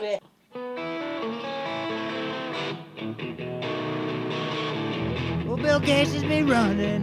baby. 0.00 0.18
Well, 5.46 5.56
Bill 5.56 5.80
Gates 5.80 6.12
has 6.12 6.24
been 6.24 6.46
running. 6.48 7.02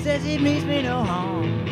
Says 0.00 0.24
he 0.24 0.38
means 0.38 0.64
me 0.64 0.82
no 0.82 1.02
harm. 1.04 1.66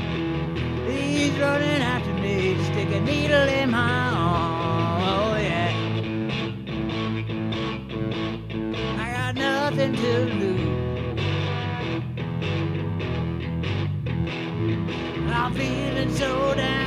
He's 0.87 1.33
running 1.38 1.83
after 1.83 2.12
me 2.14 2.54
to 2.54 2.64
stick 2.64 2.91
a 2.91 3.01
needle 3.01 3.48
in 3.48 3.71
my 3.71 4.11
arm. 4.11 5.03
Oh, 5.03 5.37
yeah. 5.37 5.72
I 8.99 9.13
got 9.13 9.35
nothing 9.35 9.95
to 9.97 10.25
lose. 10.35 10.61
I'm 15.33 15.55
feeling 15.55 16.12
so 16.15 16.55
down, 16.55 16.80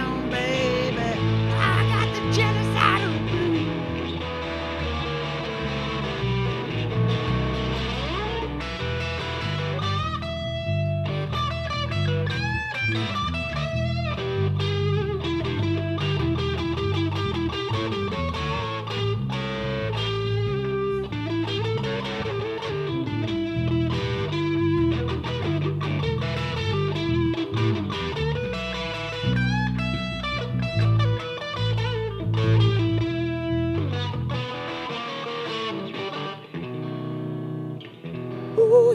Ooh, 38.58 38.94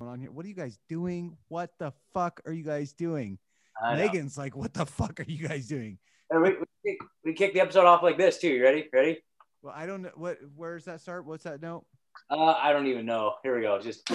yeah. 0.00 0.06
on 0.06 0.20
here? 0.20 0.30
What 0.30 0.44
are 0.44 0.48
you 0.48 0.54
guys 0.54 0.78
doing? 0.88 1.36
What 1.48 1.70
the 1.78 1.92
fuck 2.12 2.40
are 2.46 2.52
you 2.52 2.62
guys 2.64 2.92
doing? 2.92 3.38
Megan's 3.82 4.38
like, 4.38 4.56
what 4.56 4.72
the 4.72 4.86
fuck 4.86 5.20
are 5.20 5.24
you 5.26 5.46
guys 5.48 5.66
doing? 5.66 5.98
Hey, 6.30 6.38
We, 6.38 6.50
we, 6.50 6.64
kick- 6.84 7.00
we 7.24 7.32
kick 7.34 7.52
the 7.54 7.60
episode 7.60 7.86
off 7.86 8.02
like 8.02 8.16
this 8.16 8.38
too. 8.38 8.48
You 8.48 8.62
ready? 8.62 8.88
Ready? 8.92 9.18
Well, 9.62 9.74
I 9.76 9.86
don't 9.86 10.02
know 10.02 10.10
what. 10.14 10.38
Where's 10.54 10.84
that 10.84 11.00
start? 11.00 11.24
What's 11.26 11.44
that 11.44 11.60
note? 11.60 11.84
Uh, 12.30 12.54
I 12.60 12.72
don't 12.72 12.86
even 12.86 13.06
know. 13.06 13.34
Here 13.42 13.56
we 13.56 13.62
go. 13.62 13.80
Just 13.80 14.08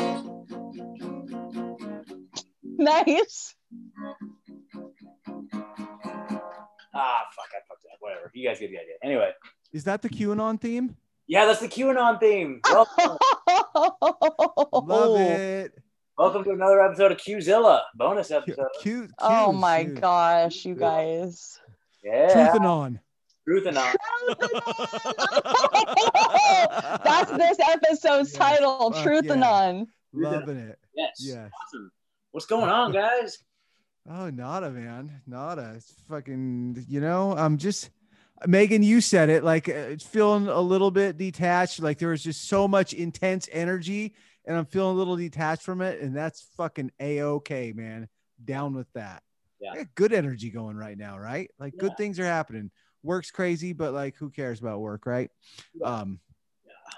Nice. 2.81 3.55
ah, 6.93 7.21
fuck, 7.35 7.49
I 7.51 7.59
fucked 7.67 7.83
it 7.83 7.91
up. 7.91 7.99
Whatever. 7.99 8.31
You 8.33 8.47
guys 8.47 8.59
get 8.59 8.69
the 8.71 8.77
idea. 8.77 8.95
Anyway, 9.03 9.31
Is 9.73 9.83
that 9.83 10.01
the 10.01 10.09
QAnon 10.09 10.59
theme? 10.61 10.95
Yeah, 11.29 11.45
that's 11.45 11.59
the 11.61 11.67
QAnon 11.67 12.19
theme. 12.19 12.59
Welcome, 12.65 13.17
Love 13.47 14.89
oh. 14.89 15.15
it. 15.19 15.73
welcome 16.17 16.43
to 16.43 16.49
another 16.51 16.81
episode 16.81 17.11
of 17.11 17.19
Qzilla, 17.19 17.81
bonus 17.95 18.31
episode. 18.31 18.65
Q, 18.81 19.03
Q, 19.05 19.09
oh 19.19 19.51
my 19.51 19.83
shoot. 19.85 20.01
gosh, 20.01 20.65
you 20.65 20.73
guys. 20.73 21.59
Yeah, 22.03 22.33
Truthanon. 22.51 22.99
truth 23.45 23.67
and 23.67 23.77
on. 23.77 23.93
That's 27.03 27.31
this 27.31 27.57
episode's 27.59 28.31
Yes. 28.31 28.33
title, 28.33 28.91
Fuck 28.91 29.03
Truth 29.03 29.25
yeah. 29.25 29.31
and 29.33 29.41
None. 29.41 29.87
Loving 30.13 30.57
it. 30.57 30.79
Yes. 30.95 31.11
Yes. 31.19 31.51
Awesome. 31.67 31.91
What's 32.31 32.47
going 32.47 32.69
on, 32.69 32.91
guys? 32.91 33.37
Oh, 34.11 34.31
nada, 34.31 34.71
man. 34.71 35.21
Nada. 35.27 35.73
It's 35.75 35.93
fucking, 36.09 36.83
you 36.89 36.99
know, 36.99 37.35
I'm 37.37 37.59
just, 37.59 37.91
Megan, 38.47 38.83
you 38.83 39.01
said 39.01 39.29
it 39.29 39.43
like 39.43 39.67
uh, 39.67 39.73
it's 39.73 40.05
feeling 40.05 40.47
a 40.47 40.59
little 40.59 40.91
bit 40.91 41.17
detached. 41.17 41.81
Like 41.81 41.97
there 41.97 42.09
was 42.09 42.23
just 42.23 42.47
so 42.47 42.67
much 42.67 42.93
intense 42.93 43.49
energy 43.51 44.15
and 44.45 44.57
I'm 44.57 44.65
feeling 44.65 44.95
a 44.95 44.97
little 44.97 45.15
detached 45.15 45.63
from 45.63 45.81
it. 45.81 46.01
And 46.01 46.15
that's 46.15 46.47
fucking 46.57 46.91
A 46.99 47.21
OK, 47.21 47.73
man. 47.73 48.07
Down 48.43 48.73
with 48.73 48.91
that. 48.93 49.23
Yeah. 49.59 49.83
Good 49.95 50.13
energy 50.13 50.49
going 50.49 50.77
right 50.77 50.97
now, 50.97 51.17
right? 51.17 51.51
Like 51.59 51.77
good 51.77 51.97
things 51.97 52.19
are 52.19 52.25
happening. 52.25 52.71
Work's 53.03 53.31
crazy, 53.31 53.73
but 53.73 53.93
like 53.93 54.15
who 54.15 54.29
cares 54.29 54.59
about 54.59 54.79
work, 54.79 55.05
right? 55.05 55.29
Um, 55.83 56.19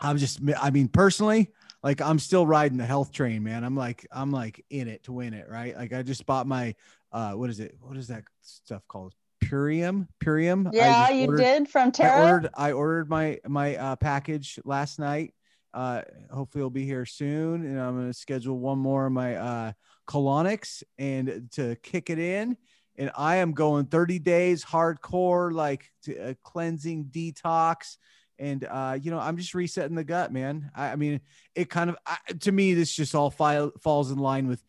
I'm 0.01 0.17
just, 0.17 0.39
I 0.59 0.69
mean, 0.69 0.87
personally, 0.87 1.51
like 1.83 2.01
I'm 2.01 2.19
still 2.19 2.45
riding 2.45 2.77
the 2.77 2.85
health 2.85 3.11
train, 3.11 3.43
man. 3.43 3.63
I'm 3.63 3.75
like, 3.75 4.07
I'm 4.11 4.31
like 4.31 4.63
in 4.69 4.87
it 4.87 5.03
to 5.05 5.11
win 5.11 5.33
it, 5.33 5.49
right? 5.49 5.75
Like 5.75 5.93
I 5.93 6.03
just 6.03 6.25
bought 6.25 6.45
my, 6.45 6.75
uh, 7.11 7.33
what 7.33 7.49
is 7.49 7.59
it? 7.59 7.75
What 7.81 7.97
is 7.97 8.07
that 8.07 8.23
stuff 8.41 8.87
called? 8.87 9.15
Purium, 9.41 10.07
Purium. 10.19 10.69
Yeah, 10.73 11.09
you 11.09 11.27
ordered- 11.27 11.37
did 11.37 11.67
from 11.69 11.91
I 11.99 12.31
ordered, 12.31 12.49
I 12.55 12.71
ordered 12.71 13.09
my 13.09 13.39
my 13.47 13.75
uh, 13.75 13.95
package 13.97 14.59
last 14.63 14.99
night. 14.99 15.33
Uh, 15.73 16.01
hopefully, 16.31 16.61
it'll 16.61 16.69
be 16.69 16.85
here 16.85 17.05
soon, 17.05 17.65
and 17.65 17.79
I'm 17.79 17.97
gonna 17.97 18.13
schedule 18.13 18.59
one 18.59 18.77
more 18.79 19.07
of 19.07 19.11
my 19.11 19.35
uh, 19.35 19.71
colonics 20.07 20.83
and 20.97 21.49
to 21.51 21.75
kick 21.77 22.09
it 22.09 22.19
in. 22.19 22.57
And 22.97 23.09
I 23.17 23.37
am 23.37 23.53
going 23.53 23.85
30 23.85 24.19
days 24.19 24.65
hardcore, 24.65 25.51
like 25.51 25.89
to, 26.03 26.31
uh, 26.31 26.33
cleansing 26.43 27.05
detox. 27.05 27.97
And 28.37 28.65
uh, 28.65 28.97
you 29.01 29.11
know, 29.11 29.19
I'm 29.19 29.37
just 29.37 29.53
resetting 29.53 29.95
the 29.95 30.03
gut, 30.03 30.31
man. 30.33 30.71
I, 30.75 30.89
I 30.91 30.95
mean, 30.97 31.21
it 31.55 31.69
kind 31.69 31.89
of 31.89 31.97
I, 32.05 32.17
to 32.41 32.51
me, 32.51 32.73
this 32.73 32.93
just 32.93 33.15
all 33.15 33.29
file, 33.31 33.71
falls 33.81 34.11
in 34.11 34.17
line 34.17 34.47
with 34.47 34.63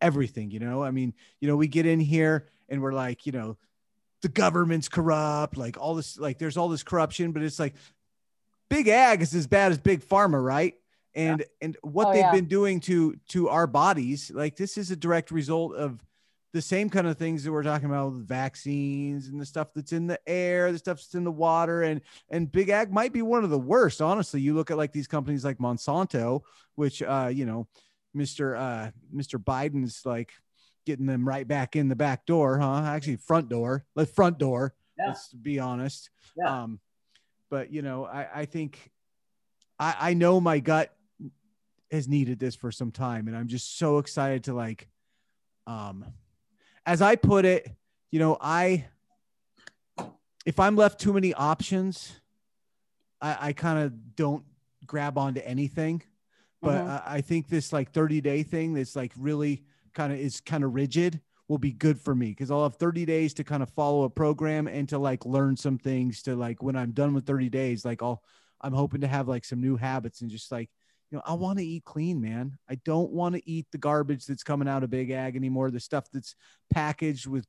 everything. 0.00 0.50
You 0.50 0.60
know, 0.60 0.82
I 0.82 0.90
mean, 0.92 1.12
you 1.40 1.48
know, 1.48 1.56
we 1.56 1.68
get 1.68 1.84
in 1.86 2.00
here 2.00 2.48
and 2.68 2.80
we're 2.80 2.92
like, 2.92 3.26
you 3.26 3.32
know, 3.32 3.58
the 4.22 4.28
government's 4.28 4.88
corrupt, 4.88 5.56
like 5.56 5.76
all 5.78 5.94
this, 5.94 6.18
like 6.18 6.38
there's 6.38 6.56
all 6.56 6.68
this 6.68 6.82
corruption, 6.82 7.32
but 7.32 7.42
it's 7.42 7.58
like 7.58 7.74
big 8.68 8.88
ag 8.88 9.22
is 9.22 9.34
as 9.34 9.46
bad 9.46 9.72
as 9.72 9.78
big 9.78 10.00
pharma, 10.02 10.42
right? 10.42 10.74
And 11.14 11.44
and 11.60 11.76
what 11.82 12.08
Oh, 12.08 12.12
they've 12.12 12.20
yeah. 12.20 12.32
been 12.32 12.46
doing 12.46 12.80
to 12.80 13.16
to 13.30 13.48
our 13.48 13.66
bodies, 13.66 14.30
like 14.34 14.56
this 14.56 14.76
is 14.76 14.90
a 14.90 14.96
direct 14.96 15.30
result 15.30 15.74
of 15.74 16.04
the 16.54 16.62
same 16.62 16.88
kind 16.88 17.06
of 17.06 17.18
things 17.18 17.44
that 17.44 17.52
we're 17.52 17.62
talking 17.62 17.88
about 17.90 18.12
with 18.12 18.26
vaccines 18.26 19.28
and 19.28 19.40
the 19.40 19.44
stuff 19.46 19.68
that's 19.74 19.92
in 19.92 20.06
the 20.06 20.18
air, 20.26 20.72
the 20.72 20.78
stuff 20.78 20.96
that's 20.98 21.14
in 21.14 21.24
the 21.24 21.32
water, 21.32 21.82
and 21.82 22.00
and 22.30 22.50
big 22.52 22.68
ag 22.68 22.92
might 22.92 23.12
be 23.12 23.22
one 23.22 23.44
of 23.44 23.50
the 23.50 23.58
worst. 23.58 24.00
Honestly, 24.00 24.40
you 24.40 24.54
look 24.54 24.70
at 24.70 24.76
like 24.76 24.92
these 24.92 25.06
companies 25.08 25.44
like 25.44 25.58
Monsanto, 25.58 26.42
which 26.74 27.02
uh, 27.02 27.30
you 27.32 27.44
know, 27.46 27.66
Mr. 28.16 28.56
uh 28.58 28.90
Mr. 29.14 29.42
Biden's 29.42 30.04
like 30.06 30.32
getting 30.88 31.04
them 31.04 31.28
right 31.28 31.46
back 31.46 31.76
in 31.76 31.88
the 31.88 31.94
back 31.94 32.24
door, 32.24 32.58
huh? 32.58 32.82
Actually, 32.86 33.16
front 33.16 33.50
door, 33.50 33.84
like 33.94 34.08
front 34.08 34.38
door. 34.38 34.74
Yeah. 34.98 35.08
Let's 35.08 35.28
be 35.34 35.58
honest. 35.58 36.08
Yeah. 36.34 36.62
Um, 36.62 36.80
but 37.50 37.70
you 37.70 37.82
know, 37.82 38.06
I, 38.06 38.40
I 38.40 38.44
think 38.46 38.90
I, 39.78 39.94
I 40.00 40.14
know 40.14 40.40
my 40.40 40.60
gut 40.60 40.90
has 41.90 42.08
needed 42.08 42.38
this 42.38 42.56
for 42.56 42.72
some 42.72 42.90
time, 42.90 43.28
and 43.28 43.36
I'm 43.36 43.48
just 43.48 43.76
so 43.78 43.98
excited 43.98 44.44
to 44.44 44.54
like, 44.54 44.88
um, 45.66 46.06
as 46.86 47.02
I 47.02 47.16
put 47.16 47.44
it, 47.44 47.70
you 48.10 48.18
know, 48.18 48.38
I 48.40 48.86
if 50.46 50.58
I'm 50.58 50.74
left 50.74 50.98
too 50.98 51.12
many 51.12 51.34
options, 51.34 52.18
I, 53.20 53.48
I 53.48 53.52
kind 53.52 53.78
of 53.80 54.16
don't 54.16 54.42
grab 54.86 55.18
onto 55.18 55.40
anything. 55.44 56.02
But 56.62 56.82
Mhm. 56.82 56.88
I, 56.88 57.02
I 57.16 57.20
think 57.20 57.48
this 57.48 57.74
like 57.74 57.92
30 57.92 58.22
day 58.22 58.42
thing 58.42 58.72
that's 58.72 58.96
like 58.96 59.12
really 59.18 59.64
kind 59.98 60.12
of 60.12 60.20
is 60.20 60.40
kind 60.40 60.62
of 60.62 60.74
rigid 60.74 61.20
will 61.48 61.58
be 61.58 61.72
good 61.72 62.00
for 62.00 62.14
me 62.14 62.28
because 62.28 62.52
I'll 62.52 62.62
have 62.62 62.76
30 62.76 63.04
days 63.04 63.34
to 63.34 63.44
kind 63.44 63.64
of 63.64 63.70
follow 63.70 64.04
a 64.04 64.10
program 64.10 64.68
and 64.68 64.88
to 64.90 64.98
like 64.98 65.26
learn 65.26 65.56
some 65.56 65.76
things 65.76 66.22
to 66.22 66.36
like 66.36 66.62
when 66.62 66.76
I'm 66.76 66.92
done 66.92 67.14
with 67.14 67.26
30 67.26 67.48
days, 67.48 67.84
like 67.84 68.00
I'll 68.00 68.22
I'm 68.60 68.72
hoping 68.72 69.00
to 69.00 69.08
have 69.08 69.26
like 69.26 69.44
some 69.44 69.60
new 69.60 69.76
habits 69.76 70.20
and 70.20 70.30
just 70.30 70.52
like, 70.52 70.70
you 71.10 71.16
know, 71.16 71.22
I 71.26 71.34
want 71.34 71.58
to 71.58 71.64
eat 71.64 71.84
clean, 71.84 72.20
man. 72.20 72.58
I 72.70 72.76
don't 72.84 73.10
want 73.10 73.34
to 73.34 73.50
eat 73.50 73.66
the 73.72 73.78
garbage 73.78 74.26
that's 74.26 74.44
coming 74.44 74.68
out 74.68 74.84
of 74.84 74.90
big 74.90 75.10
ag 75.10 75.34
anymore, 75.34 75.72
the 75.72 75.80
stuff 75.80 76.04
that's 76.12 76.36
packaged 76.72 77.26
with 77.26 77.46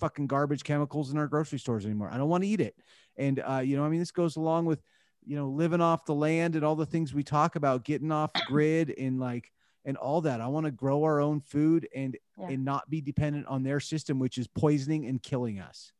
fucking 0.00 0.26
garbage 0.26 0.64
chemicals 0.64 1.12
in 1.12 1.18
our 1.18 1.26
grocery 1.26 1.58
stores 1.58 1.84
anymore. 1.84 2.08
I 2.10 2.16
don't 2.16 2.30
want 2.30 2.44
to 2.44 2.48
eat 2.48 2.62
it. 2.62 2.76
And 3.18 3.42
uh, 3.46 3.62
you 3.62 3.76
know, 3.76 3.84
I 3.84 3.90
mean, 3.90 4.00
this 4.00 4.10
goes 4.10 4.36
along 4.36 4.64
with, 4.64 4.80
you 5.26 5.36
know, 5.36 5.48
living 5.48 5.82
off 5.82 6.06
the 6.06 6.14
land 6.14 6.56
and 6.56 6.64
all 6.64 6.76
the 6.76 6.86
things 6.86 7.12
we 7.12 7.24
talk 7.24 7.56
about, 7.56 7.84
getting 7.84 8.10
off 8.10 8.30
grid 8.46 8.94
and 8.96 9.20
like 9.20 9.50
and 9.84 9.96
all 9.96 10.20
that. 10.22 10.40
I 10.40 10.46
want 10.46 10.66
to 10.66 10.72
grow 10.72 11.04
our 11.04 11.20
own 11.20 11.40
food 11.40 11.88
and 11.94 12.16
Yeah. 12.38 12.48
and 12.48 12.64
not 12.64 12.88
be 12.90 13.00
dependent 13.00 13.46
on 13.46 13.62
their 13.62 13.80
system, 13.80 14.18
which 14.18 14.38
is 14.38 14.46
poisoning 14.46 15.06
and 15.06 15.22
killing 15.22 15.60
us. 15.60 15.92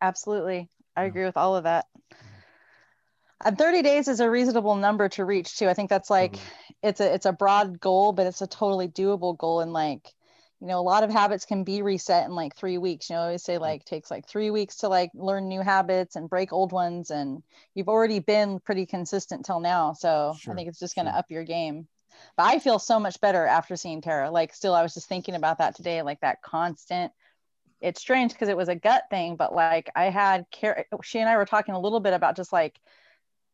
Absolutely. 0.00 0.68
I 0.96 1.02
Yeah. 1.02 1.08
agree 1.08 1.24
with 1.24 1.36
all 1.36 1.56
of 1.56 1.64
that. 1.64 1.86
And 3.42 3.56
30 3.56 3.82
days 3.82 4.06
is 4.08 4.20
a 4.20 4.28
reasonable 4.30 4.74
number 4.76 5.08
to 5.10 5.24
reach 5.24 5.56
too. 5.56 5.68
I 5.68 5.74
think 5.74 5.88
that's 5.88 6.10
like 6.10 6.32
Totally. 6.32 6.76
it's 6.82 7.00
a 7.00 7.14
it's 7.14 7.26
a 7.26 7.32
broad 7.32 7.80
goal, 7.80 8.12
but 8.12 8.26
it's 8.26 8.42
a 8.42 8.46
totally 8.46 8.88
doable 8.88 9.36
goal. 9.36 9.60
And 9.60 9.72
like, 9.72 10.12
you 10.60 10.66
know, 10.66 10.78
a 10.78 10.82
lot 10.82 11.04
of 11.04 11.10
habits 11.10 11.46
can 11.46 11.64
be 11.64 11.80
reset 11.80 12.26
in 12.26 12.34
like 12.34 12.54
three 12.54 12.76
weeks. 12.76 13.08
You 13.08 13.16
know, 13.16 13.22
I 13.22 13.24
always 13.24 13.42
say 13.42 13.54
mm-hmm. 13.54 13.62
like 13.62 13.84
takes 13.86 14.10
like 14.10 14.28
three 14.28 14.50
weeks 14.50 14.76
to 14.78 14.88
like 14.88 15.10
learn 15.14 15.48
new 15.48 15.62
habits 15.62 16.16
and 16.16 16.28
break 16.28 16.52
old 16.52 16.72
ones. 16.72 17.10
And 17.10 17.42
you've 17.74 17.88
already 17.88 18.18
been 18.18 18.60
pretty 18.60 18.84
consistent 18.84 19.46
till 19.46 19.60
now. 19.60 19.94
So 19.94 20.34
Sure, 20.38 20.52
I 20.52 20.56
think 20.56 20.68
it's 20.68 20.78
just 20.78 20.94
gonna 20.94 21.10
sure. 21.10 21.18
up 21.18 21.30
your 21.30 21.44
game. 21.44 21.88
But 22.36 22.44
I 22.44 22.58
feel 22.58 22.78
so 22.78 23.00
much 23.00 23.20
better 23.20 23.46
after 23.46 23.76
seeing 23.76 24.00
Tara. 24.00 24.30
Like 24.30 24.54
still 24.54 24.74
I 24.74 24.82
was 24.82 24.94
just 24.94 25.08
thinking 25.08 25.34
about 25.34 25.58
that 25.58 25.76
today, 25.76 26.02
like 26.02 26.20
that 26.20 26.42
constant 26.42 27.12
it's 27.80 28.00
strange 28.00 28.32
because 28.32 28.48
it 28.48 28.56
was 28.56 28.68
a 28.68 28.74
gut 28.74 29.04
thing, 29.10 29.36
but 29.36 29.54
like 29.54 29.90
I 29.96 30.04
had 30.06 30.46
care 30.50 30.86
she 31.02 31.18
and 31.18 31.28
I 31.28 31.36
were 31.36 31.46
talking 31.46 31.74
a 31.74 31.80
little 31.80 32.00
bit 32.00 32.12
about 32.12 32.36
just 32.36 32.52
like 32.52 32.78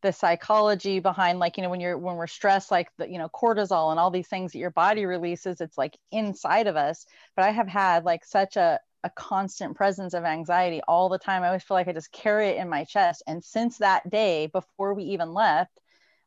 the 0.03 0.13
psychology 0.13 1.01
behind 1.01 1.39
like 1.39 1.57
you 1.57 1.63
know 1.63 1.71
when 1.71 1.81
you're 1.81 1.97
when 1.97 2.17
we're 2.17 2.27
stressed 2.27 2.71
like 2.71 2.91
the 2.99 3.09
you 3.09 3.19
know 3.19 3.29
cortisol 3.29 3.91
and 3.91 3.99
all 3.99 4.11
these 4.11 4.29
things 4.29 4.53
that 4.53 4.59
your 4.59 4.71
body 4.71 5.07
releases 5.07 5.61
it's 5.61 5.79
like 5.79 5.97
inside 6.13 6.67
of 6.67 6.77
us. 6.77 7.07
But 7.37 7.45
i 7.45 7.51
have 7.51 7.69
had 7.69 8.05
like 8.05 8.25
such 8.25 8.57
a 8.57 8.81
a 9.05 9.11
constant 9.11 9.77
presence 9.77 10.15
of 10.15 10.25
anxiety 10.25 10.81
all 10.89 11.09
the 11.09 11.19
time. 11.19 11.45
I 11.45 11.49
always 11.49 11.63
feel 11.63 11.77
like 11.77 11.87
i 11.89 11.93
just 11.93 12.11
carry 12.13 12.49
it 12.49 12.57
in 12.57 12.69
my 12.69 12.85
chest. 12.85 13.23
And 13.29 13.43
since 13.45 13.79
that 13.79 14.09
day 14.11 14.49
before 14.49 14.95
we 14.95 15.05
even 15.05 15.33
left 15.33 15.79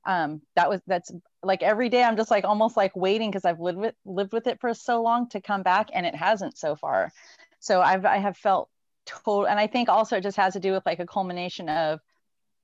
um 0.05 0.41
that 0.55 0.69
was 0.69 0.81
that's 0.87 1.11
like 1.43 1.61
every 1.61 1.89
day 1.89 2.03
i'm 2.03 2.17
just 2.17 2.31
like 2.31 2.45
almost 2.45 2.77
like 2.77 2.95
waiting 2.95 3.29
because 3.29 3.45
i've 3.45 3.59
lived 3.59 3.77
with 3.77 3.95
lived 4.05 4.33
with 4.33 4.47
it 4.47 4.59
for 4.59 4.73
so 4.73 5.01
long 5.01 5.27
to 5.29 5.41
come 5.41 5.63
back 5.63 5.89
and 5.93 6.05
it 6.05 6.15
hasn't 6.15 6.57
so 6.57 6.75
far. 6.75 7.11
So 7.59 7.81
i've 7.81 8.05
i 8.05 8.17
have 8.17 8.37
felt 8.37 8.69
total 9.05 9.45
and 9.45 9.59
i 9.59 9.67
think 9.67 9.89
also 9.89 10.17
it 10.17 10.23
just 10.23 10.37
has 10.37 10.53
to 10.53 10.59
do 10.59 10.71
with 10.71 10.85
like 10.85 10.99
a 10.99 11.05
culmination 11.05 11.67
of 11.69 11.99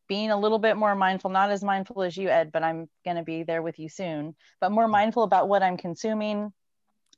being 0.07 0.31
a 0.31 0.39
little 0.39 0.59
bit 0.59 0.77
more 0.77 0.95
mindful, 0.95 1.31
not 1.31 1.51
as 1.51 1.63
mindful 1.63 2.03
as 2.03 2.15
you, 2.15 2.29
Ed, 2.29 2.51
but 2.51 2.63
I'm 2.63 2.87
to 3.17 3.23
be 3.23 3.43
there 3.43 3.61
with 3.61 3.79
you 3.79 3.89
soon, 3.89 4.35
but 4.61 4.71
more 4.71 4.88
mindful 4.88 5.23
about 5.23 5.47
what 5.49 5.63
I'm 5.63 5.77
consuming 5.77 6.53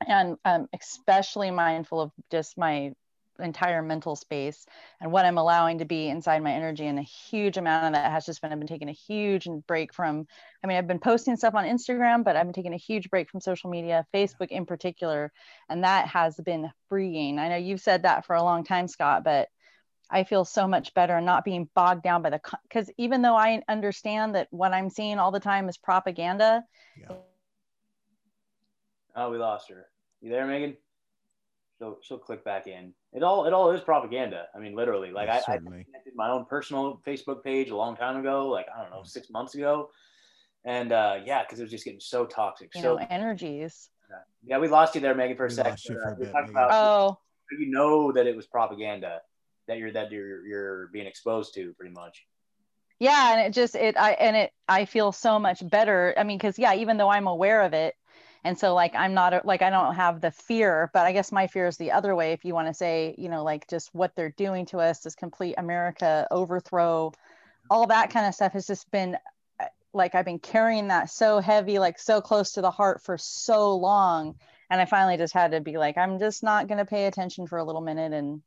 and 0.05 0.37
um, 0.45 0.67
especially 0.79 1.51
mindful 1.51 1.99
of 2.01 2.11
just 2.31 2.57
my 2.57 2.93
entire 3.39 3.81
mental 3.81 4.15
space 4.15 4.65
and 5.01 5.11
what 5.11 5.25
I'm 5.25 5.37
allowing 5.37 5.79
to 5.79 5.85
be 5.85 6.07
inside 6.07 6.43
my 6.43 6.51
energy. 6.51 6.85
And 6.85 6.99
a 6.99 7.03
huge 7.03 7.57
amount 7.57 7.87
of 7.87 7.93
that 7.93 8.11
has 8.11 8.25
just 8.25 8.41
been, 8.41 8.51
I've 8.51 8.59
been 8.59 8.67
taking 8.67 8.89
a 8.89 8.93
huge 8.93 9.47
break 9.67 9.93
from, 9.93 10.27
I 10.63 10.67
mean, 10.67 10.77
I've 10.77 10.87
been 10.87 10.99
posting 10.99 11.35
stuff 11.35 11.55
on 11.55 11.65
Instagram, 11.65 12.23
but 12.23 12.35
I've 12.35 12.45
been 12.45 12.53
taking 12.53 12.73
a 12.73 12.77
huge 12.77 13.09
break 13.09 13.29
from 13.29 13.41
social 13.41 13.69
media, 13.69 14.05
Facebook 14.13 14.49
in 14.49 14.65
particular. 14.65 15.31
And 15.69 15.83
that 15.83 16.07
has 16.07 16.35
been 16.37 16.71
freeing. 16.89 17.39
I 17.39 17.49
know 17.49 17.57
you've 17.57 17.81
said 17.81 18.03
that 18.03 18.25
for 18.25 18.35
a 18.35 18.43
long 18.43 18.63
time, 18.63 18.87
Scott, 18.87 19.23
but 19.23 19.49
I 20.09 20.23
feel 20.23 20.45
so 20.45 20.67
much 20.67 20.93
better 20.93 21.19
not 21.19 21.43
being 21.43 21.69
bogged 21.75 22.03
down 22.03 22.21
by 22.21 22.29
the 22.29 22.39
because 22.63 22.89
even 22.97 23.21
though 23.21 23.35
I 23.35 23.61
understand 23.67 24.35
that 24.35 24.47
what 24.51 24.71
I'm 24.71 24.89
seeing 24.89 25.19
all 25.19 25.31
the 25.31 25.39
time 25.39 25.67
is 25.67 25.77
propaganda. 25.77 26.63
Yeah. 26.99 27.15
Oh, 29.15 29.31
we 29.31 29.37
lost 29.37 29.69
her. 29.69 29.87
You 30.21 30.29
there, 30.29 30.47
Megan? 30.47 30.77
She'll 31.77 31.97
she'll 32.01 32.17
click 32.17 32.43
back 32.43 32.67
in. 32.67 32.93
It 33.13 33.23
all 33.23 33.45
it 33.45 33.53
all 33.53 33.71
is 33.71 33.81
propaganda. 33.81 34.45
I 34.55 34.59
mean, 34.59 34.75
literally. 34.75 35.11
Like 35.11 35.27
yeah, 35.27 35.41
I, 35.47 35.53
I 35.53 35.57
connected 35.57 36.13
my 36.15 36.29
own 36.29 36.45
personal 36.45 37.01
Facebook 37.05 37.43
page 37.43 37.69
a 37.69 37.75
long 37.75 37.95
time 37.95 38.17
ago, 38.17 38.47
like 38.47 38.65
I 38.75 38.81
don't 38.81 38.91
know, 38.91 39.03
six 39.03 39.29
months 39.29 39.53
ago, 39.55 39.89
and 40.65 40.91
uh, 40.91 41.19
yeah, 41.25 41.43
because 41.43 41.59
it 41.59 41.63
was 41.63 41.71
just 41.71 41.85
getting 41.85 41.99
so 41.99 42.25
toxic. 42.25 42.71
You 42.73 42.81
so 42.81 42.95
know, 42.95 43.07
energies. 43.09 43.89
Yeah. 44.09 44.15
yeah, 44.45 44.57
we 44.59 44.69
lost 44.69 44.95
you 44.95 45.01
there, 45.01 45.13
Megan, 45.13 45.37
for 45.37 45.45
a 45.45 45.49
we 45.49 45.53
second. 45.53 45.77
For 45.85 46.13
a 46.13 46.15
bit, 46.15 46.29
about, 46.49 46.69
oh, 46.71 47.19
you 47.51 47.69
know 47.69 48.11
that 48.11 48.27
it 48.27 48.35
was 48.35 48.47
propaganda 48.47 49.21
that 49.67 49.77
you're 49.77 49.91
that 49.91 50.11
you're 50.11 50.45
you're 50.45 50.87
being 50.87 51.07
exposed 51.07 51.53
to 51.53 51.73
pretty 51.73 51.93
much 51.93 52.25
yeah 52.99 53.33
and 53.33 53.47
it 53.47 53.53
just 53.53 53.75
it 53.75 53.97
i 53.97 54.11
and 54.13 54.35
it 54.35 54.51
i 54.67 54.85
feel 54.85 55.11
so 55.11 55.37
much 55.37 55.67
better 55.69 56.13
i 56.17 56.23
mean 56.23 56.37
because 56.37 56.57
yeah 56.57 56.73
even 56.73 56.97
though 56.97 57.09
i'm 57.09 57.27
aware 57.27 57.61
of 57.61 57.73
it 57.73 57.95
and 58.43 58.57
so 58.57 58.73
like 58.73 58.93
i'm 58.95 59.13
not 59.13 59.45
like 59.45 59.61
i 59.61 59.69
don't 59.69 59.95
have 59.95 60.21
the 60.21 60.31
fear 60.31 60.89
but 60.93 61.05
i 61.05 61.11
guess 61.11 61.31
my 61.31 61.47
fear 61.47 61.67
is 61.67 61.77
the 61.77 61.91
other 61.91 62.15
way 62.15 62.31
if 62.31 62.45
you 62.45 62.53
want 62.53 62.67
to 62.67 62.73
say 62.73 63.15
you 63.17 63.29
know 63.29 63.43
like 63.43 63.67
just 63.67 63.89
what 63.93 64.15
they're 64.15 64.33
doing 64.37 64.65
to 64.65 64.77
us 64.77 64.99
this 64.99 65.15
complete 65.15 65.55
america 65.57 66.27
overthrow 66.31 67.11
all 67.69 67.87
that 67.87 68.09
kind 68.09 68.25
of 68.25 68.33
stuff 68.33 68.53
has 68.53 68.67
just 68.67 68.89
been 68.91 69.17
uh, 69.59 69.65
like 69.93 70.15
i've 70.15 70.25
been 70.25 70.39
carrying 70.39 70.87
that 70.87 71.09
so 71.09 71.39
heavy 71.39 71.79
like 71.79 71.99
so 71.99 72.21
close 72.21 72.53
to 72.53 72.61
the 72.61 72.71
heart 72.71 73.01
for 73.01 73.17
so 73.17 73.75
long 73.75 74.35
and 74.69 74.81
i 74.81 74.85
finally 74.85 75.17
just 75.17 75.33
had 75.33 75.51
to 75.51 75.61
be 75.61 75.77
like 75.77 75.97
i'm 75.97 76.19
just 76.19 76.43
not 76.43 76.67
going 76.67 76.77
to 76.79 76.85
pay 76.85 77.05
attention 77.05 77.47
for 77.47 77.57
a 77.57 77.63
little 77.63 77.81
minute 77.81 78.13
and 78.13 78.41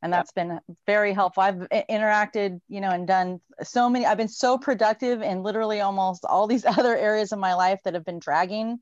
and 0.00 0.12
that's 0.12 0.30
been 0.30 0.60
very 0.86 1.12
helpful 1.12 1.42
i've 1.42 1.66
interacted 1.90 2.60
you 2.68 2.80
know 2.80 2.90
and 2.90 3.08
done 3.08 3.40
so 3.62 3.90
many 3.90 4.06
i've 4.06 4.16
been 4.16 4.28
so 4.28 4.56
productive 4.56 5.22
in 5.22 5.42
literally 5.42 5.80
almost 5.80 6.24
all 6.24 6.46
these 6.46 6.64
other 6.78 6.96
areas 6.96 7.32
of 7.32 7.38
my 7.38 7.54
life 7.54 7.80
that 7.84 7.94
have 7.94 8.04
been 8.04 8.20
dragging. 8.20 8.78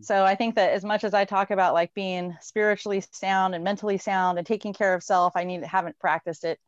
So 0.00 0.24
i 0.24 0.34
think 0.34 0.54
that 0.54 0.72
as 0.72 0.84
much 0.84 1.04
as 1.04 1.14
i 1.14 1.24
talk 1.24 1.50
about 1.50 1.74
like 1.74 1.92
being 1.94 2.36
spiritually 2.40 3.02
sound 3.12 3.54
and 3.54 3.64
mentally 3.64 3.98
sound 3.98 4.38
and 4.38 4.46
taking 4.46 4.72
care 4.72 4.94
of 4.94 5.02
self 5.02 5.32
i 5.36 5.44
need 5.44 5.62
haven't 5.64 5.98
practiced 5.98 6.44
it 6.44 6.58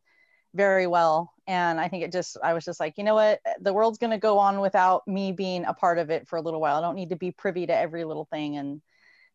very 0.53 0.87
well 0.87 1.33
and 1.45 1.79
i 1.79 1.87
think 1.87 2.03
it 2.03 2.11
just 2.11 2.37
i 2.43 2.53
was 2.53 2.65
just 2.65 2.79
like 2.79 2.97
you 2.97 3.03
know 3.03 3.15
what 3.15 3.39
the 3.61 3.73
world's 3.73 3.97
going 3.97 4.11
to 4.11 4.17
go 4.17 4.39
on 4.39 4.59
without 4.59 5.07
me 5.07 5.31
being 5.31 5.65
a 5.65 5.73
part 5.73 5.97
of 5.97 6.09
it 6.09 6.27
for 6.27 6.37
a 6.37 6.41
little 6.41 6.61
while 6.61 6.77
i 6.77 6.81
don't 6.81 6.95
need 6.95 7.09
to 7.09 7.15
be 7.15 7.31
privy 7.31 7.67
to 7.67 7.75
every 7.75 8.03
little 8.03 8.25
thing 8.25 8.57
and 8.57 8.81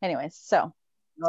anyways 0.03 0.35
so 0.35 0.73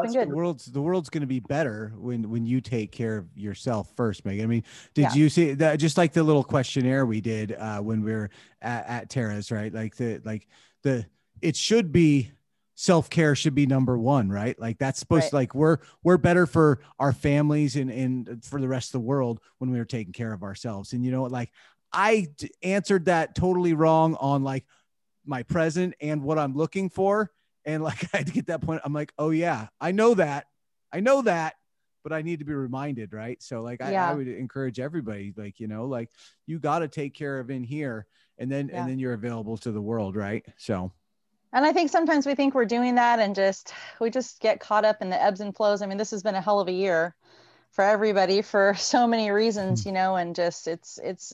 it's 0.03 0.13
the 0.13 0.25
world's 0.27 0.65
the 0.65 0.81
world's 0.81 1.09
going 1.09 1.21
to 1.21 1.27
be 1.27 1.39
better 1.39 1.93
when 1.97 2.29
when 2.29 2.45
you 2.45 2.61
take 2.61 2.91
care 2.91 3.17
of 3.17 3.27
yourself 3.35 3.91
first, 3.95 4.25
Megan. 4.25 4.43
I 4.43 4.47
mean, 4.47 4.63
did 4.93 5.01
yeah. 5.03 5.13
you 5.13 5.29
see 5.29 5.53
that? 5.53 5.77
Just 5.77 5.97
like 5.97 6.13
the 6.13 6.23
little 6.23 6.43
questionnaire 6.43 7.05
we 7.05 7.21
did 7.21 7.51
uh, 7.53 7.79
when 7.79 8.03
we 8.03 8.13
were 8.13 8.29
at, 8.61 8.87
at 8.87 9.09
Tara's, 9.09 9.51
right? 9.51 9.73
Like 9.73 9.95
the 9.95 10.21
like 10.23 10.47
the 10.83 11.05
it 11.41 11.55
should 11.55 11.91
be 11.91 12.31
self 12.75 13.09
care 13.09 13.35
should 13.35 13.55
be 13.55 13.65
number 13.65 13.97
one, 13.97 14.29
right? 14.29 14.59
Like 14.59 14.77
that's 14.79 14.99
supposed 14.99 15.25
right. 15.25 15.29
to 15.29 15.35
like 15.35 15.55
we're 15.55 15.77
we're 16.03 16.17
better 16.17 16.45
for 16.45 16.79
our 16.99 17.13
families 17.13 17.75
and 17.75 17.89
and 17.89 18.43
for 18.43 18.59
the 18.59 18.67
rest 18.67 18.89
of 18.89 18.93
the 18.93 19.07
world 19.07 19.39
when 19.59 19.71
we 19.71 19.79
are 19.79 19.85
taking 19.85 20.13
care 20.13 20.33
of 20.33 20.43
ourselves. 20.43 20.93
And 20.93 21.03
you 21.05 21.11
know, 21.11 21.23
like 21.23 21.51
I 21.91 22.27
d- 22.37 22.51
answered 22.63 23.05
that 23.05 23.35
totally 23.35 23.73
wrong 23.73 24.15
on 24.15 24.43
like 24.43 24.65
my 25.25 25.43
present 25.43 25.95
and 26.01 26.23
what 26.23 26.39
I'm 26.39 26.55
looking 26.55 26.89
for 26.89 27.31
and 27.65 27.83
like 27.83 28.03
I 28.13 28.17
had 28.17 28.27
to 28.27 28.33
get 28.33 28.47
that 28.47 28.61
point. 28.61 28.81
I'm 28.83 28.93
like, 28.93 29.13
oh 29.17 29.29
yeah, 29.29 29.67
I 29.79 29.91
know 29.91 30.15
that. 30.15 30.45
I 30.91 30.99
know 30.99 31.23
that, 31.23 31.55
but 32.03 32.13
I 32.13 32.21
need 32.21 32.39
to 32.39 32.45
be 32.45 32.53
reminded, 32.53 33.13
right? 33.13 33.41
So 33.41 33.61
like 33.61 33.81
I, 33.81 33.91
yeah. 33.91 34.09
I 34.09 34.13
would 34.13 34.27
encourage 34.27 34.79
everybody, 34.79 35.33
like, 35.35 35.59
you 35.59 35.67
know, 35.67 35.85
like 35.85 36.09
you 36.45 36.59
got 36.59 36.79
to 36.79 36.87
take 36.87 37.13
care 37.13 37.39
of 37.39 37.49
in 37.49 37.63
here 37.63 38.05
and 38.37 38.51
then 38.51 38.69
yeah. 38.69 38.81
and 38.81 38.89
then 38.89 38.99
you're 38.99 39.13
available 39.13 39.57
to 39.57 39.71
the 39.71 39.81
world, 39.81 40.15
right? 40.15 40.45
So 40.57 40.91
and 41.53 41.65
I 41.65 41.71
think 41.71 41.91
sometimes 41.91 42.25
we 42.25 42.35
think 42.35 42.55
we're 42.55 42.65
doing 42.65 42.95
that 42.95 43.19
and 43.19 43.35
just 43.35 43.73
we 44.01 44.09
just 44.09 44.39
get 44.41 44.59
caught 44.59 44.85
up 44.85 45.01
in 45.01 45.09
the 45.09 45.21
ebbs 45.21 45.39
and 45.39 45.55
flows. 45.55 45.81
I 45.81 45.85
mean, 45.85 45.97
this 45.97 46.11
has 46.11 46.23
been 46.23 46.35
a 46.35 46.41
hell 46.41 46.59
of 46.59 46.67
a 46.67 46.73
year 46.73 47.15
for 47.71 47.83
everybody 47.83 48.41
for 48.53 48.73
so 48.75 49.07
many 49.07 49.29
reasons, 49.29 49.83
hmm. 49.83 49.89
you 49.89 49.93
know, 49.93 50.15
and 50.15 50.35
just 50.35 50.67
it's 50.67 50.99
it's 51.03 51.33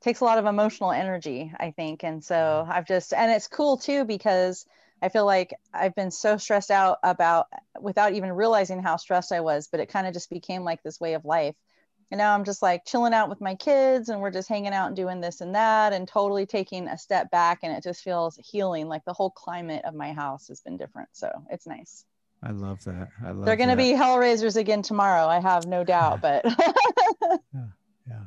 takes 0.00 0.20
a 0.20 0.24
lot 0.24 0.38
of 0.38 0.46
emotional 0.46 0.92
energy, 0.92 1.52
I 1.58 1.72
think. 1.72 2.04
And 2.04 2.24
so 2.24 2.66
I've 2.70 2.86
just 2.86 3.12
and 3.12 3.30
it's 3.32 3.48
cool 3.48 3.76
too 3.76 4.04
because 4.04 4.64
I 5.02 5.08
feel 5.08 5.26
like 5.26 5.54
I've 5.74 5.94
been 5.94 6.10
so 6.10 6.36
stressed 6.36 6.70
out 6.70 6.98
about 7.02 7.48
without 7.80 8.12
even 8.12 8.32
realizing 8.32 8.82
how 8.82 8.96
stressed 8.96 9.32
I 9.32 9.40
was, 9.40 9.68
but 9.68 9.80
it 9.80 9.88
kind 9.88 10.06
of 10.06 10.14
just 10.14 10.30
became 10.30 10.62
like 10.62 10.82
this 10.82 11.00
way 11.00 11.14
of 11.14 11.24
life. 11.24 11.56
And 12.10 12.18
now 12.18 12.34
I'm 12.34 12.44
just 12.44 12.60
like 12.60 12.84
chilling 12.84 13.14
out 13.14 13.28
with 13.28 13.40
my 13.40 13.54
kids 13.54 14.08
and 14.08 14.20
we're 14.20 14.32
just 14.32 14.48
hanging 14.48 14.72
out 14.72 14.88
and 14.88 14.96
doing 14.96 15.20
this 15.20 15.40
and 15.40 15.54
that 15.54 15.92
and 15.92 16.08
totally 16.08 16.44
taking 16.44 16.88
a 16.88 16.98
step 16.98 17.30
back. 17.30 17.60
And 17.62 17.72
it 17.72 17.84
just 17.84 18.02
feels 18.02 18.36
healing. 18.42 18.88
Like 18.88 19.04
the 19.04 19.12
whole 19.12 19.30
climate 19.30 19.84
of 19.84 19.94
my 19.94 20.12
house 20.12 20.48
has 20.48 20.60
been 20.60 20.76
different. 20.76 21.08
So 21.12 21.30
it's 21.50 21.66
nice. 21.66 22.04
I 22.42 22.50
love 22.50 22.82
that. 22.84 23.08
I 23.22 23.30
love 23.30 23.42
it. 23.42 23.44
They're 23.46 23.56
going 23.56 23.68
to 23.68 23.76
be 23.76 23.90
hell 23.90 24.18
raisers 24.18 24.56
again 24.56 24.82
tomorrow. 24.82 25.26
I 25.26 25.40
have 25.40 25.66
no 25.66 25.84
doubt, 25.84 26.20
but 26.20 26.44
yeah. 27.24 27.36
Yeah. 28.08 28.22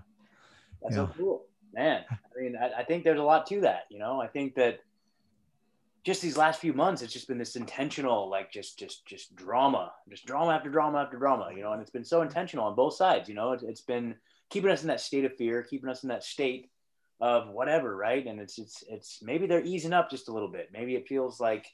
That's 0.82 0.96
yeah. 0.96 1.08
so 1.08 1.10
cool, 1.18 1.46
man. 1.74 2.04
I 2.10 2.42
mean, 2.42 2.56
I, 2.56 2.80
I 2.80 2.84
think 2.84 3.04
there's 3.04 3.20
a 3.20 3.24
lot 3.24 3.48
to 3.48 3.62
that. 3.62 3.86
You 3.90 4.00
know, 4.00 4.22
I 4.22 4.28
think 4.28 4.56
that 4.56 4.82
just 6.04 6.22
these 6.22 6.36
last 6.38 6.60
few 6.60 6.74
months, 6.74 7.02
it's 7.02 7.14
just 7.14 7.28
been 7.28 7.38
this 7.38 7.56
intentional, 7.56 8.30
like 8.30 8.52
just 8.52 8.78
just 8.78 9.06
just 9.06 9.36
drama, 9.36 9.92
just 10.10 10.26
drama 10.26 10.52
after 10.52 10.70
drama 10.70 11.00
after 11.00 11.18
drama, 11.18 11.50
you 11.56 11.62
know, 11.62 11.72
and 11.72 11.82
it's 11.82 11.92
been 11.92 12.04
so 12.04 12.22
intentional 12.22 12.66
on 12.66 12.76
both 12.76 12.96
sides, 12.96 13.30
you 13.30 13.36
know. 13.36 13.54
It, 13.54 13.62
it's 13.64 13.82
been 13.82 14.16
keeping 14.50 14.70
us 14.70 14.82
in 14.82 14.90
that 14.90 15.00
state 15.00 15.24
of 15.24 15.36
fear, 15.38 15.64
keeping 15.64 15.90
us 15.90 16.04
in 16.04 16.10
that 16.10 16.24
state 16.24 16.70
of 17.22 17.48
whatever, 17.50 17.96
right? 17.96 18.26
And 18.26 18.40
it's 18.42 18.60
it's 18.60 18.84
it's 18.90 19.20
maybe 19.22 19.48
they're 19.48 19.64
easing 19.64 19.94
up 19.94 20.10
just 20.10 20.28
a 20.28 20.34
little 20.34 20.50
bit. 20.50 20.70
Maybe 20.74 20.96
it 20.96 21.08
feels 21.08 21.40
like, 21.40 21.68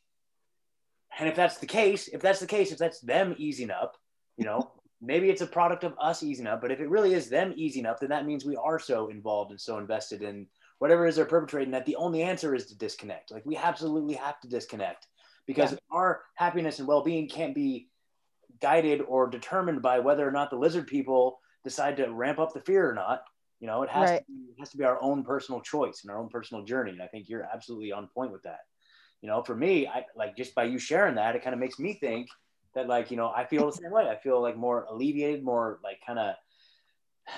and 1.17 1.27
if 1.27 1.35
that's 1.35 1.57
the 1.57 1.65
case, 1.65 2.07
if 2.07 2.21
that's 2.21 2.39
the 2.39 2.45
case, 2.45 2.71
if 2.71 2.77
that's 2.77 3.01
them 3.01 3.33
easing 3.39 3.71
up, 3.71 3.97
you 4.37 4.45
know, 4.45 4.73
maybe 5.01 5.31
it's 5.31 5.41
a 5.41 5.47
product 5.47 5.83
of 5.83 5.95
us 5.99 6.21
easing 6.21 6.45
up. 6.45 6.61
But 6.61 6.71
if 6.71 6.79
it 6.79 6.89
really 6.89 7.15
is 7.15 7.29
them 7.29 7.51
easing 7.55 7.87
up, 7.87 7.99
then 7.99 8.09
that 8.09 8.27
means 8.27 8.45
we 8.45 8.57
are 8.57 8.77
so 8.77 9.07
involved 9.07 9.49
and 9.49 9.59
so 9.59 9.79
invested 9.79 10.21
in 10.21 10.45
whatever 10.79 11.05
it 11.05 11.09
is 11.09 11.15
they're 11.17 11.25
perpetrating, 11.25 11.71
that 11.71 11.85
the 11.85 11.95
only 11.95 12.23
answer 12.23 12.55
is 12.55 12.65
to 12.67 12.77
disconnect. 12.77 13.31
Like 13.31 13.45
we 13.45 13.55
absolutely 13.55 14.15
have 14.15 14.39
to 14.41 14.47
disconnect 14.47 15.07
because 15.45 15.73
yeah. 15.73 15.77
our 15.91 16.21
happiness 16.35 16.79
and 16.79 16.87
well-being 16.87 17.29
can't 17.29 17.55
be 17.55 17.89
guided 18.61 19.01
or 19.01 19.27
determined 19.29 19.81
by 19.81 19.99
whether 19.99 20.27
or 20.27 20.31
not 20.31 20.49
the 20.49 20.55
lizard 20.57 20.87
people 20.87 21.39
decide 21.63 21.97
to 21.97 22.11
ramp 22.11 22.39
up 22.39 22.53
the 22.53 22.61
fear 22.61 22.89
or 22.89 22.93
not. 22.93 23.23
You 23.59 23.67
know, 23.67 23.83
it 23.83 23.89
has, 23.89 24.09
right. 24.09 24.25
to, 24.25 24.31
be, 24.31 24.51
it 24.51 24.59
has 24.59 24.69
to 24.71 24.77
be 24.77 24.85
our 24.85 25.01
own 25.01 25.23
personal 25.23 25.59
choice 25.61 26.01
and 26.03 26.11
our 26.11 26.17
own 26.17 26.29
personal 26.29 26.63
journey. 26.63 26.91
And 26.91 27.01
I 27.01 27.07
think 27.07 27.27
you're 27.27 27.47
absolutely 27.53 27.91
on 27.91 28.07
point 28.07 28.31
with 28.31 28.43
that. 28.43 28.59
You 29.21 29.27
know, 29.27 29.43
for 29.43 29.55
me, 29.55 29.85
I 29.85 30.05
like 30.15 30.37
just 30.37 30.55
by 30.55 30.63
you 30.63 30.79
sharing 30.79 31.15
that, 31.15 31.35
it 31.35 31.43
kind 31.43 31.53
of 31.53 31.59
makes 31.59 31.77
me 31.77 31.93
think 31.93 32.29
that 32.73 32.87
like, 32.87 33.11
you 33.11 33.17
know, 33.17 33.31
I 33.35 33.45
feel 33.45 33.65
the 33.65 33.71
same 33.81 33.91
way. 33.91 34.07
I 34.07 34.15
feel 34.15 34.41
like 34.41 34.55
more 34.55 34.85
alleviated, 34.85 35.43
more 35.43 35.79
like 35.83 35.99
kind 36.05 36.19
of 36.19 36.35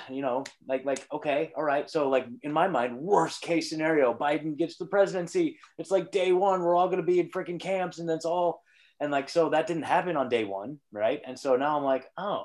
you 0.10 0.22
know, 0.22 0.44
like 0.68 0.86
like 0.86 1.06
okay, 1.12 1.52
all 1.56 1.64
right. 1.64 1.90
So 1.90 2.10
like 2.10 2.26
in 2.44 2.52
my 2.52 2.68
mind, 2.68 2.98
worst 2.98 3.42
case 3.42 3.70
scenario, 3.70 4.14
Biden 4.14 4.58
gets 4.58 4.78
the 4.78 4.86
presidency. 4.86 5.60
It's 5.78 5.92
like 5.92 6.12
day 6.12 6.32
one, 6.32 6.62
we're 6.62 6.76
all 6.76 6.90
gonna 6.90 7.04
be 7.04 7.20
in 7.20 7.30
freaking 7.30 7.60
camps, 7.60 8.00
and 8.00 8.08
that's 8.08 8.26
all. 8.26 8.64
And 9.00 9.12
like 9.12 9.30
so 9.30 9.50
that 9.50 9.68
didn't 9.68 9.84
happen 9.84 10.16
on 10.18 10.30
day 10.30 10.44
one, 10.44 10.80
right? 10.92 11.22
And 11.26 11.38
so 11.38 11.56
now 11.56 11.78
I'm 11.78 11.84
like, 11.84 12.06
oh, 12.18 12.44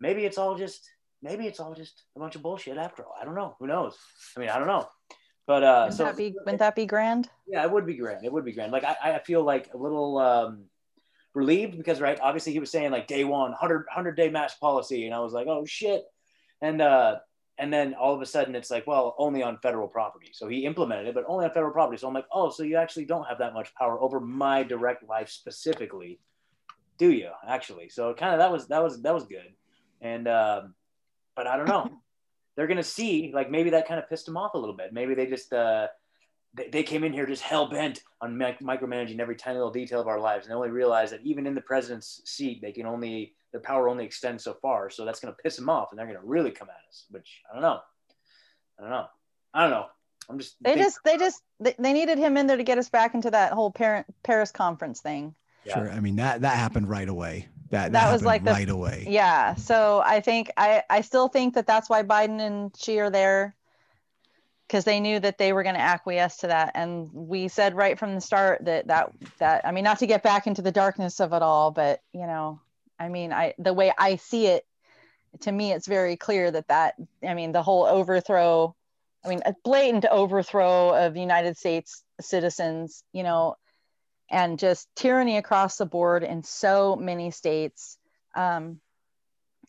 maybe 0.00 0.24
it's 0.24 0.38
all 0.38 0.56
just 0.56 0.88
maybe 1.22 1.46
it's 1.46 1.60
all 1.60 1.74
just 1.74 2.02
a 2.16 2.20
bunch 2.20 2.34
of 2.34 2.42
bullshit 2.42 2.76
after 2.76 3.04
all. 3.04 3.14
I 3.20 3.24
don't 3.24 3.34
know. 3.34 3.56
Who 3.60 3.66
knows? 3.66 3.96
I 4.36 4.40
mean, 4.40 4.48
I 4.48 4.58
don't 4.58 4.66
know. 4.66 4.88
But 5.46 5.62
uh, 5.64 5.88
Wouldn't 5.90 5.96
so 5.96 6.04
that 6.04 6.16
be 6.16 6.34
wouldn't 6.44 6.58
that 6.60 6.76
be 6.76 6.86
grand? 6.86 7.28
yeah, 7.46 7.64
it 7.64 7.70
would 7.70 7.86
be 7.86 7.94
grand. 7.94 8.24
It 8.24 8.32
would 8.32 8.44
be 8.44 8.52
grand. 8.52 8.72
Like 8.72 8.84
I, 8.84 8.96
I 9.02 9.18
feel 9.20 9.42
like 9.42 9.72
a 9.74 9.76
little 9.76 10.18
um, 10.18 10.64
relieved 11.34 11.76
because 11.76 12.00
right, 12.00 12.18
obviously 12.20 12.52
he 12.52 12.60
was 12.60 12.70
saying 12.70 12.90
like 12.90 13.06
day 13.06 13.24
one, 13.24 13.50
100, 13.50 13.86
100 13.86 14.16
day 14.16 14.30
mask 14.30 14.60
policy, 14.60 15.06
and 15.06 15.14
I 15.14 15.20
was 15.20 15.32
like, 15.32 15.48
oh 15.48 15.64
shit, 15.64 16.04
and 16.62 16.80
uh, 16.80 17.16
and 17.58 17.72
then 17.72 17.94
all 17.94 18.14
of 18.14 18.22
a 18.22 18.26
sudden 18.26 18.54
it's 18.54 18.70
like, 18.70 18.86
well, 18.86 19.14
only 19.18 19.42
on 19.42 19.58
federal 19.58 19.86
property. 19.86 20.30
So 20.32 20.48
he 20.48 20.64
implemented 20.64 21.08
it, 21.08 21.14
but 21.14 21.24
only 21.28 21.44
on 21.44 21.52
federal 21.52 21.72
property. 21.72 21.98
So 21.98 22.08
I'm 22.08 22.14
like, 22.14 22.26
oh, 22.32 22.50
so 22.50 22.62
you 22.62 22.76
actually 22.76 23.04
don't 23.04 23.28
have 23.28 23.38
that 23.38 23.52
much 23.52 23.74
power 23.74 24.00
over 24.00 24.20
my 24.20 24.62
direct 24.62 25.06
life 25.06 25.28
specifically, 25.28 26.18
do 26.96 27.12
you? 27.12 27.28
Actually, 27.46 27.90
so 27.90 28.14
kind 28.14 28.32
of 28.32 28.38
that 28.38 28.50
was 28.50 28.68
that 28.68 28.82
was 28.82 29.02
that 29.02 29.12
was 29.12 29.26
good, 29.26 29.52
and 30.00 30.26
um, 30.28 30.74
but 31.36 31.46
I 31.46 31.56
don't 31.56 31.68
know. 31.68 31.90
They're 32.56 32.66
gonna 32.66 32.82
see 32.82 33.32
like 33.34 33.50
maybe 33.50 33.70
that 33.70 33.88
kind 33.88 33.98
of 33.98 34.08
pissed 34.08 34.26
them 34.26 34.36
off 34.36 34.54
a 34.54 34.58
little 34.58 34.76
bit. 34.76 34.92
Maybe 34.92 35.14
they 35.14 35.26
just 35.26 35.52
uh, 35.52 35.88
they, 36.54 36.68
they 36.68 36.82
came 36.82 37.02
in 37.02 37.12
here 37.12 37.26
just 37.26 37.42
hell 37.42 37.70
bent 37.70 38.02
on 38.20 38.36
mic- 38.36 38.60
micromanaging 38.60 39.20
every 39.20 39.36
tiny 39.36 39.56
little 39.56 39.72
detail 39.72 40.00
of 40.00 40.06
our 40.06 40.20
lives, 40.20 40.46
and 40.46 40.54
only 40.54 40.68
realize 40.70 41.10
that 41.10 41.22
even 41.22 41.46
in 41.46 41.54
the 41.54 41.62
president's 41.62 42.20
seat, 42.26 42.60
they 42.60 42.72
can 42.72 42.86
only 42.86 43.34
their 43.52 43.60
power 43.60 43.88
only 43.88 44.04
extends 44.04 44.42
so 44.44 44.54
far. 44.60 44.90
So 44.90 45.04
that's 45.04 45.20
gonna 45.20 45.34
piss 45.42 45.56
them 45.56 45.68
off, 45.68 45.88
and 45.92 45.98
they're 45.98 46.06
gonna 46.06 46.20
really 46.24 46.50
come 46.50 46.68
at 46.68 46.88
us. 46.88 47.04
Which 47.10 47.40
I 47.50 47.54
don't 47.54 47.62
know. 47.62 47.80
I 48.78 48.82
don't 48.82 48.90
know. 48.90 49.06
I 49.54 49.62
don't 49.62 49.70
know. 49.70 49.86
I'm 50.28 50.38
just 50.38 50.56
They 50.62 50.74
think- 50.74 50.84
just 50.86 50.98
they 51.04 51.16
just 51.18 51.42
they, 51.60 51.74
they 51.78 51.92
needed 51.92 52.18
him 52.18 52.36
in 52.36 52.46
there 52.46 52.56
to 52.56 52.64
get 52.64 52.78
us 52.78 52.88
back 52.88 53.14
into 53.14 53.30
that 53.30 53.52
whole 53.52 53.70
parent 53.70 54.06
Paris 54.22 54.50
conference 54.50 55.00
thing. 55.00 55.34
yeah. 55.64 55.74
Sure. 55.74 55.90
I 55.90 56.00
mean 56.00 56.16
that 56.16 56.40
that 56.42 56.56
happened 56.56 56.88
right 56.88 57.08
away. 57.08 57.48
That 57.70 57.92
that, 57.92 57.92
That 57.92 58.12
was 58.12 58.20
happened 58.22 58.26
like 58.26 58.44
the- 58.44 58.50
right 58.52 58.68
away. 58.68 59.06
Yeah. 59.08 59.54
So 59.56 60.02
I 60.04 60.20
think 60.20 60.50
I 60.56 60.82
I 60.88 61.00
still 61.02 61.28
think 61.28 61.54
that 61.54 61.66
that's 61.66 61.90
why 61.90 62.02
Biden 62.02 62.40
and 62.40 62.74
she 62.76 62.98
are 63.00 63.10
there 63.10 63.54
because 64.68 64.84
they 64.84 65.00
knew 65.00 65.20
that 65.20 65.36
they 65.38 65.52
were 65.52 65.62
going 65.64 65.74
to 65.74 65.80
acquiesce 65.80 66.38
to 66.38 66.46
that 66.46 66.72
and 66.74 67.10
we 67.12 67.48
said 67.48 67.74
right 67.74 67.98
from 67.98 68.14
the 68.14 68.20
start 68.22 68.64
that 68.64 68.86
that 68.86 69.10
that 69.38 69.66
I 69.66 69.72
mean 69.72 69.84
not 69.84 69.98
to 69.98 70.06
get 70.06 70.22
back 70.22 70.46
into 70.46 70.62
the 70.62 70.72
darkness 70.72 71.20
of 71.20 71.32
it 71.34 71.42
all 71.42 71.70
but 71.72 72.00
you 72.14 72.26
know 72.26 72.58
I 73.02 73.08
mean 73.08 73.32
I 73.32 73.54
the 73.58 73.74
way 73.74 73.92
I 73.98 74.16
see 74.16 74.46
it 74.46 74.64
to 75.40 75.50
me 75.50 75.72
it's 75.72 75.88
very 75.88 76.16
clear 76.16 76.50
that 76.50 76.68
that 76.68 76.94
I 77.26 77.34
mean 77.34 77.52
the 77.52 77.62
whole 77.62 77.84
overthrow 77.84 78.76
I 79.24 79.28
mean 79.28 79.42
a 79.44 79.54
blatant 79.64 80.04
overthrow 80.04 80.90
of 80.94 81.16
United 81.16 81.56
States 81.56 82.04
citizens 82.20 83.02
you 83.12 83.24
know 83.24 83.56
and 84.30 84.58
just 84.58 84.88
tyranny 84.94 85.36
across 85.36 85.76
the 85.76 85.86
board 85.86 86.22
in 86.22 86.44
so 86.44 86.94
many 86.94 87.32
states 87.32 87.98
um, 88.36 88.80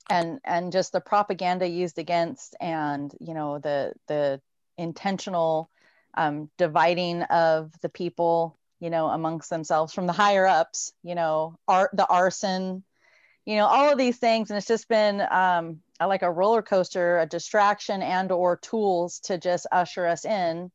and 0.09 0.39
and 0.43 0.71
just 0.71 0.91
the 0.91 1.01
propaganda 1.01 1.67
used 1.67 1.97
against 1.97 2.55
and 2.61 3.15
you 3.19 3.33
know 3.33 3.57
the 3.57 3.93
the 4.07 4.41
intentional 4.77 5.71
um, 6.13 6.51
dividing 6.59 7.23
of 7.23 7.71
the 7.81 7.89
people 7.89 8.59
you 8.79 8.91
know 8.91 9.07
amongst 9.07 9.49
themselves 9.49 9.91
from 9.91 10.05
the 10.05 10.13
higher 10.13 10.45
ups 10.45 10.93
you 11.01 11.15
know 11.15 11.57
art 11.67 11.89
the 11.93 12.05
arson 12.05 12.83
you 13.45 13.55
know 13.55 13.65
all 13.65 13.91
of 13.91 13.97
these 13.97 14.17
things 14.17 14.49
and 14.49 14.57
it's 14.57 14.67
just 14.67 14.87
been 14.87 15.21
um, 15.29 15.79
like 15.99 16.21
a 16.21 16.31
roller 16.31 16.61
coaster 16.61 17.19
a 17.19 17.25
distraction 17.25 18.01
and 18.01 18.31
or 18.31 18.57
tools 18.57 19.19
to 19.19 19.37
just 19.37 19.67
usher 19.71 20.05
us 20.05 20.25
in. 20.25 20.71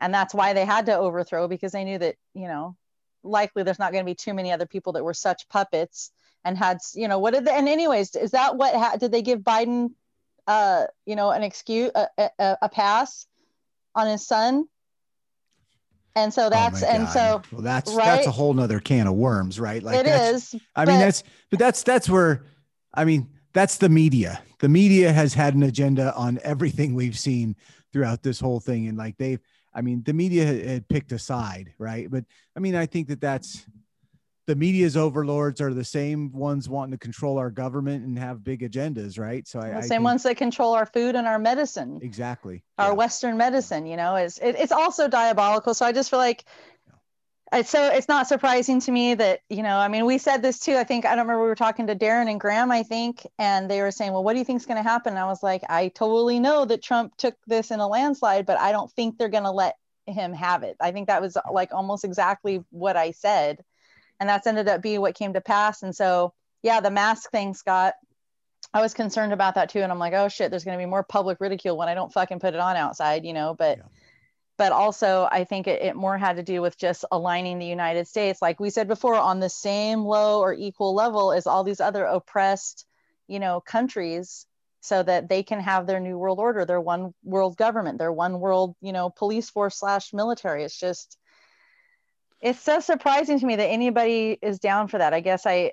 And 0.00 0.12
that's 0.12 0.34
why 0.34 0.52
they 0.52 0.64
had 0.64 0.86
to 0.86 0.98
overthrow 0.98 1.48
because 1.48 1.72
they 1.72 1.84
knew 1.84 1.98
that 1.98 2.16
you 2.34 2.48
know 2.48 2.76
likely 3.22 3.62
there's 3.62 3.78
not 3.78 3.92
going 3.92 4.04
to 4.04 4.10
be 4.10 4.14
too 4.14 4.34
many 4.34 4.52
other 4.52 4.66
people 4.66 4.92
that 4.94 5.04
were 5.04 5.14
such 5.14 5.48
puppets 5.48 6.10
and 6.44 6.58
had 6.58 6.78
you 6.94 7.08
know 7.08 7.18
what 7.18 7.32
did 7.32 7.44
they 7.44 7.52
and 7.52 7.68
anyways 7.68 8.14
is 8.16 8.32
that 8.32 8.56
what 8.56 8.74
ha- 8.74 8.96
did 8.96 9.10
they 9.10 9.22
give 9.22 9.40
biden 9.40 9.90
uh 10.46 10.84
you 11.06 11.16
know 11.16 11.30
an 11.30 11.42
excuse 11.42 11.90
a, 11.94 12.08
a, 12.18 12.58
a 12.62 12.68
pass 12.68 13.26
on 13.94 14.06
his 14.06 14.26
son 14.26 14.66
and 16.16 16.32
so 16.32 16.46
Oh, 16.46 16.50
that's 16.50 16.82
my 16.82 16.88
and 16.88 17.08
so 17.08 17.42
well, 17.52 17.62
that's 17.62 17.94
that's 17.96 18.26
a 18.26 18.30
whole 18.30 18.54
nother 18.54 18.80
can 18.80 19.06
of 19.06 19.14
worms, 19.14 19.58
right? 19.58 19.82
Like 19.82 20.00
it 20.00 20.06
is. 20.06 20.54
I 20.76 20.84
mean, 20.84 20.98
that's 20.98 21.22
but 21.50 21.58
that's 21.58 21.82
that's 21.82 22.08
where 22.08 22.44
I 22.94 23.04
mean 23.04 23.28
that's 23.52 23.78
the 23.78 23.88
media. 23.88 24.42
The 24.60 24.68
media 24.68 25.12
has 25.12 25.34
had 25.34 25.54
an 25.54 25.62
agenda 25.62 26.14
on 26.14 26.38
everything 26.42 26.94
we've 26.94 27.18
seen 27.18 27.56
throughout 27.92 28.22
this 28.22 28.40
whole 28.40 28.60
thing, 28.60 28.88
and 28.88 28.98
like 28.98 29.16
they've, 29.18 29.40
I 29.74 29.80
mean, 29.80 30.02
the 30.04 30.12
media 30.12 30.44
had, 30.46 30.66
had 30.66 30.88
picked 30.88 31.12
a 31.12 31.18
side, 31.18 31.72
right? 31.78 32.10
But 32.10 32.24
I 32.56 32.60
mean, 32.60 32.74
I 32.74 32.86
think 32.86 33.08
that 33.08 33.20
that's 33.20 33.66
the 34.46 34.54
media's 34.56 34.96
overlords 34.96 35.60
are 35.60 35.72
the 35.72 35.84
same 35.84 36.30
ones 36.32 36.68
wanting 36.68 36.92
to 36.92 36.98
control 36.98 37.38
our 37.38 37.50
government 37.50 38.04
and 38.04 38.18
have 38.18 38.44
big 38.44 38.60
agendas, 38.60 39.18
right? 39.18 39.48
So 39.48 39.58
I, 39.58 39.70
the 39.70 39.76
I 39.76 39.80
same 39.80 39.88
think- 39.88 40.02
ones 40.02 40.22
that 40.24 40.36
control 40.36 40.74
our 40.74 40.84
food 40.86 41.14
and 41.16 41.26
our 41.26 41.38
medicine 41.38 41.98
exactly. 42.02 42.62
our 42.78 42.88
Yeah. 42.90 42.94
western 42.94 43.36
medicine 43.38 43.86
you 43.86 43.96
know 43.96 44.16
is 44.16 44.38
it, 44.38 44.56
it's 44.58 44.72
also 44.72 45.08
diabolical 45.08 45.72
so 45.74 45.86
i 45.86 45.92
just 45.92 46.10
feel 46.10 46.18
like 46.18 46.44
it's 47.52 47.70
so 47.70 47.88
it's 47.88 48.08
not 48.08 48.26
surprising 48.26 48.80
to 48.80 48.90
me 48.90 49.14
that 49.14 49.40
you 49.48 49.62
know 49.62 49.76
i 49.76 49.86
mean 49.88 50.04
we 50.06 50.18
said 50.18 50.42
this 50.42 50.58
too 50.58 50.74
i 50.76 50.84
think 50.84 51.04
i 51.04 51.10
don't 51.10 51.20
remember 51.26 51.42
we 51.42 51.48
were 51.48 51.54
talking 51.54 51.86
to 51.86 51.94
darren 51.94 52.28
and 52.30 52.40
graham 52.40 52.70
i 52.70 52.82
think 52.82 53.26
and 53.38 53.70
they 53.70 53.80
were 53.80 53.90
saying 53.90 54.12
well 54.12 54.24
what 54.24 54.32
do 54.32 54.38
you 54.40 54.44
think 54.44 54.58
is 54.60 54.66
going 54.66 54.76
to 54.82 54.88
happen 54.88 55.12
and 55.12 55.18
i 55.18 55.26
was 55.26 55.42
like 55.42 55.62
i 55.68 55.88
totally 55.88 56.40
know 56.40 56.64
that 56.64 56.82
trump 56.82 57.16
took 57.16 57.34
this 57.46 57.70
in 57.70 57.80
a 57.80 57.86
landslide 57.88 58.44
but 58.46 58.58
i 58.58 58.72
don't 58.72 58.90
think 58.92 59.16
they're 59.18 59.28
going 59.28 59.44
to 59.44 59.50
let 59.50 59.76
him 60.06 60.32
have 60.32 60.62
it 60.64 60.76
i 60.80 60.90
think 60.90 61.06
that 61.06 61.22
was 61.22 61.36
like 61.52 61.72
almost 61.72 62.04
exactly 62.04 62.62
what 62.70 62.96
i 62.96 63.10
said 63.12 63.62
and 64.20 64.28
that's 64.28 64.46
ended 64.46 64.68
up 64.68 64.82
being 64.82 65.00
what 65.00 65.14
came 65.14 65.32
to 65.32 65.40
pass 65.40 65.82
and 65.82 65.94
so 65.94 66.32
yeah 66.62 66.80
the 66.80 66.90
mask 66.90 67.30
thing 67.30 67.54
scott 67.54 67.94
I 68.72 68.80
was 68.80 68.92
concerned 68.92 69.32
about 69.32 69.54
that 69.54 69.68
too. 69.68 69.80
And 69.80 69.92
I'm 69.92 70.00
like, 70.00 70.14
oh 70.14 70.28
shit, 70.28 70.50
there's 70.50 70.64
going 70.64 70.76
to 70.76 70.82
be 70.82 70.90
more 70.90 71.04
public 71.04 71.40
ridicule 71.40 71.76
when 71.76 71.88
I 71.88 71.94
don't 71.94 72.12
fucking 72.12 72.40
put 72.40 72.54
it 72.54 72.60
on 72.60 72.74
outside, 72.76 73.24
you 73.24 73.32
know, 73.32 73.54
but, 73.56 73.78
Yeah. 73.78 73.84
but 74.56 74.72
also 74.72 75.28
I 75.30 75.44
think 75.44 75.68
it, 75.68 75.80
it 75.80 75.94
more 75.94 76.18
had 76.18 76.36
to 76.36 76.42
do 76.42 76.60
with 76.60 76.76
just 76.76 77.04
aligning 77.12 77.60
the 77.60 77.66
United 77.66 78.08
States, 78.08 78.42
like 78.42 78.58
we 78.58 78.70
said 78.70 78.88
before, 78.88 79.14
on 79.14 79.38
the 79.38 79.48
same 79.48 80.00
low 80.00 80.40
or 80.40 80.52
equal 80.52 80.92
level 80.92 81.32
as 81.32 81.46
all 81.46 81.62
these 81.62 81.80
other 81.80 82.04
oppressed, 82.04 82.84
you 83.28 83.38
know, 83.38 83.60
countries 83.60 84.44
so 84.80 85.04
that 85.04 85.28
they 85.28 85.44
can 85.44 85.60
have 85.60 85.86
their 85.86 86.00
new 86.00 86.18
world 86.18 86.40
order, 86.40 86.64
their 86.64 86.80
one 86.80 87.14
world 87.22 87.56
government, 87.56 87.98
their 87.98 88.12
one 88.12 88.40
world, 88.40 88.74
you 88.80 88.92
know, 88.92 89.08
police 89.08 89.48
force 89.50 89.78
slash 89.78 90.12
military. 90.12 90.64
It's 90.64 90.78
just, 90.78 91.16
it's 92.44 92.60
so 92.60 92.78
surprising 92.78 93.40
to 93.40 93.46
me 93.46 93.56
that 93.56 93.68
anybody 93.68 94.38
is 94.42 94.58
down 94.58 94.86
for 94.86 94.98
that. 94.98 95.14
I 95.14 95.20
guess 95.20 95.46
I, 95.46 95.72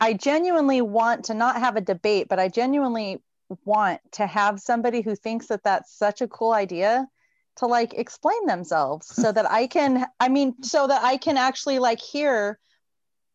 I 0.00 0.12
genuinely 0.12 0.80
want 0.80 1.24
to 1.26 1.34
not 1.34 1.56
have 1.56 1.74
a 1.74 1.80
debate, 1.80 2.28
but 2.28 2.38
I 2.38 2.48
genuinely 2.48 3.20
want 3.64 4.00
to 4.12 4.26
have 4.26 4.60
somebody 4.60 5.00
who 5.00 5.16
thinks 5.16 5.48
that 5.48 5.64
that's 5.64 5.92
such 5.92 6.20
a 6.20 6.28
cool 6.28 6.52
idea 6.52 7.08
to 7.56 7.66
like 7.66 7.92
explain 7.94 8.46
themselves 8.46 9.08
so 9.08 9.32
that 9.32 9.50
I 9.50 9.66
can, 9.66 10.06
I 10.20 10.28
mean, 10.28 10.62
so 10.62 10.86
that 10.86 11.02
I 11.02 11.16
can 11.16 11.36
actually 11.36 11.80
like 11.80 12.00
hear. 12.00 12.60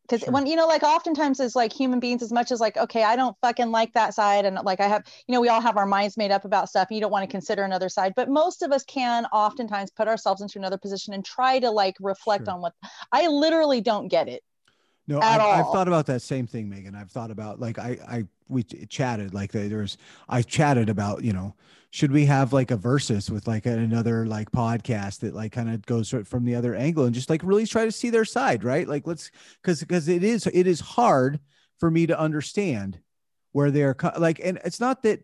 Because 0.08 0.24
Sure. 0.24 0.34
when, 0.34 0.46
you 0.46 0.56
know, 0.56 0.68
like 0.68 0.84
oftentimes 0.84 1.40
as 1.40 1.56
like 1.56 1.74
human 1.74 2.00
beings, 2.00 2.22
as 2.22 2.32
much 2.32 2.52
as 2.52 2.60
like, 2.60 2.78
okay, 2.78 3.04
I 3.04 3.16
don't 3.16 3.36
fucking 3.42 3.72
like 3.72 3.94
that 3.94 4.14
side. 4.14 4.46
And 4.46 4.58
like 4.64 4.80
I 4.80 4.88
have, 4.88 5.04
you 5.28 5.34
know, 5.34 5.42
we 5.42 5.50
all 5.50 5.62
have 5.62 5.78
our 5.78 5.86
minds 5.86 6.18
made 6.18 6.32
up 6.32 6.46
about 6.46 6.70
stuff. 6.70 6.88
And 6.90 6.96
you 6.96 7.02
don't 7.02 7.12
want 7.12 7.24
to 7.24 7.28
consider 7.28 7.64
another 7.64 7.90
side. 7.90 8.14
But 8.16 8.30
most 8.30 8.62
of 8.62 8.72
us 8.72 8.84
can 8.86 9.26
oftentimes 9.28 9.92
put 9.92 10.08
ourselves 10.08 10.42
into 10.42 10.60
another 10.60 10.78
position 10.78 11.14
and 11.14 11.26
try 11.26 11.60
to 11.60 11.72
like 11.72 11.96
reflect 12.00 12.48
Sure. 12.48 12.54
on 12.54 12.62
what 12.62 12.74
I 13.12 13.28
literally 13.28 13.82
don't 13.82 14.08
get 14.08 14.28
it. 14.30 14.44
No, 15.08 15.20
I've, 15.20 15.42
I've 15.42 15.66
thought 15.68 15.88
about 15.88 16.08
that 16.08 16.22
same 16.22 16.48
thing, 16.48 16.68
Megan. 16.68 16.96
I've 16.96 17.12
thought 17.12 17.30
about 17.32 17.60
like 17.60 17.78
I 17.78 17.98
I 18.08 18.24
we 18.48 18.64
chatted 18.64 19.34
like 19.34 19.52
there 19.52 19.80
was 19.80 19.98
I 20.30 20.42
chatted 20.42 20.90
about 20.90 21.24
you 21.24 21.34
know 21.34 21.56
should 21.92 22.12
we 22.12 22.26
have 22.26 22.54
like 22.54 22.72
a 22.72 22.76
versus 22.76 23.30
with 23.30 23.48
like 23.48 23.66
another 23.66 24.26
like 24.26 24.52
podcast 24.52 25.20
that 25.20 25.34
like 25.34 25.52
kind 25.52 25.70
of 25.70 25.86
goes 25.86 26.14
from 26.26 26.44
the 26.44 26.56
other 26.56 26.76
angle 26.76 27.06
and 27.06 27.14
just 27.16 27.30
like 27.30 27.42
really 27.44 27.66
try 27.66 27.86
to 27.86 27.92
see 27.92 28.10
their 28.10 28.26
side, 28.26 28.64
right? 28.64 28.88
Like 28.88 29.06
let's 29.08 29.32
because 29.62 29.80
because 29.80 30.08
it 30.08 30.24
is 30.24 30.48
it 30.48 30.68
is 30.68 30.80
hard 30.80 31.40
for 31.80 31.92
me 31.92 32.08
to 32.08 32.20
understand 32.20 33.00
where 33.52 33.72
they're 33.72 33.96
like 34.18 34.40
and 34.44 34.60
it's 34.66 34.80
not 34.80 35.04
that 35.04 35.24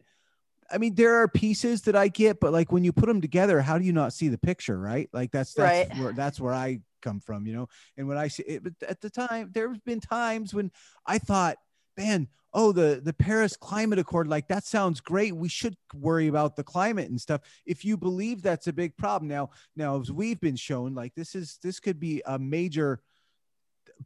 I 0.71 0.77
mean 0.77 0.95
there 0.95 1.15
are 1.15 1.27
pieces 1.27 1.81
that 1.83 1.95
I 1.95 2.07
get, 2.07 2.39
but 2.39 2.53
like 2.53 2.71
when 2.71 2.83
you 2.83 2.93
put 2.93 3.07
them 3.07 3.19
together, 3.19 3.61
how 3.61 3.77
do 3.77 3.83
you 3.83 3.93
not 3.93 4.13
see 4.13 4.29
the 4.29 4.37
picture, 4.37 4.79
right? 4.79 5.09
Like 5.11 5.31
that's 5.31 5.53
that's 5.53 5.89
Right. 5.89 5.97
where 5.97 6.13
that's 6.13 6.39
where 6.39 6.53
I 6.53 6.81
come 7.01 7.19
from, 7.19 7.45
you 7.45 7.53
know. 7.53 7.67
And 7.97 8.07
when 8.07 8.17
I 8.17 8.27
see 8.27 8.43
it, 8.43 8.63
but 8.63 8.73
at 8.87 9.01
the 9.01 9.09
time, 9.09 9.49
there's 9.53 9.79
been 9.79 9.99
times 9.99 10.53
when 10.53 10.71
I 11.05 11.17
thought, 11.17 11.57
man, 11.97 12.27
oh, 12.53 12.71
the 12.71 13.01
the 13.03 13.13
Paris 13.13 13.55
Climate 13.57 13.99
Accord, 13.99 14.27
like 14.27 14.47
that 14.49 14.65
sounds 14.65 14.99
great. 15.01 15.35
We 15.35 15.49
should 15.49 15.75
worry 15.93 16.27
about 16.27 16.55
the 16.55 16.63
climate 16.63 17.09
and 17.09 17.19
stuff. 17.19 17.41
If 17.65 17.83
you 17.85 17.97
believe 17.97 18.41
that's 18.41 18.67
a 18.67 18.73
big 18.73 18.95
problem, 18.97 19.29
now, 19.29 19.49
now 19.75 19.99
as 19.99 20.11
we've 20.11 20.39
been 20.39 20.55
shown, 20.55 20.93
like 20.93 21.13
this 21.15 21.35
is 21.35 21.59
this 21.63 21.79
could 21.79 21.99
be 21.99 22.21
a 22.25 22.37
major 22.39 23.01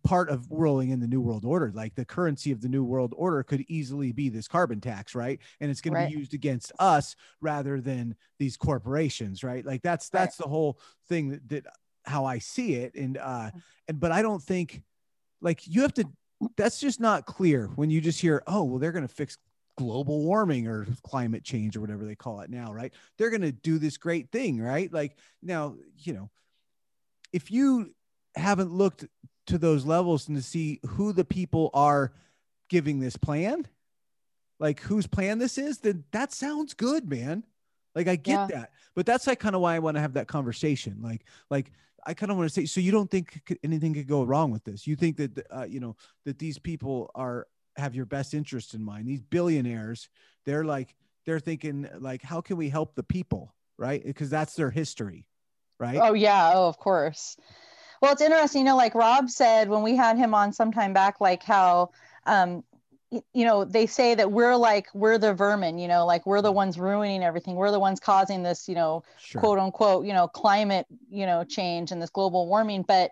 part 0.03 0.29
of 0.29 0.45
rolling 0.51 0.89
in 0.89 0.99
the 0.99 1.07
new 1.07 1.21
world 1.21 1.45
order 1.45 1.71
like 1.73 1.95
the 1.95 2.03
currency 2.03 2.51
of 2.51 2.61
the 2.61 2.67
new 2.67 2.83
world 2.83 3.13
order 3.15 3.41
could 3.43 3.63
easily 3.69 4.11
be 4.11 4.27
this 4.27 4.47
carbon 4.47 4.81
tax 4.81 5.15
right 5.15 5.39
and 5.61 5.71
it's 5.71 5.79
going 5.79 5.93
Right. 5.93 6.03
to 6.03 6.11
be 6.11 6.19
used 6.19 6.33
against 6.33 6.71
us 6.79 7.15
rather 7.39 7.79
than 7.79 8.15
these 8.37 8.57
corporations 8.57 9.41
right 9.43 9.65
like 9.65 9.81
that's 9.81 10.09
Right. 10.13 10.19
that's 10.21 10.35
the 10.37 10.47
whole 10.47 10.79
thing 11.07 11.29
that, 11.29 11.47
that 11.49 11.65
how 12.05 12.25
i 12.25 12.37
see 12.39 12.75
it 12.75 12.95
and 12.95 13.17
uh 13.17 13.49
and 13.87 13.99
but 13.99 14.11
i 14.11 14.21
don't 14.21 14.41
think 14.43 14.81
like 15.41 15.61
you 15.67 15.81
have 15.81 15.93
to 15.93 16.05
that's 16.57 16.79
just 16.79 16.99
not 16.99 17.25
clear 17.25 17.67
when 17.75 17.89
you 17.89 18.01
just 18.01 18.19
hear 18.19 18.43
oh 18.47 18.63
well 18.63 18.79
they're 18.79 18.91
going 18.91 19.07
to 19.07 19.13
fix 19.13 19.37
global 19.77 20.23
warming 20.23 20.67
or 20.67 20.87
climate 21.03 21.43
change 21.43 21.75
or 21.75 21.81
whatever 21.81 22.05
they 22.05 22.15
call 22.15 22.39
it 22.39 22.49
now, 22.49 22.71
right? 22.71 22.93
They're 23.17 23.29
going 23.29 23.41
to 23.41 23.51
do 23.51 23.77
this 23.77 23.97
great 23.97 24.31
thing, 24.31 24.61
right? 24.61 24.91
Like 24.91 25.17
now, 25.43 25.75
you 25.97 26.13
know, 26.13 26.29
if 27.33 27.51
you 27.51 27.93
haven't 28.35 28.71
looked 28.71 29.05
to 29.47 29.57
those 29.57 29.85
levels 29.85 30.27
and 30.27 30.37
to 30.37 30.43
see 30.43 30.79
who 30.87 31.11
the 31.13 31.25
people 31.25 31.69
are 31.73 32.13
giving 32.69 32.99
this 32.99 33.17
plan, 33.17 33.67
like 34.59 34.79
whose 34.79 35.07
plan 35.07 35.39
this 35.39 35.57
is, 35.57 35.79
then 35.79 36.05
that 36.11 36.31
sounds 36.31 36.73
good, 36.73 37.09
man. 37.09 37.43
Like 37.93 38.07
I 38.07 38.15
get 38.15 38.39
Yeah. 38.39 38.47
that, 38.47 38.71
but 38.95 39.05
that's 39.05 39.27
like 39.27 39.39
kind 39.39 39.55
of 39.55 39.61
why 39.61 39.75
I 39.75 39.79
want 39.79 39.95
to 39.95 40.01
have 40.01 40.13
that 40.13 40.27
conversation. 40.27 40.99
Like, 41.01 41.25
like 41.49 41.71
I 42.05 42.13
kind 42.13 42.31
of 42.31 42.37
want 42.37 42.49
to 42.49 42.53
say, 42.53 42.65
so 42.65 42.79
you 42.79 42.91
don't 42.91 43.09
think 43.09 43.57
anything 43.63 43.93
could 43.93 44.07
go 44.07 44.23
wrong 44.23 44.51
with 44.51 44.63
this? 44.63 44.85
You 44.85 44.95
think 44.95 45.17
that 45.17 45.45
uh, 45.51 45.65
you 45.65 45.79
know 45.79 45.95
that 46.25 46.39
these 46.39 46.59
people 46.59 47.11
are 47.15 47.47
have 47.77 47.95
your 47.95 48.05
best 48.05 48.33
interest 48.33 48.73
in 48.73 48.83
mind? 48.83 49.07
These 49.07 49.21
billionaires, 49.21 50.09
they're 50.45 50.63
like 50.65 50.95
they're 51.25 51.39
thinking 51.39 51.87
like, 51.99 52.21
how 52.21 52.41
can 52.41 52.57
we 52.57 52.69
help 52.69 52.95
the 52.95 53.03
people, 53.03 53.55
right? 53.77 54.03
Because 54.03 54.29
that's 54.29 54.55
their 54.55 54.69
history, 54.69 55.25
right? 55.79 55.99
Oh 56.01 56.13
yeah, 56.13 56.51
oh 56.53 56.67
of 56.67 56.77
course. 56.77 57.37
Well, 58.01 58.11
it's 58.11 58.21
interesting, 58.21 58.61
you 58.61 58.65
know, 58.65 58.77
like 58.77 58.93
Rob 58.93 59.29
said 59.29 59.69
when 59.69 59.81
we 59.81 59.95
had 59.95 60.17
him 60.17 60.33
on 60.33 60.53
sometime 60.53 60.93
back, 60.93 61.19
like 61.19 61.43
how 61.43 61.91
um 62.25 62.63
you 63.33 63.45
know, 63.45 63.65
they 63.65 63.85
say 63.85 64.15
that 64.15 64.31
we're 64.31 64.55
like 64.55 64.87
we're 64.93 65.17
the 65.17 65.33
vermin, 65.33 65.77
you 65.77 65.87
know, 65.87 66.05
like 66.05 66.25
we're 66.25 66.41
the 66.41 66.51
ones 66.51 66.79
ruining 66.79 67.23
everything. 67.23 67.55
We're 67.55 67.71
the 67.71 67.79
ones 67.79 67.99
causing 67.99 68.43
this, 68.43 68.67
you 68.67 68.75
know, 68.75 69.03
sure. 69.19 69.41
quote 69.41 69.59
unquote, 69.59 70.05
you 70.05 70.13
know, 70.13 70.27
climate, 70.27 70.85
you 71.09 71.25
know, 71.25 71.43
change 71.43 71.91
and 71.91 72.01
this 72.01 72.09
global 72.09 72.47
warming, 72.47 72.83
but 72.83 73.11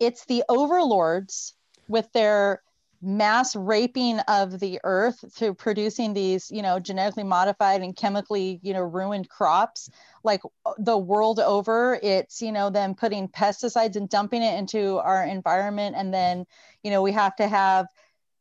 it's 0.00 0.24
the 0.26 0.44
overlords 0.48 1.54
with 1.88 2.10
their 2.12 2.62
mass 3.02 3.54
raping 3.54 4.18
of 4.20 4.58
the 4.58 4.80
earth 4.84 5.24
through 5.32 5.54
producing 5.54 6.14
these, 6.14 6.50
you 6.50 6.62
know, 6.62 6.80
genetically 6.80 7.22
modified 7.22 7.82
and 7.82 7.94
chemically, 7.94 8.58
you 8.62 8.72
know, 8.72 8.82
ruined 8.82 9.28
crops 9.28 9.90
like 10.24 10.40
uh, 10.64 10.72
the 10.78 10.96
world 10.96 11.38
over. 11.38 11.98
It's, 12.02 12.40
you 12.40 12.52
know, 12.52 12.70
them 12.70 12.94
putting 12.94 13.28
pesticides 13.28 13.96
and 13.96 14.08
dumping 14.08 14.42
it 14.42 14.58
into 14.58 14.98
our 14.98 15.24
environment 15.24 15.94
and 15.96 16.12
then, 16.12 16.46
you 16.82 16.90
know, 16.90 17.02
we 17.02 17.12
have 17.12 17.36
to 17.36 17.48
have 17.48 17.86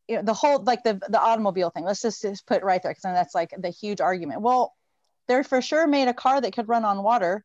you 0.07 0.17
know, 0.17 0.21
the 0.21 0.33
whole 0.33 0.63
like 0.63 0.83
the 0.83 1.01
the 1.09 1.21
automobile 1.21 1.69
thing. 1.69 1.83
Let's 1.83 2.01
just, 2.01 2.21
just 2.21 2.45
put 2.45 2.57
it 2.57 2.63
right 2.63 2.81
there 2.81 2.91
because 2.91 3.03
that's 3.03 3.35
like 3.35 3.53
the 3.57 3.69
huge 3.69 4.01
argument. 4.01 4.41
Well, 4.41 4.73
they're 5.27 5.43
for 5.43 5.61
sure 5.61 5.87
made 5.87 6.07
a 6.07 6.13
car 6.13 6.41
that 6.41 6.53
could 6.53 6.69
run 6.69 6.85
on 6.85 7.03
water 7.03 7.43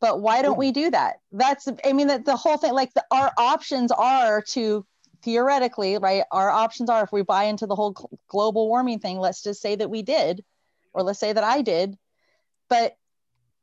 but 0.00 0.20
why 0.20 0.42
don't 0.42 0.58
we 0.58 0.72
do 0.72 0.90
that 0.90 1.16
that's 1.32 1.68
i 1.84 1.92
mean 1.92 2.06
that 2.06 2.24
the 2.24 2.36
whole 2.36 2.56
thing 2.56 2.72
like 2.72 2.92
the, 2.94 3.04
our 3.10 3.32
options 3.36 3.90
are 3.92 4.42
to 4.42 4.84
theoretically 5.22 5.98
right 5.98 6.24
our 6.30 6.50
options 6.50 6.88
are 6.88 7.02
if 7.02 7.12
we 7.12 7.22
buy 7.22 7.44
into 7.44 7.66
the 7.66 7.74
whole 7.74 7.96
global 8.28 8.68
warming 8.68 8.98
thing 8.98 9.18
let's 9.18 9.42
just 9.42 9.60
say 9.60 9.74
that 9.74 9.90
we 9.90 10.02
did 10.02 10.44
or 10.92 11.02
let's 11.02 11.18
say 11.18 11.32
that 11.32 11.44
i 11.44 11.62
did 11.62 11.96
but 12.68 12.96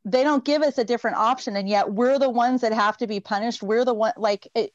they 0.04 0.24
don't 0.24 0.46
give 0.46 0.62
us 0.62 0.78
a 0.78 0.84
different 0.84 1.18
option 1.18 1.56
and 1.56 1.68
yet 1.68 1.92
we're 1.92 2.20
the 2.20 2.30
ones 2.30 2.62
that 2.62 2.74
have 2.74 2.98
to 2.98 3.08
be 3.08 3.20
punished 3.20 3.64
we're 3.64 3.86
the 3.86 3.94
one 3.94 4.14
like 4.18 4.48
it, 4.54 4.74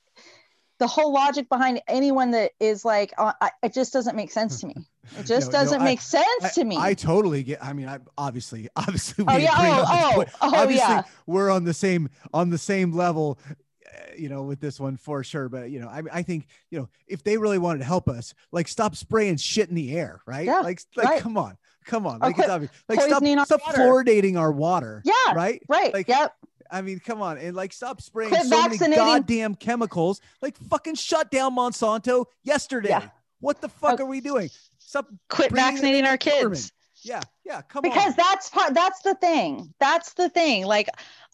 the 0.81 0.87
whole 0.87 1.13
logic 1.13 1.49
behind 1.49 1.81
anyone 1.87 2.33
that 2.33 2.53
is 2.59 2.85
like 2.85 3.13
uh, 3.19 3.33
I, 3.41 3.51
it 3.63 3.73
just 3.73 3.93
doesn't 3.93 4.17
make 4.17 4.33
sense 4.33 4.61
to 4.61 4.67
me 4.67 4.75
it 5.19 5.27
just 5.27 5.53
No, 5.53 5.59
no, 5.59 5.65
doesn't 5.65 5.83
I- 5.83 5.85
make 5.85 6.01
sense 6.01 6.43
I, 6.43 6.49
to 6.49 6.65
me 6.65 6.77
I 6.77 6.95
totally 6.95 7.43
get. 7.43 7.63
I 7.63 7.73
mean, 7.73 7.89
I 7.89 7.99
obviously, 8.17 8.69
obviously, 8.77 9.25
we 9.25 9.33
oh, 9.33 9.37
yeah, 9.37 9.55
agree 9.55 9.71
oh, 9.71 9.85
oh, 9.87 10.25
oh, 10.41 10.55
obviously 10.57 10.95
yeah. 10.95 11.03
we're 11.27 11.51
on 11.51 11.65
the 11.65 11.75
same 11.75 12.09
on 12.33 12.51
the 12.51 12.59
same 12.59 12.93
level, 12.93 13.39
uh, 13.49 14.13
you 14.17 14.29
know, 14.29 14.43
with 14.43 14.61
this 14.61 14.81
one 14.81 14.97
for 14.97 15.23
sure. 15.23 15.49
But 15.49 15.71
you 15.71 15.81
know, 15.81 15.89
I 15.89 16.03
I 16.13 16.23
think 16.23 16.47
you 16.71 16.81
know, 16.81 16.89
if 17.07 17.23
they 17.23 17.37
really 17.37 17.59
wanted 17.59 17.81
to 17.81 17.85
help 17.85 18.09
us, 18.09 18.35
like 18.53 18.69
stop 18.69 18.97
spraying 18.97 19.37
shit 19.37 19.69
in 19.69 19.75
the 19.75 19.97
air, 19.97 20.23
right? 20.27 20.47
Yeah, 20.47 20.61
like, 20.61 20.81
like, 20.97 21.07
right. 21.07 21.23
come 21.23 21.37
on, 21.37 21.57
come 21.85 22.07
on, 22.07 22.21
like 22.21 22.39
it's 22.39 22.49
obvious. 22.49 22.73
Like, 22.89 23.01
stop, 23.01 23.21
poisoning 23.21 23.45
stop 23.45 23.61
water. 23.67 23.79
fluoridating 23.79 24.39
our 24.39 24.53
water. 24.53 25.03
Yeah, 25.05 25.35
right. 25.35 25.63
right 25.69 25.93
Like, 25.93 26.09
yep 26.09 26.35
I 26.73 26.83
mean, 26.83 27.01
come 27.01 27.21
on, 27.23 27.39
and 27.39 27.55
like 27.57 27.73
stop 27.73 28.01
spraying 28.01 28.31
Quit 28.31 28.47
so 28.47 28.69
many 28.69 28.97
goddamn 28.97 29.55
chemicals. 29.55 30.21
Like 30.41 30.57
fucking 30.57 30.95
shut 30.95 31.31
down 31.31 31.57
Monsanto 31.57 32.27
yesterday. 32.45 32.91
Yeah. 32.91 33.09
What 33.41 33.61
the 33.61 33.69
fuck 33.69 34.01
Oh. 34.01 34.05
are 34.05 34.07
we 34.07 34.21
doing? 34.21 34.51
Stop. 34.79 35.07
quit 35.29 35.53
vaccinating 35.53 36.05
our 36.05 36.17
government. 36.17 36.55
kids 36.55 36.73
Yeah, 37.03 37.21
yeah. 37.45 37.63
Come 37.63 37.83
because 37.83 37.97
on. 37.97 38.11
Because 38.11 38.17
that's 38.17 38.49
part 38.51 38.75
that's 38.75 39.03
the 39.03 39.15
thing 39.15 39.73
that's 39.79 40.15
the 40.15 40.29
thing 40.29 40.67
like 40.67 40.89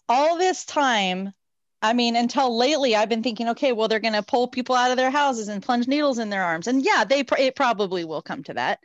all 0.07 0.37
this 0.37 0.63
time 0.63 1.33
i 1.81 1.91
mean 1.93 2.15
until 2.15 2.55
lately 2.57 2.95
i've 2.95 3.09
been 3.09 3.21
thinking 3.23 3.49
okay 3.49 3.73
well 3.73 3.87
they're 3.87 3.99
going 3.99 4.13
to 4.13 4.23
pull 4.23 4.47
people 4.47 4.73
out 4.75 4.89
of 4.91 4.97
their 4.97 5.11
houses 5.11 5.47
and 5.47 5.61
plunge 5.63 5.87
needles 5.87 6.17
in 6.19 6.29
their 6.29 6.43
arms 6.43 6.67
and 6.67 6.85
yeah 6.85 7.03
they 7.03 7.23
pr- 7.23 7.35
it 7.37 7.55
probably 7.55 8.05
will 8.05 8.21
come 8.21 8.41
to 8.43 8.53
that 8.53 8.79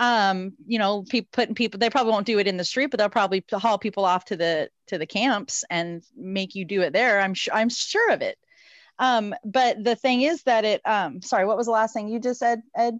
um 0.00 0.54
you 0.66 0.78
know 0.78 1.04
pe- 1.08 1.20
putting 1.20 1.54
people 1.54 1.78
they 1.78 1.90
probably 1.90 2.10
won't 2.10 2.26
do 2.26 2.38
it 2.38 2.48
in 2.48 2.56
the 2.56 2.64
street 2.64 2.86
but 2.90 2.98
they'll 2.98 3.08
probably 3.08 3.44
haul 3.52 3.78
people 3.78 4.04
off 4.04 4.24
to 4.24 4.34
the 4.34 4.68
to 4.86 4.98
the 4.98 5.06
camps 5.06 5.62
and 5.70 6.02
make 6.16 6.54
you 6.54 6.64
do 6.64 6.80
it 6.80 6.92
there 6.92 7.20
i'm 7.20 7.34
sure 7.34 7.54
i'm 7.54 7.68
sure 7.68 8.10
of 8.10 8.22
it 8.22 8.38
um 8.98 9.34
but 9.44 9.82
the 9.84 9.94
thing 9.94 10.22
is 10.22 10.42
that 10.44 10.64
it 10.64 10.80
um 10.86 11.20
sorry 11.22 11.44
what 11.44 11.56
was 11.56 11.66
the 11.66 11.72
last 11.72 11.92
thing 11.92 12.08
you 12.08 12.18
just 12.18 12.40
said 12.40 12.62
ed 12.74 12.98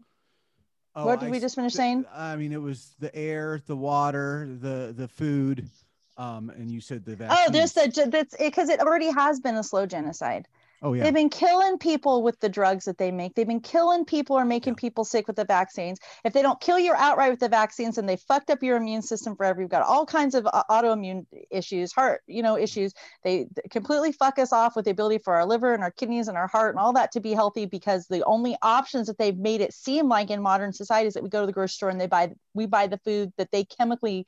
Oh, 0.96 1.06
what 1.06 1.20
did 1.20 1.28
I 1.28 1.30
we 1.30 1.40
just 1.40 1.54
finish 1.54 1.74
saying? 1.74 2.04
I 2.12 2.34
mean, 2.34 2.52
it 2.52 2.60
was 2.60 2.96
the 2.98 3.14
air, 3.14 3.62
the 3.64 3.76
water, 3.76 4.48
the 4.60 4.92
the 4.96 5.06
food, 5.06 5.68
um, 6.16 6.50
and 6.50 6.68
you 6.68 6.80
said 6.80 7.04
the 7.04 7.14
vaccines. 7.14 7.48
Oh, 7.48 7.52
there's 7.52 7.72
the 7.74 7.88
ge- 7.88 8.10
that's 8.10 8.36
because 8.36 8.68
it 8.68 8.80
already 8.80 9.08
has 9.10 9.38
been 9.38 9.54
a 9.54 9.62
slow 9.62 9.86
genocide. 9.86 10.48
Oh 10.82 10.94
yeah. 10.94 11.02
They've 11.04 11.14
been 11.14 11.28
killing 11.28 11.76
people 11.78 12.22
with 12.22 12.40
the 12.40 12.48
drugs 12.48 12.86
that 12.86 12.96
they 12.96 13.10
make. 13.10 13.34
They've 13.34 13.46
been 13.46 13.60
killing 13.60 14.06
people 14.06 14.38
or 14.38 14.46
making 14.46 14.74
Yeah. 14.74 14.80
people 14.80 15.04
sick 15.04 15.26
with 15.26 15.36
the 15.36 15.44
vaccines. 15.44 15.98
If 16.24 16.32
they 16.32 16.40
don't 16.40 16.58
kill 16.60 16.78
you 16.78 16.94
outright 16.94 17.30
with 17.30 17.40
the 17.40 17.50
vaccines, 17.50 17.98
and 17.98 18.08
they 18.08 18.16
fucked 18.16 18.48
up 18.48 18.62
your 18.62 18.78
immune 18.78 19.02
system 19.02 19.36
forever. 19.36 19.60
You've 19.60 19.70
got 19.70 19.82
all 19.82 20.06
kinds 20.06 20.34
of 20.34 20.46
uh, 20.46 20.62
autoimmune 20.70 21.26
issues, 21.50 21.92
heart, 21.92 22.22
you 22.26 22.42
know, 22.42 22.56
issues. 22.56 22.94
They 23.24 23.48
completely 23.70 24.12
fuck 24.12 24.38
us 24.38 24.52
off 24.54 24.74
with 24.74 24.86
the 24.86 24.90
ability 24.92 25.18
for 25.18 25.34
our 25.34 25.44
liver 25.44 25.74
and 25.74 25.82
our 25.82 25.90
kidneys 25.90 26.28
and 26.28 26.38
our 26.38 26.48
heart 26.48 26.74
and 26.74 26.80
all 26.80 26.94
that 26.94 27.12
to 27.12 27.20
be 27.20 27.32
healthy 27.32 27.66
because 27.66 28.06
the 28.06 28.24
only 28.24 28.56
options 28.62 29.08
that 29.08 29.18
they've 29.18 29.36
made 29.36 29.60
it 29.60 29.74
seem 29.74 30.08
like 30.08 30.30
in 30.30 30.40
modern 30.40 30.72
society 30.72 31.08
is 31.08 31.14
that 31.14 31.22
we 31.22 31.28
go 31.28 31.40
to 31.40 31.46
the 31.46 31.52
grocery 31.52 31.74
store 31.74 31.90
and 31.90 32.00
they 32.00 32.06
buy 32.06 32.32
we 32.54 32.64
buy 32.66 32.86
the 32.86 32.98
food 32.98 33.32
that 33.36 33.50
they 33.50 33.64
chemically 33.64 34.26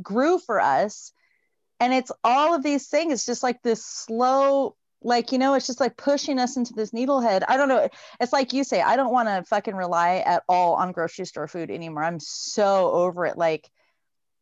grew 0.00 0.38
for 0.38 0.60
us 0.60 1.12
and 1.80 1.92
it's 1.92 2.12
all 2.24 2.54
of 2.54 2.62
these 2.62 2.88
things 2.88 3.12
it's 3.12 3.26
just 3.26 3.42
like 3.42 3.60
this 3.62 3.84
slow 3.84 4.74
like 5.04 5.32
you 5.32 5.38
know 5.38 5.54
it's 5.54 5.66
just 5.66 5.80
like 5.80 5.96
pushing 5.96 6.38
us 6.38 6.56
into 6.56 6.72
this 6.72 6.90
needlehead. 6.90 7.42
I 7.48 7.56
don't 7.56 7.68
know 7.68 7.88
it's 8.20 8.32
like 8.32 8.52
you 8.52 8.64
say 8.64 8.80
i 8.80 8.96
don't 8.96 9.12
want 9.12 9.28
to 9.28 9.42
fucking 9.48 9.74
rely 9.74 10.22
at 10.26 10.42
all 10.48 10.74
on 10.74 10.92
grocery 10.92 11.26
store 11.26 11.48
food 11.48 11.70
anymore. 11.70 12.04
I'm 12.04 12.20
so 12.20 12.90
over 12.92 13.26
it. 13.26 13.38
Like 13.38 13.70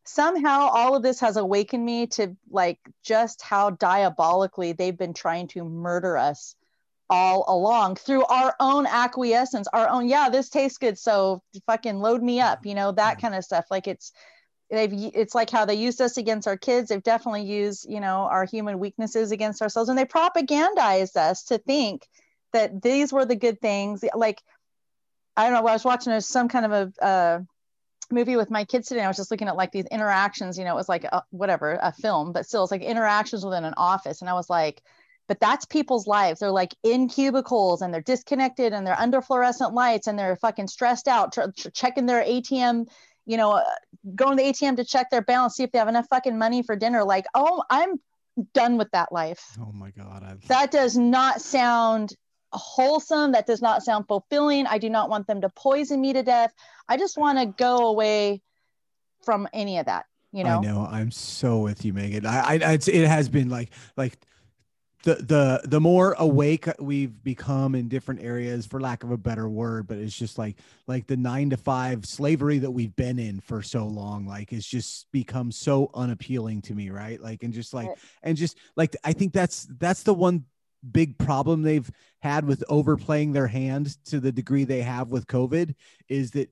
somehow 0.04 0.68
all 0.72 0.96
of 0.96 1.02
this 1.02 1.20
has 1.20 1.36
awakened 1.36 1.84
me 1.84 2.06
to 2.08 2.36
like 2.50 2.78
just 3.04 3.42
how 3.42 3.70
diabolically 3.70 4.72
they've 4.72 4.96
been 4.98 5.14
trying 5.14 5.48
to 5.48 5.64
murder 5.64 6.16
us 6.16 6.56
all 7.08 7.44
along 7.48 7.96
through 7.96 8.24
our 8.26 8.54
own 8.60 8.86
acquiescence 8.86 9.66
our 9.72 9.88
own 9.88 10.08
yeah 10.08 10.28
this 10.28 10.48
tastes 10.48 10.78
good 10.78 10.96
so 10.96 11.42
fucking 11.66 11.98
load 11.98 12.22
me 12.22 12.40
up 12.40 12.64
you 12.64 12.74
know 12.74 12.92
that 12.92 13.14
mm-hmm. 13.14 13.22
kind 13.22 13.34
of 13.34 13.44
stuff. 13.44 13.66
Like 13.70 13.88
it's 13.88 14.12
they've 14.70 14.92
it's 15.14 15.34
like 15.34 15.50
how 15.50 15.64
they 15.64 15.74
used 15.74 16.00
us 16.00 16.16
against 16.16 16.48
our 16.48 16.56
kids. 16.56 16.88
They've 16.88 17.02
definitely 17.02 17.42
used 17.42 17.88
you 17.88 18.00
know 18.00 18.28
our 18.30 18.44
human 18.44 18.78
weaknesses 18.78 19.32
against 19.32 19.62
ourselves 19.62 19.88
and 19.88 19.98
they 19.98 20.04
propagandized 20.04 21.16
us 21.16 21.44
to 21.44 21.58
think 21.58 22.06
that 22.52 22.82
these 22.82 23.12
were 23.12 23.24
the 23.24 23.36
good 23.36 23.60
things. 23.60 24.04
Like 24.14 24.42
i 25.36 25.44
don't 25.44 25.52
know 25.52 25.68
i 25.68 25.72
was 25.72 25.84
watching 25.84 26.18
some 26.20 26.48
kind 26.48 26.66
of 26.66 26.72
a 27.00 27.04
uh, 27.04 27.40
movie 28.10 28.36
with 28.36 28.50
my 28.50 28.64
kids 28.64 28.88
today 28.88 29.02
i 29.02 29.08
was 29.08 29.16
just 29.16 29.30
looking 29.30 29.48
at 29.48 29.56
like 29.56 29.72
these 29.72 29.86
interactions 29.86 30.58
you 30.58 30.64
know 30.64 30.72
it 30.72 30.76
was 30.76 30.88
like 30.88 31.04
a, 31.04 31.22
whatever 31.30 31.78
a 31.80 31.92
film 31.92 32.32
but 32.32 32.46
still 32.46 32.62
it's 32.62 32.72
like 32.72 32.82
interactions 32.82 33.44
within 33.44 33.64
an 33.64 33.74
office 33.76 34.20
and 34.20 34.28
i 34.28 34.34
was 34.34 34.50
like 34.50 34.82
but 35.28 35.38
that's 35.38 35.64
people's 35.64 36.08
lives. 36.08 36.40
They're 36.40 36.50
like 36.50 36.74
in 36.82 37.08
cubicles 37.08 37.82
and 37.82 37.94
they're 37.94 38.00
disconnected 38.00 38.72
and 38.72 38.84
they're 38.84 38.98
under 38.98 39.22
fluorescent 39.22 39.74
lights 39.74 40.08
and 40.08 40.18
they're 40.18 40.34
fucking 40.34 40.66
stressed 40.66 41.06
out 41.06 41.32
tr- 41.32 41.52
tr- 41.56 41.68
checking 41.68 42.06
their 42.06 42.24
atm 42.24 42.88
you 43.30 43.36
know, 43.36 43.52
uh, 43.52 43.62
going 44.16 44.36
to 44.36 44.42
the 44.42 44.50
ATM 44.50 44.74
to 44.76 44.84
check 44.84 45.08
their 45.08 45.22
balance, 45.22 45.54
see 45.54 45.62
if 45.62 45.70
they 45.70 45.78
have 45.78 45.86
enough 45.86 46.06
fucking 46.10 46.36
money 46.36 46.64
for 46.64 46.74
dinner. 46.74 47.04
Like, 47.04 47.26
oh, 47.34 47.62
I'm 47.70 48.00
done 48.54 48.76
with 48.76 48.90
that 48.90 49.12
life. 49.12 49.56
oh 49.60 49.70
my 49.72 49.90
god. 49.90 50.24
I, 50.24 50.34
That 50.48 50.72
does 50.72 50.96
not 50.96 51.40
sound 51.40 52.12
wholesome. 52.52 53.30
That 53.30 53.46
does 53.46 53.62
not 53.62 53.84
sound 53.84 54.08
fulfilling. 54.08 54.66
I 54.66 54.78
do 54.78 54.90
not 54.90 55.10
want 55.10 55.28
them 55.28 55.40
to 55.42 55.48
poison 55.50 56.00
me 56.00 56.12
to 56.12 56.24
death. 56.24 56.52
I 56.88 56.96
just 56.96 57.16
want 57.16 57.38
to 57.38 57.46
go 57.46 57.88
away 57.88 58.42
from 59.22 59.46
any 59.52 59.78
of 59.78 59.86
that. 59.86 60.06
You 60.32 60.42
know, 60.42 60.58
I 60.58 60.62
know. 60.62 60.88
I'm 60.90 61.12
so 61.12 61.58
with 61.58 61.84
you, 61.84 61.92
Megan. 61.92 62.26
I, 62.26 62.54
I 62.54 62.72
it's, 62.72 62.88
it 62.88 63.06
has 63.06 63.28
been 63.28 63.48
like 63.48 63.70
like 63.96 64.18
the 65.02 65.14
the 65.14 65.60
the 65.64 65.80
more 65.80 66.14
awake 66.18 66.68
we've 66.78 67.22
become 67.22 67.74
in 67.74 67.88
different 67.88 68.22
areas, 68.22 68.66
for 68.66 68.80
lack 68.80 69.02
of 69.02 69.10
a 69.10 69.16
better 69.16 69.48
word, 69.48 69.86
but 69.86 69.98
it's 69.98 70.16
just 70.16 70.36
like 70.36 70.56
like 70.86 71.06
the 71.06 71.16
nine 71.16 71.50
to 71.50 71.56
five 71.56 72.04
slavery 72.04 72.58
that 72.58 72.70
we've 72.70 72.94
been 72.96 73.18
in 73.18 73.40
for 73.40 73.62
so 73.62 73.86
long. 73.86 74.26
Like 74.26 74.52
it's 74.52 74.66
just 74.66 75.10
become 75.10 75.52
so 75.52 75.90
unappealing 75.94 76.60
to 76.62 76.74
me, 76.74 76.90
right? 76.90 77.20
Like 77.20 77.42
and 77.42 77.54
just 77.54 77.72
like 77.72 77.88
and 78.22 78.36
just 78.36 78.58
like 78.76 78.94
I 79.02 79.12
think 79.12 79.32
that's 79.32 79.66
that's 79.78 80.02
the 80.02 80.14
one 80.14 80.44
big 80.92 81.18
problem 81.18 81.62
they've 81.62 81.90
had 82.20 82.46
with 82.46 82.62
overplaying 82.68 83.32
their 83.32 83.46
hand 83.46 83.96
to 84.06 84.20
the 84.20 84.32
degree 84.32 84.64
they 84.64 84.82
have 84.82 85.10
with 85.10 85.26
COVID 85.26 85.74
is 86.08 86.30
that 86.32 86.50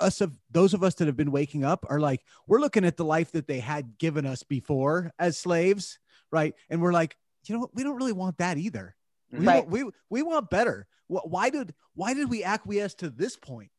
us 0.00 0.20
of 0.20 0.38
those 0.50 0.74
of 0.74 0.82
us 0.82 0.94
that 0.94 1.06
have 1.06 1.16
been 1.16 1.30
waking 1.30 1.64
up 1.64 1.84
are 1.88 2.00
like 2.00 2.22
we're 2.46 2.60
looking 2.60 2.84
at 2.84 2.96
the 2.96 3.04
life 3.04 3.32
that 3.32 3.46
they 3.46 3.60
had 3.60 3.98
given 3.98 4.24
us 4.24 4.42
before 4.42 5.12
as 5.18 5.36
slaves 5.36 5.98
right 6.30 6.54
and 6.70 6.80
we're 6.80 6.92
like 6.92 7.16
you 7.48 7.54
know 7.54 7.60
what 7.60 7.74
we 7.74 7.82
don't 7.82 7.96
really 7.96 8.12
want 8.12 8.38
that 8.38 8.58
either 8.58 8.94
we, 9.30 9.46
Right. 9.46 9.66
want, 9.66 9.70
we 9.70 9.90
we 10.10 10.22
want 10.22 10.50
better 10.50 10.86
why 11.06 11.50
did 11.50 11.74
why 11.94 12.14
did 12.14 12.28
we 12.28 12.44
acquiesce 12.44 12.94
to 12.94 13.10
this 13.10 13.36
point 13.36 13.70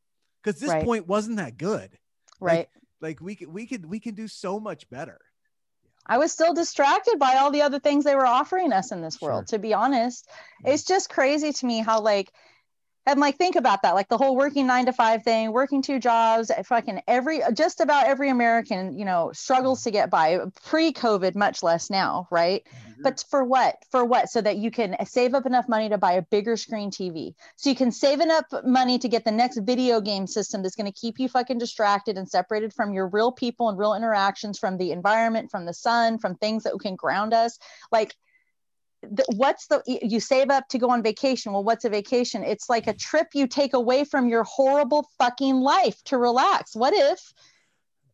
because 0.43 0.59
this 0.59 0.71
Right. 0.71 0.83
point 0.83 1.07
wasn't 1.07 1.37
that 1.37 1.57
good 1.57 1.97
right 2.39 2.67
like 3.01 3.21
we 3.21 3.35
could 3.35 3.47
we 3.49 3.65
could 3.65 3.85
we 3.85 3.99
can 3.99 4.15
do 4.15 4.27
so 4.27 4.59
much 4.59 4.89
better 4.89 5.19
I 6.05 6.17
was 6.17 6.31
still 6.31 6.55
distracted 6.55 7.19
by 7.19 7.35
all 7.35 7.51
the 7.51 7.61
other 7.61 7.79
things 7.79 8.03
they 8.03 8.15
were 8.15 8.25
offering 8.25 8.73
us 8.73 8.91
in 8.91 9.01
this 9.01 9.21
world, 9.21 9.45
to 9.49 9.59
be 9.59 9.75
honest. 9.75 10.27
Mhm. 10.65 10.73
It's 10.73 10.83
just 10.83 11.07
crazy 11.07 11.53
to 11.53 11.65
me 11.67 11.79
how, 11.79 12.01
like, 12.01 12.31
and 13.05 13.19
like, 13.19 13.37
think 13.37 13.55
about 13.55 13.83
that, 13.83 13.93
like 13.93 14.07
the 14.07 14.17
whole 14.17 14.35
working 14.35 14.65
nine 14.65 14.87
to 14.87 14.93
five 14.93 15.23
thing, 15.23 15.51
working 15.51 15.83
two 15.83 15.99
jobs, 15.99 16.51
fucking 16.65 17.03
every, 17.07 17.41
just 17.53 17.79
about 17.79 18.07
every 18.07 18.29
American, 18.29 18.97
you 18.97 19.05
know, 19.05 19.31
struggles 19.33 19.83
to 19.83 19.91
get 19.91 20.09
by 20.09 20.39
pre 20.65 20.93
COVID, 20.93 21.35
much 21.35 21.61
less 21.61 21.91
now, 21.91 22.27
right? 22.31 22.65
But 23.01 23.17
mm-hmm. 23.17 23.29
for 23.29 23.43
what? 23.43 23.75
For 23.91 24.05
what? 24.05 24.29
So 24.29 24.41
that 24.41 24.57
you 24.57 24.71
can 24.71 24.95
save 25.05 25.33
up 25.33 25.45
enough 25.45 25.67
money 25.67 25.89
to 25.89 25.97
buy 25.97 26.13
a 26.13 26.21
bigger 26.21 26.57
screen 26.57 26.91
TV. 26.91 27.33
So 27.55 27.69
you 27.69 27.75
can 27.75 27.91
save 27.91 28.19
enough 28.19 28.45
money 28.63 28.99
to 28.99 29.07
get 29.07 29.25
the 29.25 29.31
next 29.31 29.59
video 29.59 30.01
game 30.01 30.27
system 30.27 30.61
that's 30.61 30.75
going 30.75 30.91
to 30.91 30.99
keep 30.99 31.19
you 31.19 31.29
fucking 31.29 31.57
distracted 31.57 32.17
and 32.17 32.27
separated 32.27 32.73
from 32.73 32.93
your 32.93 33.07
real 33.07 33.31
people 33.31 33.69
and 33.69 33.77
real 33.77 33.93
interactions, 33.93 34.59
from 34.59 34.77
the 34.77 34.91
environment, 34.91 35.51
from 35.51 35.65
the 35.65 35.73
sun, 35.73 36.19
from 36.19 36.35
things 36.35 36.63
that 36.63 36.77
can 36.79 36.95
ground 36.95 37.33
us. 37.33 37.57
Like, 37.91 38.15
the, 39.01 39.23
what's 39.35 39.67
the 39.67 39.81
you 39.85 40.19
save 40.19 40.49
up 40.49 40.67
to 40.67 40.77
go 40.77 40.89
on 40.89 41.01
vacation 41.01 41.53
well 41.53 41.63
what's 41.63 41.85
a 41.85 41.89
vacation 41.89 42.43
it's 42.43 42.69
like 42.69 42.85
a 42.85 42.93
trip 42.93 43.27
you 43.33 43.47
take 43.47 43.73
away 43.73 44.03
from 44.03 44.27
your 44.27 44.43
horrible 44.43 45.07
fucking 45.17 45.55
life 45.55 46.03
to 46.03 46.17
relax 46.17 46.75
what 46.75 46.93
if 46.93 47.33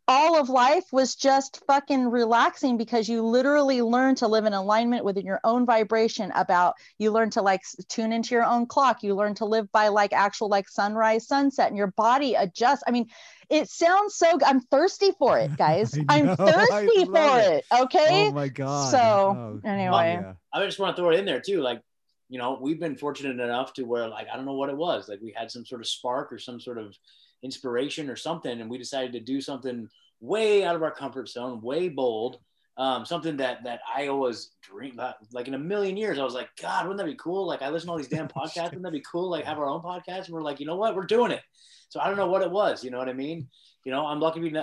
all 0.08 0.40
of 0.40 0.50
life 0.50 0.84
was 0.92 1.16
just 1.16 1.64
fucking 1.66 2.08
relaxing 2.08 2.78
because 2.78 3.10
you 3.10 3.24
literally 3.24 3.82
learn 3.82 4.14
to 4.16 4.28
live 4.28 4.46
in 4.46 4.54
alignment 4.54 5.04
within 5.04 5.26
your 5.26 5.40
own 5.44 5.66
vibration 5.66 6.32
about 6.36 6.76
you 7.00 7.12
learn 7.12 7.30
to 7.32 7.42
like 7.42 7.62
tune 7.90 8.12
into 8.12 8.36
your 8.36 8.44
own 8.44 8.68
clock 8.68 9.02
you 9.02 9.16
learn 9.16 9.34
to 9.34 9.46
live 9.46 9.72
by 9.72 9.88
like 9.88 10.14
actual 10.14 10.48
like 10.48 10.70
sunrise 10.70 11.28
sunset 11.28 11.70
and 11.70 11.78
your 11.78 11.88
body 11.98 12.36
adjusts 12.36 12.84
i 12.88 12.92
mean 12.92 13.08
it 13.50 13.68
sounds 13.68 14.14
so 14.16 14.38
g- 14.38 14.46
i'm 14.46 14.60
thirsty 14.62 15.10
for 15.18 15.40
it 15.40 15.56
guys 15.58 15.98
I 16.10 16.20
i'm 16.20 16.36
thirsty 16.38 17.06
for 17.06 17.40
it. 17.40 17.54
it 17.58 17.66
okay 17.72 18.28
oh 18.30 18.32
my 18.32 18.48
god 18.48 18.92
So, 18.92 18.98
Oh, 19.00 19.60
anyway. 19.68 20.20
yeah. 20.22 20.34
I 20.54 20.64
just 20.66 20.78
want 20.80 20.96
to 20.96 21.02
throw 21.02 21.10
it 21.12 21.20
in 21.20 21.26
there 21.26 21.42
too. 21.42 21.62
Like, 21.62 21.82
you 22.30 22.38
know, 22.40 22.58
we've 22.62 22.80
been 22.80 22.96
fortunate 22.96 23.40
enough 23.40 23.74
to 23.74 23.84
where, 23.84 24.08
like, 24.08 24.28
I 24.32 24.36
don't 24.36 24.46
know 24.46 24.54
what 24.54 24.70
it 24.70 24.78
was. 24.78 25.08
Like, 25.10 25.20
we 25.22 25.32
had 25.36 25.52
some 25.52 25.66
sort 25.66 25.82
of 25.82 25.88
spark 25.88 26.32
or 26.32 26.38
some 26.40 26.60
sort 26.60 26.78
of 26.78 26.96
inspiration 27.44 28.10
or 28.10 28.16
something, 28.16 28.62
and 28.62 28.70
we 28.70 28.78
decided 28.78 29.14
to 29.14 29.20
do 29.20 29.42
something 29.42 29.88
way 30.20 30.64
out 30.64 30.76
of 30.76 30.84
our 30.84 30.92
comfort 30.92 31.30
zone, 31.30 31.62
way 31.62 31.90
bold. 31.90 32.40
Um, 32.78 33.06
something 33.06 33.38
that 33.38 33.64
that 33.64 33.80
I 33.96 34.08
always 34.08 34.52
dream 34.62 34.96
about. 34.96 35.16
Like 35.32 35.48
in 35.48 35.54
a 35.54 35.60
million 35.60 35.96
years, 35.96 36.20
I 36.20 36.26
was 36.26 36.34
like, 36.34 36.50
God, 36.62 36.86
wouldn't 36.86 36.98
that 36.98 37.10
be 37.10 37.16
cool? 37.16 37.48
Like, 37.48 37.62
I 37.62 37.70
listen 37.70 37.88
to 37.88 37.92
all 37.92 37.98
these 37.98 38.10
damn 38.10 38.28
podcasts. 38.28 38.64
Wouldn't 38.66 38.84
that 38.84 38.92
be 38.92 39.04
cool? 39.10 39.30
Like, 39.30 39.46
have 39.46 39.60
our 39.60 39.70
own 39.70 39.82
podcast. 39.82 40.26
And 40.26 40.34
we're 40.34 40.42
like, 40.42 40.60
you 40.60 40.66
know 40.66 40.76
what? 40.76 40.94
We're 40.94 41.06
doing 41.06 41.32
it. 41.32 41.40
So 41.88 42.02
I 42.02 42.08
don't 42.08 42.18
know 42.18 42.28
what 42.28 42.42
it 42.42 42.52
was. 42.52 42.84
You 42.84 42.92
know 42.92 42.98
what 42.98 43.08
I 43.08 43.14
mean? 43.14 43.48
You 43.86 43.94
know, 43.94 44.06
I'm 44.06 44.20
lucky 44.20 44.42
to 44.42 44.50
be, 44.50 44.62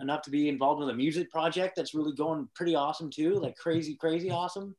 enough 0.00 0.22
to 0.22 0.30
be 0.30 0.48
involved 0.48 0.82
in 0.82 0.90
a 0.90 0.94
music 0.94 1.30
project 1.30 1.76
that's 1.76 1.94
really 1.94 2.12
going 2.12 2.48
pretty 2.56 2.74
awesome 2.74 3.08
too. 3.08 3.34
Like 3.34 3.56
crazy, 3.56 3.94
crazy 3.94 4.32
awesome 4.32 4.74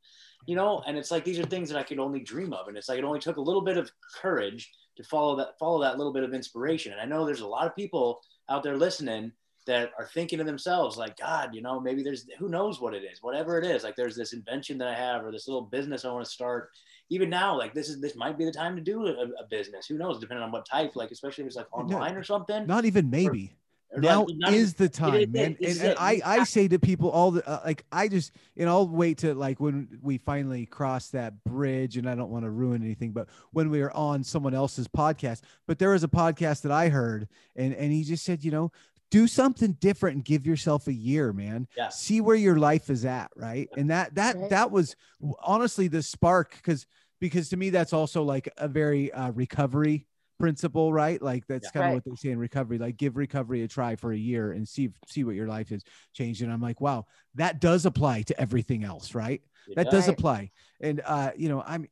you 0.46 0.54
know 0.54 0.82
and 0.86 0.96
it's 0.96 1.10
like 1.10 1.24
these 1.24 1.38
are 1.38 1.44
things 1.44 1.68
that 1.68 1.78
i 1.78 1.82
could 1.82 1.98
only 1.98 2.20
dream 2.20 2.52
of 2.52 2.68
and 2.68 2.76
it's 2.76 2.88
like 2.88 2.98
it 2.98 3.04
only 3.04 3.18
took 3.18 3.36
a 3.36 3.40
little 3.40 3.62
bit 3.62 3.76
of 3.76 3.90
courage 4.20 4.70
to 4.96 5.04
follow 5.04 5.36
that 5.36 5.58
follow 5.58 5.80
that 5.80 5.98
little 5.98 6.12
bit 6.12 6.24
of 6.24 6.34
inspiration. 6.34 6.92
And 6.92 7.00
i 7.00 7.04
know 7.04 7.24
there's 7.24 7.40
a 7.40 7.46
lot 7.46 7.66
of 7.66 7.76
people 7.76 8.20
out 8.48 8.62
there 8.62 8.76
listening 8.76 9.32
that 9.66 9.90
are 9.98 10.06
thinking 10.06 10.38
to 10.38 10.44
themselves 10.44 10.96
like 10.96 11.18
god 11.18 11.52
you 11.52 11.60
know 11.60 11.80
maybe 11.80 12.00
there's 12.00 12.24
who 12.38 12.48
knows 12.48 12.80
what 12.80 12.94
it 12.94 13.02
is 13.02 13.22
whatever 13.22 13.58
it 13.58 13.64
is. 13.64 13.82
Like 13.82 13.96
there's 13.96 14.16
this 14.16 14.32
invention 14.32 14.78
that 14.78 14.88
i 14.88 14.94
have 14.94 15.24
or 15.24 15.32
this 15.32 15.48
little 15.48 15.62
business 15.62 16.04
i 16.04 16.12
want 16.12 16.24
to 16.24 16.30
start. 16.30 16.70
Even 17.08 17.30
now 17.30 17.56
like 17.56 17.72
this 17.72 17.88
is 17.88 18.00
this 18.00 18.16
might 18.16 18.38
be 18.38 18.44
the 18.44 18.52
time 18.52 18.74
to 18.76 18.82
do 18.82 19.06
a, 19.06 19.10
a 19.10 19.46
business. 19.48 19.86
Who 19.86 19.98
knows? 19.98 20.18
Depending 20.18 20.44
on 20.44 20.52
what 20.52 20.66
type 20.66 20.96
like 20.96 21.10
especially 21.10 21.42
if 21.42 21.48
it's 21.48 21.56
like 21.56 21.72
online 21.72 22.16
or 22.16 22.24
something. 22.24 22.66
Not 22.66 22.84
even 22.84 23.10
maybe 23.10 23.56
now 23.96 24.24
like, 24.24 24.36
not 24.36 24.52
is 24.52 24.74
the 24.74 24.88
time 24.88 25.14
is, 25.14 25.28
man. 25.28 25.56
this 25.60 25.78
and, 25.78 25.78
is 25.78 25.82
and 25.82 25.98
I, 25.98 26.20
I 26.24 26.44
say 26.44 26.68
to 26.68 26.78
people 26.78 27.10
all 27.10 27.30
the 27.30 27.48
uh, 27.48 27.60
like 27.64 27.84
i 27.92 28.08
just 28.08 28.32
and 28.56 28.68
i'll 28.68 28.88
wait 28.88 29.18
to 29.18 29.34
like 29.34 29.60
when 29.60 29.88
we 30.02 30.18
finally 30.18 30.66
cross 30.66 31.08
that 31.08 31.42
bridge 31.44 31.96
and 31.96 32.08
i 32.08 32.14
don't 32.14 32.30
want 32.30 32.44
to 32.44 32.50
ruin 32.50 32.82
anything 32.82 33.12
but 33.12 33.28
when 33.52 33.70
we 33.70 33.80
are 33.80 33.92
on 33.92 34.24
someone 34.24 34.54
else's 34.54 34.88
podcast. 34.88 35.42
But 35.66 35.78
there 35.78 35.90
was 35.90 36.04
a 36.04 36.08
podcast 36.08 36.62
that 36.62 36.72
i 36.72 36.88
heard 36.88 37.28
and 37.54 37.74
and 37.74 37.92
he 37.92 38.02
just 38.02 38.24
said 38.24 38.44
you 38.44 38.50
know 38.50 38.72
do 39.10 39.28
something 39.28 39.72
different 39.80 40.16
and 40.16 40.24
give 40.24 40.44
yourself 40.46 40.88
a 40.88 40.92
year 40.92 41.32
man. 41.32 41.68
Yeah. 41.76 41.90
see 41.90 42.20
where 42.20 42.36
your 42.36 42.56
life 42.58 42.90
is 42.90 43.04
at 43.04 43.30
right? 43.36 43.68
And 43.76 43.90
that 43.90 44.16
that 44.16 44.36
Right. 44.36 44.50
that 44.50 44.70
was 44.70 44.96
honestly 45.42 45.86
the 45.88 46.02
spark 46.02 46.56
because 46.56 46.86
because 47.20 47.48
to 47.50 47.56
me 47.56 47.70
that's 47.70 47.92
also 47.92 48.24
like 48.24 48.48
a 48.58 48.66
very 48.68 49.12
uh, 49.12 49.30
recovery 49.30 50.06
principle 50.38 50.92
right 50.92 51.22
like 51.22 51.46
that's 51.46 51.66
Yeah. 51.66 51.70
kind 51.70 51.84
of 51.84 51.88
Right. 51.88 51.94
what 51.94 52.04
they 52.04 52.14
say 52.16 52.30
in 52.30 52.38
recovery 52.38 52.78
like 52.78 52.96
give 52.96 53.16
recovery 53.16 53.62
a 53.62 53.68
try 53.68 53.96
for 53.96 54.12
a 54.12 54.16
year 54.16 54.52
and 54.52 54.68
see 54.68 54.90
see 55.06 55.24
what 55.24 55.34
your 55.34 55.48
life 55.48 55.70
has 55.70 55.82
changed 56.12 56.42
and 56.42 56.52
i'm 56.52 56.60
like 56.60 56.80
wow 56.80 57.06
that 57.36 57.60
does 57.60 57.86
apply 57.86 58.22
to 58.22 58.38
everything 58.40 58.84
else 58.84 59.14
right 59.14 59.40
It 59.68 59.76
that 59.76 59.90
does 59.90 60.08
Right. 60.08 60.18
apply 60.18 60.50
and 60.80 61.00
uh 61.04 61.30
you 61.36 61.48
know 61.48 61.62
i'm 61.66 61.88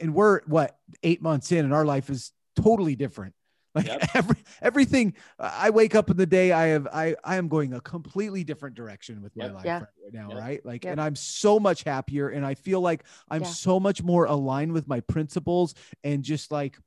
and 0.00 0.14
we're 0.14 0.40
what 0.46 0.78
eight 1.02 1.22
months 1.22 1.52
in 1.52 1.64
and 1.64 1.74
our 1.74 1.84
life 1.84 2.08
is 2.10 2.32
totally 2.56 2.96
different 2.96 3.34
like 3.74 3.86
Yep. 3.86 4.08
every 4.14 4.36
everything 4.62 5.14
i 5.38 5.68
wake 5.68 5.94
up 5.94 6.08
in 6.08 6.16
the 6.16 6.26
day 6.26 6.50
i 6.52 6.66
have 6.68 6.86
i 6.92 7.14
i 7.24 7.36
am 7.36 7.48
going 7.48 7.74
a 7.74 7.80
completely 7.80 8.42
different 8.44 8.74
direction 8.74 9.20
with 9.20 9.36
my 9.36 9.46
Yep. 9.46 9.54
life 9.54 9.64
Yeah. 9.64 9.78
right 9.80 10.12
now 10.12 10.28
Yep. 10.30 10.38
right 10.38 10.64
like 10.66 10.84
Yep. 10.84 10.92
and 10.92 11.00
i'm 11.00 11.16
so 11.16 11.60
much 11.60 11.82
happier 11.82 12.28
and 12.30 12.46
i 12.46 12.54
feel 12.54 12.80
like 12.80 13.04
i'm 13.28 13.42
Yeah. 13.42 13.48
so 13.48 13.78
much 13.78 14.02
more 14.02 14.24
aligned 14.24 14.72
with 14.72 14.88
my 14.88 15.00
principles 15.00 15.74
and 16.04 16.22
just 16.22 16.50
like 16.50 16.78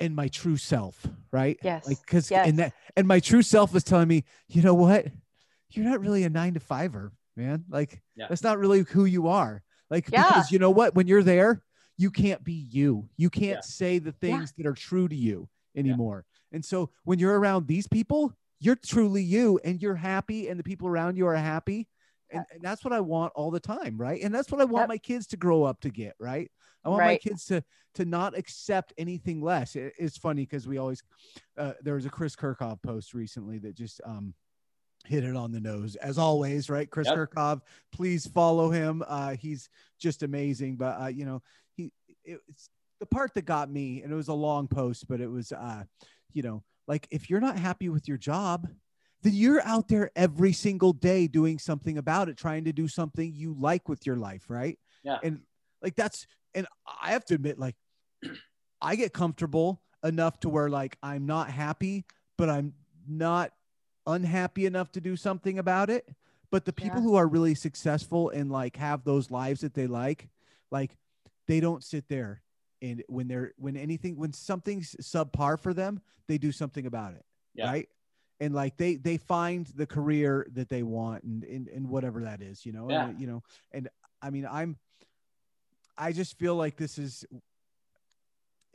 and 0.00 0.14
my 0.14 0.28
true 0.28 0.56
self 0.56 1.06
right? 1.32 1.58
Yes. 1.62 1.86
like 1.86 1.98
because 2.00 2.30
Yes. 2.30 2.48
and 2.48 2.58
that 2.58 2.72
and 2.96 3.06
my 3.06 3.20
true 3.20 3.42
self 3.42 3.74
is 3.74 3.84
telling 3.84 4.08
me 4.08 4.24
you 4.48 4.62
know 4.62 4.74
what? 4.74 5.06
You're 5.70 5.84
not 5.84 6.00
really 6.00 6.24
a 6.24 6.30
nine 6.30 6.54
to 6.54 6.60
fiver 6.60 7.12
man. 7.36 7.64
Like 7.68 8.02
Yeah. 8.14 8.26
that's 8.28 8.42
not 8.42 8.58
really 8.58 8.82
who 8.82 9.04
you 9.04 9.28
are. 9.28 9.62
Like 9.90 10.08
Yeah. 10.10 10.26
because 10.28 10.50
you 10.52 10.58
know 10.58 10.70
what? 10.70 10.94
When 10.94 11.06
you're 11.06 11.22
there 11.22 11.62
you 11.98 12.10
can't 12.10 12.44
be 12.44 12.66
you. 12.70 13.08
You 13.16 13.30
can't 13.30 13.56
Yeah. 13.56 13.60
say 13.62 13.98
the 13.98 14.12
things 14.12 14.52
that 14.58 14.66
are 14.66 14.74
true 14.74 15.08
to 15.08 15.16
you 15.16 15.48
anymore. 15.74 16.26
And 16.52 16.62
so 16.64 16.90
when 17.04 17.18
you're 17.18 17.38
around 17.38 17.66
these 17.66 17.86
people 17.88 18.32
you're 18.58 18.76
truly 18.76 19.22
you 19.22 19.60
and 19.64 19.82
you're 19.82 19.94
happy 19.94 20.48
and 20.48 20.58
the 20.58 20.64
people 20.64 20.88
around 20.88 21.16
you 21.16 21.26
are 21.26 21.36
happy. 21.36 21.88
And, 22.30 22.44
and 22.52 22.62
that's 22.62 22.82
what 22.84 22.92
i 22.92 23.00
want 23.00 23.32
all 23.36 23.50
the 23.50 23.60
time 23.60 23.96
right? 23.98 24.20
And 24.22 24.34
that's 24.34 24.50
what 24.50 24.60
i 24.60 24.64
want 24.64 24.84
Yep. 24.84 24.88
my 24.88 24.98
kids 24.98 25.26
to 25.28 25.36
grow 25.36 25.62
up 25.62 25.80
to 25.82 25.90
get 25.90 26.14
right 26.18 26.50
i 26.86 26.88
want 26.88 27.02
my 27.04 27.16
kids 27.18 27.44
to 27.46 27.62
to 27.94 28.04
not 28.04 28.36
accept 28.36 28.92
anything 28.98 29.40
less. 29.40 29.74
It- 29.74 29.94
it's 29.98 30.18
funny 30.18 30.42
because 30.42 30.68
we 30.68 30.76
always 30.78 31.02
uh, 31.56 31.72
there 31.82 31.94
was 31.94 32.04
a 32.06 32.10
chris 32.10 32.36
kirkhoff 32.36 32.82
post 32.82 33.14
recently 33.14 33.58
that 33.58 33.74
just 33.74 34.00
um 34.04 34.34
hit 35.06 35.24
it 35.24 35.36
on 35.36 35.52
the 35.52 35.60
nose 35.60 35.94
as 35.96 36.18
always 36.18 36.68
right? 36.68 36.90
Chris 36.90 37.06
Yep. 37.06 37.16
kirkhoff 37.16 37.60
please 37.92 38.26
follow 38.26 38.70
him. 38.70 39.02
Uh 39.06 39.36
he's 39.36 39.68
just 39.98 40.22
amazing 40.22 40.76
but 40.76 41.00
uh 41.00 41.06
you 41.06 41.24
know 41.24 41.42
he 41.74 41.92
it, 42.24 42.40
it's 42.48 42.68
the 43.00 43.06
part 43.06 43.32
that 43.34 43.42
got 43.46 43.70
me 43.70 44.02
and 44.02 44.12
it 44.12 44.16
was 44.16 44.28
a 44.28 44.34
long 44.34 44.66
post 44.68 45.06
but 45.08 45.20
it 45.20 45.30
was 45.30 45.52
uh 45.52 45.84
you 46.32 46.42
know 46.42 46.62
like 46.88 47.06
if 47.10 47.30
you're 47.30 47.40
not 47.40 47.58
happy 47.58 47.88
with 47.88 48.08
your 48.08 48.16
job 48.18 48.66
then 49.22 49.32
you're 49.32 49.62
out 49.62 49.88
there 49.88 50.10
every 50.16 50.52
single 50.52 50.92
day 50.92 51.26
doing 51.26 51.58
something 51.58 51.98
about 51.98 52.28
it 52.28 52.36
trying 52.36 52.64
to 52.64 52.72
do 52.72 52.86
something 52.88 53.32
you 53.34 53.54
like 53.58 53.88
with 53.88 54.04
your 54.06 54.16
life 54.16 54.44
right? 54.50 54.78
Yeah. 55.02 55.18
and 55.22 55.40
like 55.82 55.94
that's 55.94 56.26
and 56.56 56.66
i 57.02 57.12
have 57.12 57.24
to 57.24 57.34
admit 57.34 57.58
like 57.58 57.76
i 58.82 58.96
get 58.96 59.12
comfortable 59.12 59.82
enough 60.04 60.40
to 60.40 60.48
where 60.48 60.68
like 60.68 60.96
i'm 61.02 61.26
not 61.26 61.50
happy 61.50 62.04
but 62.36 62.48
i'm 62.50 62.72
not 63.08 63.52
unhappy 64.06 64.66
enough 64.66 64.90
to 64.92 65.00
do 65.00 65.16
something 65.16 65.58
about 65.58 65.90
it 65.90 66.08
but 66.50 66.64
the 66.64 66.72
people 66.72 66.98
Yeah. 66.98 67.04
who 67.04 67.14
are 67.16 67.26
really 67.28 67.54
successful 67.54 68.30
and 68.30 68.50
like 68.50 68.76
have 68.76 69.04
those 69.04 69.30
lives 69.30 69.60
that 69.60 69.74
they 69.74 69.86
like 69.86 70.28
like 70.70 70.96
they 71.46 71.60
don't 71.60 71.82
sit 71.84 72.08
there 72.08 72.42
and 72.82 73.02
when 73.08 73.28
they're 73.28 73.52
when 73.56 73.76
anything 73.76 74.16
when 74.16 74.32
something's 74.32 74.94
subpar 75.00 75.58
for 75.60 75.72
them 75.74 76.00
they 76.28 76.38
do 76.38 76.52
something 76.52 76.86
about 76.86 77.14
it 77.14 77.24
Yeah. 77.54 77.66
right 77.70 77.88
and 78.38 78.54
like 78.54 78.76
they 78.76 78.96
they 78.96 79.16
find 79.16 79.66
the 79.74 79.86
career 79.86 80.46
that 80.52 80.68
they 80.68 80.82
want 80.82 81.24
and 81.24 81.42
and, 81.44 81.68
and 81.68 81.88
whatever 81.88 82.22
that 82.22 82.42
is 82.42 82.64
you 82.66 82.72
know 82.72 82.86
Yeah. 82.90 83.06
and, 83.08 83.20
you 83.20 83.26
know 83.26 83.42
and 83.72 83.88
i 84.22 84.30
mean 84.30 84.46
i'm 84.50 84.76
i 85.98 86.12
just 86.12 86.38
feel 86.38 86.54
like 86.54 86.76
this 86.76 86.98
is 86.98 87.24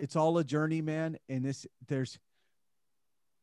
it's 0.01 0.15
all 0.15 0.37
a 0.39 0.43
journey 0.43 0.81
man. 0.81 1.17
And 1.29 1.45
this 1.45 1.65
there's 1.87 2.19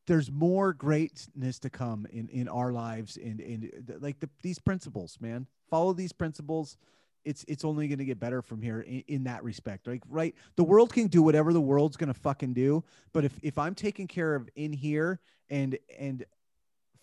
there's 0.07 0.31
more 0.31 0.73
greatness 0.73 1.59
to 1.61 1.71
come 1.71 2.07
in 2.11 2.29
in 2.29 2.49
our 2.49 2.73
lives 2.73 3.17
and 3.17 3.41
and 3.41 3.97
like 4.01 4.21
the, 4.21 4.29
these 4.43 4.59
principles 4.59 5.17
man. 5.21 5.47
Follow 5.71 5.93
these 5.93 6.13
principles. 6.13 6.77
It's 7.25 7.45
it's 7.47 7.65
only 7.65 7.89
going 7.89 7.99
to 7.99 8.05
get 8.05 8.19
better 8.19 8.43
from 8.43 8.61
here 8.61 8.81
in, 8.81 9.05
in 9.07 9.25
that 9.25 9.45
respect. 9.45 9.87
Like 9.87 10.03
right, 10.09 10.35
the 10.57 10.65
world 10.65 10.93
can 10.93 11.07
do 11.07 11.23
whatever 11.23 11.53
the 11.53 11.61
world's 11.61 11.97
going 11.97 12.13
to 12.13 12.19
fucking 12.19 12.55
do, 12.55 12.85
but 13.13 13.25
if 13.25 13.39
if 13.43 13.57
I'm 13.57 13.75
taking 13.75 14.09
care 14.09 14.35
of 14.35 14.49
in 14.57 14.73
here 14.73 15.21
and 15.49 15.79
and 15.99 16.25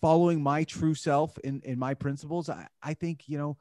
following 0.01 0.43
my 0.43 0.65
true 0.65 0.93
self 0.95 1.37
in, 1.39 1.61
in 1.63 1.79
my 1.79 1.93
principles, 1.93 2.49
I 2.49 2.67
I 2.83 2.93
think 2.93 3.29
you 3.29 3.37
know, 3.37 3.57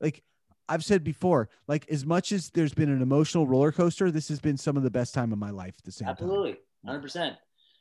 like 0.00 0.22
I've 0.68 0.84
said 0.84 1.02
before, 1.04 1.48
like 1.66 1.88
as 1.90 2.04
much 2.04 2.32
as 2.32 2.50
there's 2.50 2.74
been 2.74 2.90
an 2.90 3.02
emotional 3.02 3.46
roller 3.46 3.72
coaster, 3.72 4.10
this 4.10 4.28
has 4.28 4.40
been 4.40 4.56
some 4.56 4.76
of 4.76 4.82
the 4.82 4.90
best 4.90 5.14
time 5.14 5.32
of 5.32 5.38
my 5.38 5.50
life 5.50 5.74
the 5.84 5.92
same. 5.92 6.08
Absolutely, 6.08 6.56
hundred 6.84 7.02
percent. 7.02 7.36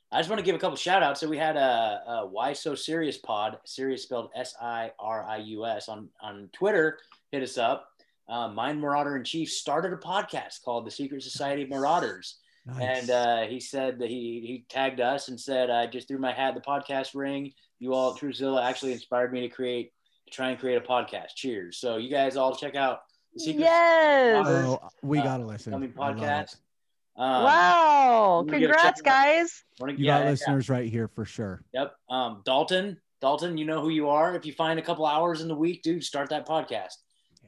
I 0.10 0.20
just 0.20 0.30
want 0.30 0.40
to 0.40 0.46
give 0.46 0.56
a 0.56 0.60
couple 0.60 0.78
shout 0.78 1.04
outs. 1.04 1.20
So 1.20 1.28
we 1.28 1.38
had 1.38 1.58
a, 1.58 2.02
a 2.08 2.28
Why 2.28 2.54
So 2.54 2.76
Serious 2.76 3.18
pod, 3.18 3.58
Serious 3.66 4.04
spelled 4.04 4.30
S 4.36 4.56
I 4.62 4.92
R 5.00 5.26
I 5.26 5.38
U 5.38 5.66
S 5.66 5.90
on, 5.90 6.08
on 6.22 6.50
Twitter. 6.54 7.00
Hit 7.32 7.44
us 7.44 7.58
up. 7.58 7.90
Uh, 8.30 8.48
Mind 8.48 8.80
Marauder 8.80 9.18
in 9.18 9.26
Chief 9.26 9.50
started 9.50 9.92
a 9.92 9.98
podcast 9.98 10.64
called 10.64 10.86
The 10.86 10.92
Secret 10.92 11.24
Society 11.24 11.64
of 11.64 11.70
Marauders. 11.70 12.38
Nice. 12.66 13.02
And 13.02 13.10
uh, 13.10 13.42
he 13.48 13.60
said 13.60 14.00
that 14.00 14.10
he, 14.10 14.44
he 14.46 14.66
tagged 14.70 15.02
us 15.02 15.28
and 15.28 15.40
said, 15.40 15.70
I 15.70 15.88
just 15.88 16.08
threw 16.08 16.20
my 16.20 16.34
hat 16.34 16.54
the 16.56 16.62
podcast 16.62 17.16
ring. 17.16 17.52
You 17.80 17.94
all 17.94 18.14
at 18.14 18.22
Truezilla 18.22 18.64
actually 18.64 18.94
inspired 18.94 19.32
me 19.32 19.42
to 19.42 19.50
create, 19.50 19.92
try 20.32 20.50
and 20.52 20.60
create 20.60 20.78
a 20.78 20.82
podcast. 20.82 21.36
Cheers. 21.36 21.78
So 21.78 21.98
you 21.98 22.10
guys 22.10 22.38
all 22.38 22.56
check 22.56 22.76
out 22.76 23.00
The 23.34 23.40
Secret 23.40 23.62
Yes. 23.64 24.46
Society 24.46 24.68
oh, 24.84 24.90
we 25.02 25.20
uh, 25.20 25.24
gotta 25.24 25.46
listen. 25.46 25.72
Coming 25.74 25.94
I 26.00 26.10
love 26.10 26.18
it. 26.18 26.22
podcast. 26.22 26.56
Um, 27.18 27.44
wow. 27.44 28.38
I'm 28.42 28.46
gonna 28.46 28.60
give 28.60 28.70
Congrats, 28.72 29.00
shout 29.00 29.08
out. 29.08 29.26
guys. 29.26 29.64
wanna- 29.80 29.94
You 29.94 30.06
yeah, 30.06 30.18
got 30.20 30.24
yeah, 30.26 30.30
listeners 30.32 30.70
right 30.70 30.90
here 30.90 31.08
for 31.08 31.26
sure. 31.26 31.64
Yep. 31.74 31.94
Um, 32.10 32.42
Dalton, 32.46 32.98
Dalton, 33.22 33.58
you 33.58 33.66
know 33.66 33.82
who 33.82 33.90
you 33.90 34.10
are. 34.10 34.36
If 34.36 34.46
you 34.46 34.54
find 34.54 34.78
a 34.78 34.84
couple 34.84 35.06
hours 35.06 35.42
in 35.42 35.48
the 35.48 35.56
week, 35.56 35.82
dude, 35.82 36.04
start 36.04 36.30
that 36.30 36.48
podcast. 36.48 36.94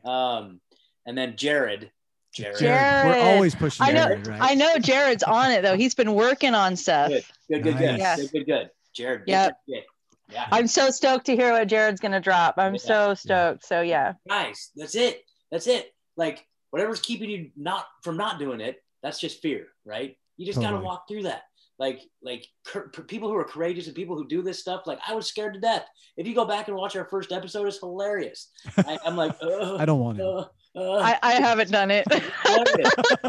Um, 0.04 0.60
and 1.06 1.18
then 1.18 1.36
Jared, 1.38 1.92
Jared, 2.34 2.58
Jared. 2.58 3.06
We're 3.16 3.34
always 3.36 3.54
pushing 3.56 3.86
I 3.86 3.92
know- 3.92 4.08
Jared, 4.08 4.28
right? 4.28 4.40
I 4.42 4.56
know 4.56 4.78
Jared's 4.80 5.24
on 5.24 5.52
it 5.52 5.62
though. 5.62 5.76
He's 5.76 5.94
been 5.96 6.14
working 6.14 6.56
on 6.56 6.76
stuff. 6.76 7.10
good, 7.12 7.24
good, 7.50 7.64
good, 7.64 7.78
good, 7.78 8.00
Nice. 8.00 8.18
good, 8.22 8.32
good, 8.32 8.46
good. 8.48 8.70
Jared, 8.94 9.24
Yep. 9.28 9.58
your 9.68 9.78
shit. 9.78 9.86
Yeah, 10.32 10.48
I'm 10.52 10.68
so 10.68 10.90
stoked 10.92 11.26
to 11.28 11.36
hear 11.36 11.52
what 11.52 11.68
Jared's 11.68 12.00
gonna 12.00 12.20
drop. 12.20 12.56
I'm 12.58 12.76
Yeah. 12.76 12.80
so 12.82 13.14
stoked. 13.16 13.66
So 13.66 13.82
yeah. 13.82 14.14
guys, 14.28 14.72
that's 14.76 14.96
it. 14.96 15.24
That's 15.52 15.68
it. 15.68 15.92
Like 16.18 16.46
whatever's 16.72 17.00
keeping 17.02 17.30
you 17.30 17.50
not 17.56 17.86
from 18.04 18.18
not 18.18 18.38
doing 18.40 18.62
it, 18.62 18.78
that's 19.02 19.20
just 19.20 19.42
fear, 19.42 19.68
right? 19.86 20.16
You 20.38 20.46
just 20.46 20.62
got 20.62 20.72
to 20.72 20.78
walk 20.78 21.06
through 21.08 21.24
that. 21.24 21.42
Like, 21.80 22.02
like 22.22 22.46
cur- 22.66 22.90
people 23.08 23.28
who 23.30 23.36
are 23.36 23.44
courageous 23.44 23.88
and 23.88 23.96
people 23.96 24.16
who 24.18 24.28
do 24.28 24.42
this 24.42 24.60
stuff. 24.60 24.84
Like, 24.86 25.00
I 25.08 25.16
was 25.16 25.28
scared 25.28 25.54
to 25.54 25.60
death. 25.60 25.86
If 26.18 26.28
you 26.28 26.36
go 26.36 26.46
back 26.46 26.68
and 26.68 26.78
watch 26.78 26.96
our 26.96 27.06
first 27.06 27.32
episode, 27.32 27.68
it's 27.68 27.80
hilarious. 27.80 28.50
I, 28.78 29.00
I'm 29.06 29.16
like, 29.16 29.34
I 29.44 29.86
don't 29.86 30.00
want 30.00 30.18
to. 30.20 30.26
uh, 30.28 30.46
uh, 30.78 30.98
I, 31.00 31.18
I 31.24 31.34
haven't 31.36 31.72
done 31.72 31.90
it. 31.92 32.06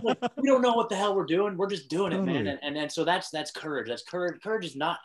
Like, 0.02 0.18
we 0.36 0.48
don't 0.48 0.62
know 0.62 0.72
what 0.74 0.88
the 0.88 0.96
hell 0.96 1.14
we're 1.16 1.26
doing. 1.26 1.56
We're 1.56 1.68
just 1.70 1.88
doing 1.88 2.12
it, 2.12 2.22
man. 2.22 2.46
And, 2.46 2.58
and 2.62 2.76
and 2.76 2.90
so 2.92 3.04
that's 3.04 3.30
that's 3.30 3.50
courage. 3.50 3.88
That's 3.88 4.02
courage. 4.02 4.40
Courage 4.42 4.64
is 4.66 4.76
not 4.76 4.98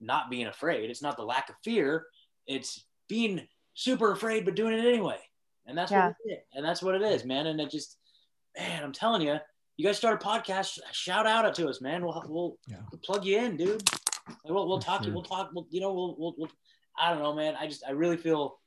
not 0.00 0.30
being 0.30 0.46
afraid. 0.46 0.90
It's 0.90 1.02
not 1.02 1.16
the 1.16 1.24
lack 1.24 1.48
of 1.48 1.56
fear. 1.64 2.06
It's 2.46 2.84
being 3.08 3.46
super 3.74 4.12
afraid 4.12 4.44
but 4.44 4.54
doing 4.54 4.74
it 4.78 4.84
anyway. 4.86 5.18
And 5.66 5.76
that's 5.76 5.90
Yeah. 5.90 6.06
what 6.08 6.16
it 6.24 6.32
is. 6.32 6.38
And 6.54 6.64
that's 6.64 6.82
what 6.82 6.94
it 6.94 7.02
is, 7.02 7.24
man. 7.24 7.46
And 7.46 7.60
it 7.60 7.70
just, 7.70 7.98
man, 8.56 8.82
I'm 8.82 8.92
telling 8.92 9.22
you, 9.22 9.38
you 9.76 9.84
guys 9.84 9.96
start 9.96 10.22
a 10.22 10.26
podcast. 10.26 10.78
Shout 10.92 11.26
out 11.26 11.44
it 11.44 11.54
to 11.54 11.68
us, 11.68 11.80
man. 11.80 12.04
We'll 12.04 12.22
we'll, 12.28 12.58
Yeah. 12.66 12.78
we'll 12.90 13.00
plug 13.00 13.24
you 13.24 13.38
in, 13.38 13.56
dude. 13.56 13.82
Like, 14.28 14.36
we'll 14.44 14.66
we'll 14.68 14.78
talk. 14.80 15.00
to 15.00 15.04
sure. 15.06 15.14
We'll 15.14 15.22
talk. 15.22 15.50
We'll, 15.54 15.66
you 15.70 15.80
know, 15.80 15.92
we'll, 15.94 16.16
we'll 16.18 16.34
we'll. 16.36 16.50
I 16.98 17.10
don't 17.10 17.22
know, 17.22 17.32
man. 17.34 17.54
I 17.54 17.66
just 17.68 17.84
I 17.86 17.92
really 17.92 18.16
feel 18.16 18.58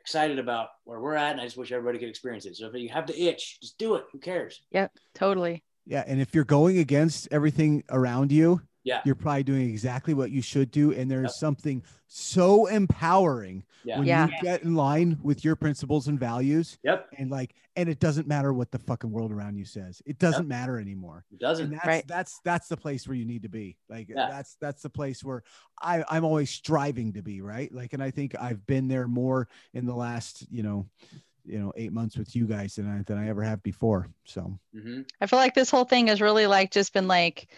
excited 0.00 0.38
about 0.38 0.68
where 0.84 1.00
we're 1.00 1.14
at, 1.14 1.32
and 1.32 1.40
I 1.40 1.44
just 1.44 1.56
wish 1.56 1.72
everybody 1.72 1.98
could 1.98 2.08
experience 2.08 2.46
it. 2.46 2.56
So 2.56 2.66
if 2.66 2.74
you 2.74 2.88
have 2.90 3.06
the 3.06 3.20
itch, 3.28 3.58
just 3.60 3.78
do 3.78 3.94
it. 3.94 4.04
Who 4.12 4.18
cares? 4.18 4.60
Yep. 4.70 4.92
Totally. 5.14 5.64
Yeah, 5.86 6.04
and 6.06 6.20
if 6.20 6.34
you're 6.34 6.44
going 6.44 6.78
against 6.78 7.28
everything 7.30 7.82
around 7.90 8.30
you, 8.30 8.60
Yeah. 8.88 9.02
you're 9.04 9.14
probably 9.14 9.42
doing 9.42 9.68
exactly 9.68 10.14
what 10.14 10.30
you 10.30 10.42
should 10.42 10.70
do. 10.70 10.92
And 10.92 11.10
there's 11.10 11.24
Yep. 11.24 11.30
something 11.32 11.82
so 12.06 12.66
empowering 12.66 13.64
Yeah. 13.84 13.98
when 13.98 14.06
Yeah. 14.08 14.26
you 14.28 14.32
get 14.42 14.62
in 14.62 14.74
line 14.74 15.18
with 15.22 15.44
your 15.44 15.56
principles 15.56 16.08
and 16.08 16.18
values. 16.18 16.78
Yep. 16.82 17.08
And 17.18 17.30
like, 17.30 17.54
and 17.76 17.88
it 17.88 18.00
doesn't 18.00 18.26
matter 18.26 18.52
what 18.52 18.70
the 18.70 18.78
fucking 18.78 19.10
world 19.10 19.30
around 19.30 19.56
you 19.56 19.64
says. 19.66 20.00
It 20.06 20.18
doesn't 20.18 20.48
matter 20.48 20.78
anymore. 20.80 21.24
It 21.30 21.38
doesn't. 21.38 21.66
And 21.66 21.74
that's 21.74 21.86
Right. 21.86 22.06
that's 22.06 22.40
that's 22.44 22.68
the 22.68 22.76
place 22.76 23.06
where 23.06 23.16
you 23.16 23.26
need 23.26 23.42
to 23.42 23.48
be. 23.50 23.76
Like 23.88 24.08
Yeah. 24.08 24.28
that's 24.30 24.56
that's 24.60 24.82
the 24.82 24.90
place 24.90 25.22
where 25.22 25.42
I 25.80 26.02
I'm 26.08 26.24
always 26.24 26.50
striving 26.50 27.12
to 27.12 27.22
be, 27.22 27.40
right? 27.42 27.70
Like 27.72 27.92
and 27.92 28.02
I 28.02 28.10
think 28.10 28.34
I've 28.40 28.66
been 28.66 28.88
there 28.88 29.06
more 29.06 29.48
in 29.74 29.84
the 29.86 29.94
last, 29.94 30.46
you 30.50 30.62
know, 30.62 30.88
you 31.44 31.58
know, 31.58 31.72
8 31.76 31.92
months 31.92 32.16
with 32.18 32.34
you 32.36 32.46
guys 32.46 32.74
than 32.74 32.86
I 32.88 33.02
than 33.02 33.16
I 33.18 33.28
ever 33.28 33.42
have 33.42 33.62
before. 33.62 34.08
So, 34.24 34.58
hmm 34.74 35.02
I 35.20 35.26
feel 35.26 35.38
like 35.38 35.54
this 35.54 35.70
whole 35.70 35.84
thing 35.84 36.06
has 36.08 36.20
really 36.20 36.46
like 36.46 36.70
just 36.70 36.92
been 36.92 37.06
like 37.08 37.48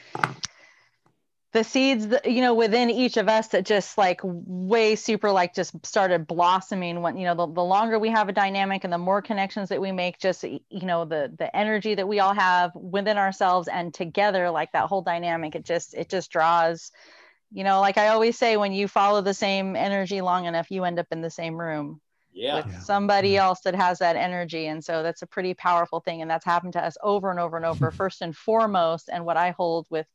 the 1.53 1.65
seeds 1.65 2.09
that 2.09 2.31
you 2.31 2.41
know 2.41 2.55
within 2.55 2.91
each 2.91 3.17
of 3.17 3.29
us 3.29 3.49
that 3.49 3.65
just 3.67 3.99
like 3.99 4.21
way 4.23 4.95
super 4.95 5.33
like 5.33 5.55
just 5.55 5.75
started 5.85 6.27
blossoming 6.27 7.03
when 7.03 7.17
you 7.17 7.25
know 7.25 7.35
the, 7.35 7.47
the 7.53 7.65
longer 7.65 7.99
we 7.99 8.09
have 8.11 8.29
a 8.29 8.33
dynamic 8.33 8.85
and 8.85 8.93
the 8.93 8.99
more 8.99 9.21
connections 9.21 9.69
that 9.69 9.81
we 9.81 9.91
make 9.91 10.19
just 10.19 10.45
you 10.45 10.61
know 10.71 11.05
the 11.05 11.33
the 11.39 11.55
energy 11.57 11.95
that 11.95 12.07
we 12.07 12.21
all 12.21 12.35
have 12.35 12.71
within 12.75 13.19
ourselves 13.19 13.69
and 13.69 13.93
together 13.93 14.51
like 14.51 14.71
that 14.73 14.87
whole 14.87 15.03
dynamic 15.03 15.55
it 15.55 15.65
just 15.65 15.95
it 15.95 16.09
just 16.09 16.31
draws 16.31 16.93
you 17.53 17.65
know 17.65 17.81
like 17.81 17.99
i 17.99 18.09
always 18.09 18.39
say 18.39 18.57
when 18.57 18.73
you 18.73 18.87
follow 18.87 19.21
the 19.21 19.35
same 19.35 19.75
energy 19.75 20.21
long 20.21 20.45
enough 20.45 20.71
you 20.71 20.85
end 20.85 20.99
up 21.01 21.07
in 21.11 21.21
the 21.21 21.31
same 21.31 21.57
room 21.59 22.01
Yeah. 22.33 22.57
with 22.57 22.67
Yeah. 22.67 22.81
somebody 22.81 23.35
Yeah. 23.35 23.47
else 23.47 23.61
that 23.63 23.75
has 23.75 23.99
that 23.99 24.17
energy. 24.17 24.67
And 24.67 24.85
so 24.85 25.03
that's 25.03 25.23
a 25.23 25.27
pretty 25.27 25.55
powerful 25.55 26.01
thing. 26.01 26.23
And 26.23 26.31
that's 26.31 26.45
happened 26.45 26.73
to 26.75 26.85
us 26.85 26.97
over 27.03 27.31
and 27.31 27.39
over 27.41 27.57
and 27.57 27.67
over, 27.67 27.91
first 27.97 28.23
and 28.23 28.37
foremost. 28.37 29.09
And 29.13 29.25
what 29.25 29.37
I 29.37 29.51
hold 29.53 29.87
with 29.91 30.07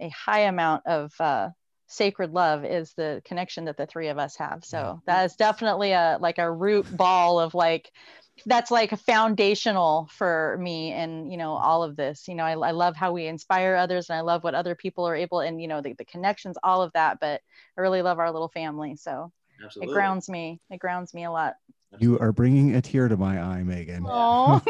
a 0.00 0.08
high 0.08 0.40
amount 0.40 0.82
of 0.86 1.12
uh, 1.20 1.50
sacred 1.86 2.32
love 2.32 2.64
is 2.64 2.92
the 2.94 3.20
connection 3.24 3.66
that 3.66 3.76
the 3.76 3.86
three 3.86 4.08
of 4.08 4.18
us 4.18 4.36
have. 4.36 4.64
So 4.64 5.00
that 5.06 5.24
is 5.24 5.36
definitely 5.36 5.92
a 5.92 6.18
like 6.20 6.38
a 6.38 6.50
root 6.50 6.86
ball 6.96 7.40
of 7.40 7.54
like, 7.54 7.90
that's 8.46 8.70
like 8.70 8.98
foundational 9.00 10.08
for 10.12 10.56
me 10.60 10.92
and 10.92 11.30
you 11.30 11.36
know 11.36 11.52
all 11.52 11.82
of 11.82 11.96
this 11.96 12.26
you 12.26 12.34
know 12.34 12.44
I, 12.44 12.52
I 12.52 12.70
love 12.70 12.96
how 12.96 13.12
we 13.12 13.26
inspire 13.26 13.74
others 13.74 14.08
and 14.08 14.16
i 14.16 14.22
love 14.22 14.42
what 14.42 14.54
other 14.54 14.74
people 14.74 15.06
are 15.06 15.14
able 15.14 15.40
and 15.40 15.60
you 15.60 15.68
know 15.68 15.82
the, 15.82 15.92
the 15.92 16.06
connections 16.06 16.56
all 16.62 16.82
of 16.82 16.92
that 16.94 17.18
but 17.20 17.42
i 17.76 17.80
really 17.80 18.00
love 18.00 18.18
our 18.18 18.32
little 18.32 18.48
family 18.48 18.96
so 18.96 19.30
Absolutely. 19.62 19.92
it 19.92 19.94
grounds 19.94 20.28
me 20.28 20.60
it 20.70 20.78
grounds 20.78 21.12
me 21.12 21.24
a 21.24 21.30
lot 21.30 21.54
you 21.98 22.18
are 22.18 22.32
bringing 22.32 22.76
a 22.76 22.80
tear 22.82 23.08
to 23.08 23.16
my 23.16 23.40
eye, 23.40 23.62
Megan. 23.62 24.04
Oh, 24.08 24.62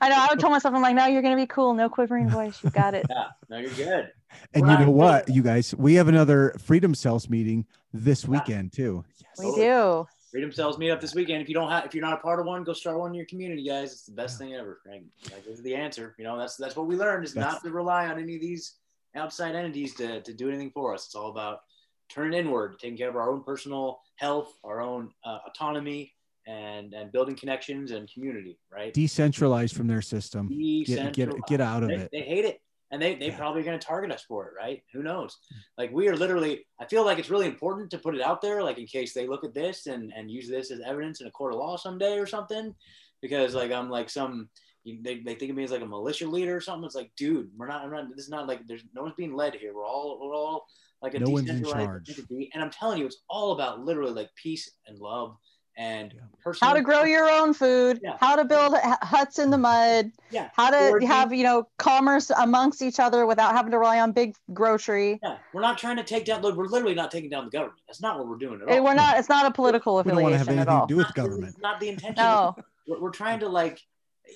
I 0.00 0.08
know. 0.08 0.16
I 0.16 0.26
would 0.30 0.40
tell 0.40 0.50
myself, 0.50 0.74
I'm 0.74 0.82
like, 0.82 0.94
no, 0.94 1.06
you're 1.06 1.22
gonna 1.22 1.36
be 1.36 1.46
cool. 1.46 1.74
No 1.74 1.88
quivering 1.88 2.28
voice. 2.28 2.62
You 2.62 2.70
got 2.70 2.94
it. 2.94 3.06
Yeah. 3.10 3.24
No, 3.48 3.58
you're 3.58 3.70
good. 3.70 4.10
And 4.52 4.62
We're 4.62 4.72
you 4.72 4.78
not- 4.78 4.80
know 4.80 4.90
what, 4.90 5.28
you 5.28 5.42
guys, 5.42 5.74
we 5.76 5.94
have 5.94 6.08
another 6.08 6.54
Freedom 6.58 6.94
Cells 6.94 7.28
meeting 7.30 7.66
this 7.92 8.26
weekend 8.26 8.72
too. 8.72 9.04
We 9.38 9.44
Totally. 9.46 9.62
do. 9.66 10.06
Freedom 10.32 10.50
Cells 10.50 10.78
meet 10.78 10.90
up 10.90 11.00
this 11.00 11.14
weekend. 11.14 11.40
If 11.42 11.48
you 11.48 11.54
don't 11.54 11.70
have, 11.70 11.84
if 11.84 11.94
you're 11.94 12.02
not 12.04 12.14
a 12.14 12.22
part 12.22 12.40
of 12.40 12.46
one, 12.46 12.64
go 12.64 12.72
start 12.72 12.98
one 12.98 13.10
in 13.10 13.14
your 13.14 13.26
community, 13.26 13.64
guys. 13.68 13.92
It's 13.92 14.02
the 14.06 14.12
best 14.12 14.36
thing 14.38 14.54
ever. 14.54 14.80
Like, 14.90 15.04
like 15.30 15.44
this 15.44 15.54
is 15.58 15.62
the 15.62 15.76
answer. 15.76 16.14
You 16.18 16.24
know, 16.24 16.36
that's 16.36 16.56
that's 16.56 16.74
what 16.74 16.86
we 16.88 16.96
learned 16.96 17.24
is 17.24 17.34
That's- 17.34 17.52
not 17.54 17.62
to 17.62 17.70
rely 17.70 18.06
on 18.08 18.18
any 18.18 18.34
of 18.34 18.40
these 18.40 18.74
outside 19.14 19.54
entities 19.54 19.94
to, 19.94 20.20
to 20.22 20.34
do 20.34 20.48
anything 20.48 20.72
for 20.72 20.92
us. 20.92 21.06
It's 21.06 21.14
all 21.14 21.30
about 21.30 21.60
turning 22.08 22.36
inward, 22.36 22.80
taking 22.80 22.96
care 22.98 23.08
of 23.08 23.14
our 23.16 23.30
own 23.30 23.44
personal 23.44 24.00
health, 24.16 24.58
our 24.64 24.80
own 24.80 25.12
uh, 25.24 25.38
autonomy, 25.46 26.12
and 26.46 26.92
and 26.94 27.10
building 27.12 27.36
connections 27.36 27.90
and 27.90 28.10
community. 28.12 28.58
Right. 28.72 28.92
Decentralized 28.92 29.76
from 29.76 29.86
their 29.86 30.02
system. 30.02 30.48
Get, 30.48 31.12
get, 31.12 31.30
get 31.46 31.60
out 31.60 31.82
of 31.82 31.88
they, 31.88 31.96
it. 31.96 32.08
they 32.12 32.20
hate 32.20 32.44
it 32.44 32.60
and 32.94 33.02
they, 33.02 33.16
they 33.16 33.26
Yeah. 33.26 33.36
probably 33.36 33.60
are 33.60 33.64
going 33.64 33.78
to 33.78 33.84
target 33.86 34.12
us 34.12 34.22
for 34.22 34.46
it 34.46 34.52
right 34.56 34.82
who 34.92 35.02
knows 35.02 35.36
mm. 35.52 35.56
like 35.76 35.92
we 35.92 36.08
are 36.08 36.16
literally 36.16 36.64
i 36.80 36.84
feel 36.86 37.04
like 37.04 37.18
it's 37.18 37.30
really 37.30 37.46
important 37.46 37.90
to 37.90 37.98
put 37.98 38.14
it 38.14 38.22
out 38.22 38.40
there 38.40 38.62
like 38.62 38.78
in 38.78 38.86
case 38.86 39.12
they 39.12 39.26
look 39.26 39.44
at 39.44 39.52
this 39.52 39.86
and, 39.86 40.12
and 40.16 40.30
use 40.30 40.48
this 40.48 40.70
as 40.70 40.80
evidence 40.80 41.20
in 41.20 41.26
a 41.26 41.30
court 41.30 41.52
of 41.52 41.58
law 41.58 41.76
someday 41.76 42.18
or 42.18 42.26
something 42.26 42.74
because 43.20 43.54
like 43.54 43.72
i'm 43.72 43.90
like 43.90 44.08
some 44.08 44.48
they, 44.86 45.20
they 45.20 45.34
think 45.34 45.50
of 45.50 45.56
me 45.56 45.64
as 45.64 45.70
like 45.70 45.82
a 45.82 45.86
militia 45.86 46.26
leader 46.26 46.54
or 46.54 46.60
something 46.60 46.84
it's 46.84 46.94
like 46.94 47.10
dude 47.16 47.50
we're 47.56 47.66
not 47.66 47.82
i'm 47.82 47.90
not 47.90 48.08
this 48.14 48.24
is 48.24 48.30
not 48.30 48.46
like 48.46 48.66
there's 48.66 48.84
no 48.94 49.02
one's 49.02 49.14
being 49.16 49.34
led 49.34 49.54
here 49.54 49.74
we're 49.74 49.86
all 49.86 50.18
we're 50.20 50.34
all 50.34 50.66
like 51.02 51.14
a 51.14 51.18
No 51.18 51.26
decentralized 51.26 51.74
charge. 51.76 52.10
entity. 52.10 52.50
and 52.54 52.62
i'm 52.62 52.70
telling 52.70 52.98
you 52.98 53.06
it's 53.06 53.24
all 53.28 53.52
about 53.52 53.80
literally 53.80 54.12
like 54.12 54.30
peace 54.40 54.70
and 54.86 54.98
love 54.98 55.36
and 55.76 56.12
Yeah. 56.14 56.20
How 56.60 56.74
to 56.74 56.82
grow 56.82 57.04
your 57.04 57.28
own 57.28 57.54
food. 57.54 58.00
Yeah. 58.02 58.16
How 58.20 58.36
to 58.36 58.44
build 58.44 58.74
huts 59.02 59.38
in 59.38 59.48
the 59.50 59.56
mud. 59.58 60.12
yeah 60.30 60.50
How 60.54 60.70
to 60.70 60.76
Foraging. 60.90 61.08
have 61.08 61.32
you 61.32 61.42
know 61.42 61.66
commerce 61.78 62.30
amongst 62.30 62.82
each 62.82 63.00
other 63.00 63.24
without 63.26 63.52
having 63.54 63.70
to 63.72 63.78
rely 63.78 63.98
on 64.00 64.12
big 64.12 64.34
grocery. 64.52 65.18
Yeah, 65.22 65.38
we're 65.54 65.62
not 65.62 65.78
trying 65.78 65.96
to 65.96 66.04
take 66.04 66.26
down. 66.26 66.42
Look, 66.42 66.56
we're 66.56 66.66
literally 66.66 66.94
not 66.94 67.10
taking 67.10 67.30
down 67.30 67.46
the 67.46 67.50
government. 67.50 67.80
That's 67.88 68.02
not 68.02 68.18
what 68.18 68.28
we're 68.28 68.36
doing 68.36 68.60
at 68.60 68.68
all. 68.68 68.84
We're 68.84 68.94
not. 68.94 69.18
It's 69.18 69.28
not 69.30 69.46
a 69.46 69.50
political 69.50 69.96
We 69.96 70.02
don't 70.10 70.22
want 70.22 70.32
to 70.34 70.38
have 70.38 70.48
affiliation 70.48 70.68
at 70.68 70.68
anything 70.68 70.80
all. 70.80 70.86
to 70.86 70.92
do 70.92 70.96
with 70.98 71.06
Not- 71.06 71.14
government. 71.14 71.48
it's 71.54 71.58
Not 71.62 71.80
the 71.80 71.88
intention. 71.88 72.14
No. 72.22 72.54
We're, 72.86 73.00
we're 73.00 73.10
trying 73.10 73.40
to 73.40 73.48
like, 73.48 73.80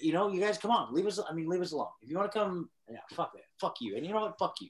you 0.02 0.12
know, 0.14 0.30
you 0.32 0.40
guys 0.40 0.56
come 0.56 0.70
on, 0.70 0.94
leave 0.94 1.06
us. 1.06 1.20
I 1.28 1.34
mean, 1.34 1.46
leave 1.48 1.60
us 1.60 1.72
alone. 1.72 1.88
If 2.02 2.08
you 2.10 2.16
want 2.16 2.32
to 2.32 2.38
come, 2.38 2.70
yeah, 2.90 2.98
fuck 3.12 3.32
that, 3.34 3.42
fuck 3.60 3.76
you. 3.82 3.96
And 3.96 4.06
you 4.06 4.12
know 4.14 4.20
what? 4.20 4.38
Fuck 4.38 4.54
you. 4.62 4.68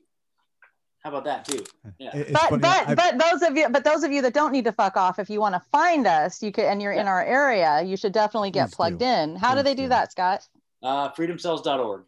How 1.03 1.11
about 1.11 1.25
that 1.25 1.45
too? 1.45 1.65
Yeah. 1.99 2.17
It- 2.17 2.33
but 2.33 2.43
funny, 2.49 2.61
but 2.61 2.89
I've- 2.89 2.95
but 2.95 3.19
those 3.19 3.43
of 3.43 3.57
you 3.57 3.69
but 3.69 3.85
those 3.85 4.03
of 4.03 4.13
you 4.13 4.23
that 4.23 4.35
don't 4.35 4.53
need 4.53 4.65
to 4.65 4.73
fuck 4.73 4.97
off 4.97 5.19
if 5.19 5.31
you 5.31 5.41
want 5.41 5.55
to 5.55 5.61
find 5.73 6.07
us 6.07 6.43
you 6.43 6.53
could 6.53 6.65
and 6.65 6.83
you're 6.83 6.93
in 6.93 7.07
our 7.07 7.23
area 7.25 7.83
you 7.83 7.97
should 7.97 8.13
definitely 8.13 8.51
get 8.51 8.69
Please 8.71 8.75
plugged 8.75 8.99
do. 8.99 9.05
in 9.05 9.37
how 9.37 9.55
do 9.55 9.63
they 9.63 9.75
do 9.75 9.85
do. 9.85 9.89
that 9.91 10.13
scott 10.13 10.47
Uh, 10.83 11.11
freedomcells.org. 11.11 12.03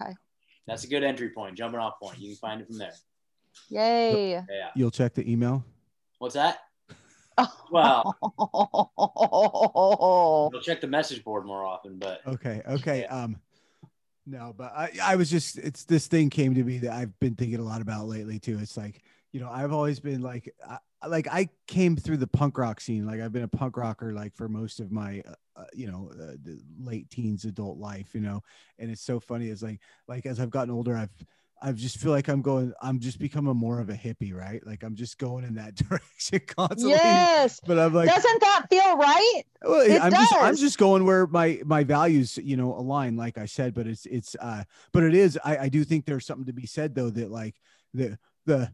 Okay. 0.00 0.12
That's 0.66 0.84
a 0.84 0.88
good 0.88 1.04
entry 1.04 1.30
point, 1.30 1.56
jumping 1.56 1.78
off 1.78 2.00
point. 2.00 2.18
You 2.18 2.30
can 2.30 2.36
find 2.36 2.60
it 2.60 2.66
from 2.66 2.78
there. 2.78 2.94
yay 3.68 4.32
Yeah. 4.32 4.70
you'll 4.74 4.90
check 4.90 5.14
the 5.14 5.30
email. 5.30 5.64
What's 6.18 6.34
that? 6.34 6.58
Well, 7.70 8.16
oh 8.22 10.50
I'll 10.54 10.60
check 10.60 10.80
the 10.80 10.86
message 10.86 11.24
board 11.24 11.44
more 11.46 11.64
often, 11.64 11.98
but 11.98 12.20
Okay. 12.26 12.62
Okay. 12.66 13.00
Yeah. 13.02 13.22
Um, 13.24 13.40
no, 14.26 14.54
but 14.56 14.72
I, 14.74 14.90
I 15.02 15.16
was 15.16 15.30
just, 15.30 15.58
it's 15.58 15.84
this 15.84 16.06
thing 16.06 16.30
came 16.30 16.54
to 16.54 16.64
me 16.64 16.78
that 16.78 16.92
I've 16.92 17.18
been 17.20 17.34
thinking 17.34 17.58
a 17.58 17.64
lot 17.64 17.80
about 17.80 18.06
lately 18.06 18.38
too. 18.38 18.58
It's 18.60 18.76
like, 18.76 19.02
you 19.32 19.40
know, 19.40 19.50
I've 19.50 19.72
always 19.72 20.00
been 20.00 20.22
like, 20.22 20.54
I, 20.68 20.78
like 21.06 21.26
I 21.30 21.48
came 21.66 21.96
through 21.96 22.16
the 22.18 22.26
punk 22.26 22.56
rock 22.56 22.80
scene. 22.80 23.06
Like 23.06 23.20
I've 23.20 23.32
been 23.32 23.42
a 23.42 23.48
punk 23.48 23.76
rocker 23.76 24.12
like 24.12 24.34
for 24.34 24.48
most 24.48 24.80
of 24.80 24.90
my, 24.90 25.22
uh, 25.28 25.34
uh, 25.56 25.64
you 25.72 25.86
know, 25.86 26.10
uh, 26.20 26.34
late 26.80 27.10
teens, 27.10 27.44
adult 27.44 27.78
life. 27.78 28.14
You 28.14 28.20
know, 28.20 28.42
and 28.78 28.90
it's 28.90 29.02
so 29.02 29.20
funny. 29.20 29.48
It's 29.48 29.62
like, 29.62 29.80
like 30.08 30.24
as 30.24 30.40
I've 30.40 30.50
gotten 30.50 30.72
older, 30.72 30.96
I've, 30.96 31.12
I 31.62 31.72
just 31.72 31.98
feel 31.98 32.10
like 32.10 32.28
I'm 32.28 32.42
going. 32.42 32.72
I'm 32.82 33.00
just 33.00 33.18
becoming 33.18 33.56
more 33.56 33.80
of 33.80 33.88
a 33.88 33.94
hippie, 33.94 34.34
right? 34.34 34.64
Like 34.66 34.82
I'm 34.82 34.94
just 34.94 35.18
going 35.18 35.44
in 35.44 35.54
that 35.54 35.74
direction 35.88 36.40
constantly. 36.46 36.90
yes 36.90 37.60
But 37.66 37.78
I'm 37.78 37.94
like, 37.94 38.08
doesn't 38.08 38.40
that 38.40 38.66
feel 38.68 38.96
right 38.96 39.42
well, 39.62 39.80
It 39.80 40.00
I'm 40.00 40.10
just 40.10 40.34
I'm 40.34 40.56
just 40.56 40.78
going 40.78 41.04
where 41.04 41.26
my 41.26 41.60
my 41.64 41.84
values, 41.84 42.38
you 42.42 42.56
know, 42.56 42.74
align, 42.74 43.16
like 43.16 43.38
I 43.38 43.46
said. 43.46 43.74
But 43.74 43.86
it's 43.86 44.06
it's 44.06 44.36
uh, 44.40 44.64
but 44.92 45.04
it 45.04 45.14
is. 45.14 45.38
I 45.44 45.56
I 45.58 45.68
do 45.68 45.84
think 45.84 46.04
there's 46.04 46.26
something 46.26 46.46
to 46.46 46.52
be 46.52 46.66
said 46.66 46.94
though 46.94 47.10
that 47.10 47.30
like 47.30 47.56
the 47.92 48.18
the 48.46 48.72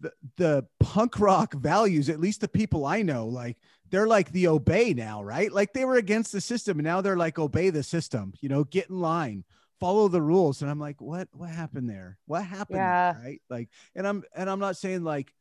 the 0.00 0.12
the 0.36 0.66
punk 0.80 1.18
rock 1.18 1.54
values, 1.54 2.08
at 2.08 2.20
least 2.20 2.40
the 2.40 2.48
people 2.48 2.86
I 2.86 3.02
know, 3.02 3.26
like 3.26 3.56
they're 3.90 4.06
like 4.06 4.30
the 4.32 4.48
obey 4.48 4.94
now, 4.94 5.22
right? 5.22 5.52
Like 5.52 5.72
they 5.72 5.84
were 5.84 5.96
against 5.96 6.32
the 6.32 6.40
system, 6.40 6.78
and 6.78 6.84
now 6.84 7.00
they're 7.00 7.16
like 7.16 7.38
obey 7.38 7.70
the 7.70 7.82
system. 7.82 8.32
You 8.40 8.48
know, 8.48 8.64
get 8.64 8.90
in 8.90 9.00
line, 9.00 9.44
follow 9.80 10.08
the 10.08 10.22
rules. 10.22 10.62
And 10.62 10.70
I'm 10.70 10.80
like, 10.80 11.00
what 11.00 11.28
what 11.32 11.50
happened 11.50 11.88
there? 11.88 12.18
What 12.26 12.44
happened? 12.44 12.78
Yeah. 12.78 13.12
There, 13.12 13.22
right? 13.24 13.42
Like, 13.48 13.68
and 13.94 14.06
I'm 14.06 14.24
and 14.34 14.48
I'm 14.50 14.60
not 14.60 14.76
saying 14.76 15.04
like, 15.04 15.32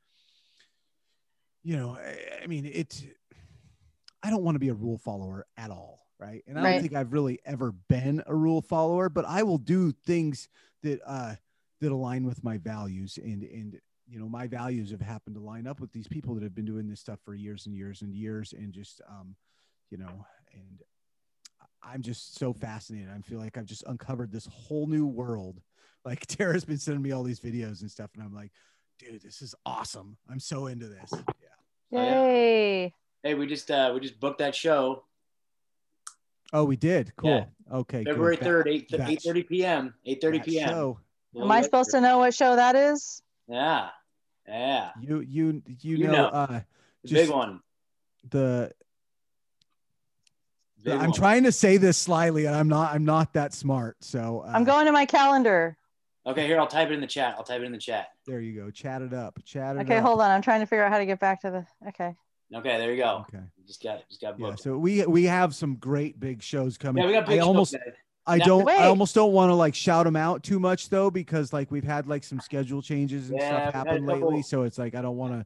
you 1.64 1.78
know, 1.78 1.98
I, 2.00 2.44
I 2.44 2.48
mean 2.48 2.70
it's. 2.72 3.04
I 4.24 4.30
don't 4.30 4.44
want 4.44 4.56
to 4.56 4.60
be 4.60 4.70
a 4.70 4.74
rule 4.74 4.98
follower 4.98 5.46
at 5.58 5.70
all, 5.70 6.08
right? 6.20 6.44
And 6.48 6.58
I 6.60 6.64
Right. 6.64 6.74
don't 6.74 6.82
think 6.82 6.96
I've 6.96 7.14
really 7.14 7.40
ever 7.46 7.72
been 7.72 8.24
a 8.26 8.36
rule 8.36 8.62
follower, 8.62 9.10
but 9.10 9.26
I 9.26 9.44
will 9.44 9.60
do 9.60 9.92
things 9.92 10.50
that 10.84 11.00
uh 11.06 11.36
that 11.82 11.92
align 11.92 12.26
with 12.26 12.44
my 12.44 12.58
values 12.58 13.20
and 13.22 13.44
and 13.44 13.80
you 14.10 14.20
know 14.20 14.28
my 14.28 14.48
values 14.48 14.90
have 14.92 15.02
happened 15.02 15.36
to 15.36 15.42
line 15.42 15.68
up 15.68 15.80
with 15.80 15.92
these 15.92 16.08
people 16.08 16.34
that 16.34 16.44
have 16.44 16.56
been 16.56 16.66
doing 16.66 16.88
this 16.88 17.00
stuff 17.00 17.20
for 17.24 17.36
years 17.36 17.68
and 17.68 17.76
years 17.76 18.02
and 18.02 18.16
years 18.16 18.54
and 18.54 18.74
just 18.74 19.02
um 19.08 19.36
you 19.92 19.98
know 19.98 20.26
and 20.54 20.82
i'm 21.88 22.02
just 22.02 22.38
so 22.38 22.54
fascinated 22.54 23.10
i 23.16 23.20
feel 23.22 23.40
like 23.40 23.58
i've 23.58 23.66
just 23.66 23.84
uncovered 23.88 24.32
this 24.32 24.48
whole 24.52 24.88
new 24.88 25.06
world 25.06 25.62
like 26.06 26.26
tara's 26.28 26.66
been 26.66 26.78
sending 26.78 27.02
me 27.02 27.12
all 27.12 27.24
these 27.24 27.40
videos 27.40 27.82
and 27.82 27.90
stuff 27.92 28.10
and 28.16 28.24
i'm 28.24 28.34
like 28.34 28.52
dude 29.00 29.22
this 29.22 29.42
is 29.42 29.54
awesome 29.66 30.18
i'm 30.30 30.40
so 30.40 30.68
into 30.68 30.88
this 30.88 31.12
yeah 31.14 31.20
Oh, 31.94 32.04
yeah. 32.04 32.24
yay 32.26 32.94
hey, 33.24 33.34
we 33.36 33.48
just 33.48 33.70
uh 33.72 33.92
we 33.94 34.00
just 34.02 34.20
booked 34.20 34.40
that 34.40 34.54
show 34.56 35.04
oh 36.54 36.64
we 36.66 36.76
did 36.76 37.16
cool 37.16 37.30
Yeah. 37.70 37.78
okay. 37.78 38.04
February 38.04 38.36
That- 38.38 38.46
third, 38.46 38.68
eight 38.68 38.90
that- 38.92 39.10
eight 39.10 39.22
thirty 39.22 39.44
p.m. 39.44 39.94
Eight 40.06 40.20
thirty 40.22 40.38
that 40.40 40.48
p.m. 40.48 40.70
show, 40.70 41.00
am 41.40 41.52
i 41.52 41.62
supposed 41.62 41.92
to 41.92 42.02
know 42.02 42.18
what 42.20 42.34
show 42.34 42.56
that 42.56 42.76
is 42.76 43.22
Yeah, 43.48 43.90
yeah, 44.48 44.92
you 45.02 45.20
you 45.22 45.62
you, 45.82 45.98
You 45.98 46.08
know, 46.08 46.12
know. 46.14 46.26
uh 46.28 46.48
the 47.04 47.08
Just- 47.10 47.14
big 47.28 47.30
one. 47.30 47.62
the 48.30 48.72
Big 50.84 50.94
I'm 50.94 51.10
one. 51.10 51.12
trying 51.12 51.44
to 51.44 51.52
say 51.52 51.78
this 51.78 51.98
slyly, 51.98 52.46
and 52.46 52.56
I'm 52.56 52.68
not. 52.68 52.94
I'm 52.94 53.06
not 53.06 53.34
that 53.34 53.54
smart. 53.54 53.98
So 54.02 54.44
uh, 54.46 54.52
i'm 54.54 54.64
going 54.64 54.86
to 54.86 54.92
my 54.92 55.06
calendar 55.06 55.78
Okay, 56.26 56.46
here 56.46 56.60
I'll 56.60 56.68
type 56.68 56.90
it 56.90 56.94
in 56.94 57.00
the 57.00 57.08
chat. 57.08 57.36
I'll 57.38 57.44
type 57.44 57.62
it 57.62 57.66
in 57.66 57.72
the 57.72 57.78
chat. 57.78 58.10
There 58.26 58.42
you 58.42 58.54
go. 58.60 58.70
Chat 58.70 59.02
it 59.02 59.14
up. 59.14 59.40
Chat 59.46 59.78
it 59.78 59.82
okay 59.82 59.98
up. 59.98 60.04
hold 60.04 60.22
on 60.22 60.30
i'm 60.30 60.42
trying 60.42 60.60
to 60.60 60.66
figure 60.66 60.84
out 60.84 60.92
how 60.92 61.00
to 61.00 61.06
get 61.06 61.20
back 61.20 61.42
to 61.42 61.50
the 61.52 61.88
okay 61.90 62.16
Okay, 62.56 62.78
there 62.78 62.92
you 62.92 62.98
go. 62.98 63.26
Okay. 63.28 63.44
Just 63.66 63.84
got 63.84 64.08
just 64.08 64.22
got 64.22 64.40
Yeah. 64.40 64.56
So 64.56 64.78
we 64.78 65.06
we 65.06 65.26
have 65.26 65.54
some 65.54 65.76
great 65.76 66.20
big 66.20 66.42
shows 66.42 66.78
coming. 66.78 67.02
yeah, 67.04 67.08
we 67.08 67.14
got 67.14 67.26
big 67.26 67.40
I 67.40 67.42
almost 67.42 67.74
shows, 67.74 67.82
guys. 67.84 67.94
I 68.26 68.40
don't 68.40 68.66
Wait. 68.66 68.80
I 68.80 68.88
almost 68.88 69.16
don't 69.16 69.32
want 69.34 69.50
to 69.50 69.54
like 69.56 69.76
shout 69.76 70.06
them 70.06 70.16
out 70.16 70.44
too 70.44 70.60
much 70.60 70.90
though 70.90 71.10
because 71.12 71.52
like 71.54 71.72
we've 71.72 71.84
had 71.84 72.08
like 72.08 72.24
some 72.24 72.40
schedule 72.40 72.82
changes 72.82 73.30
and 73.30 73.40
Yeah, 73.40 73.48
stuff 73.48 73.66
we've 73.66 73.74
had 73.74 73.86
a 73.88 73.90
happen 73.90 74.06
lately. 74.06 74.42
So 74.42 74.64
it's 74.64 74.78
like 74.78 74.96
I 74.96 75.02
don't 75.02 75.18
want 75.18 75.46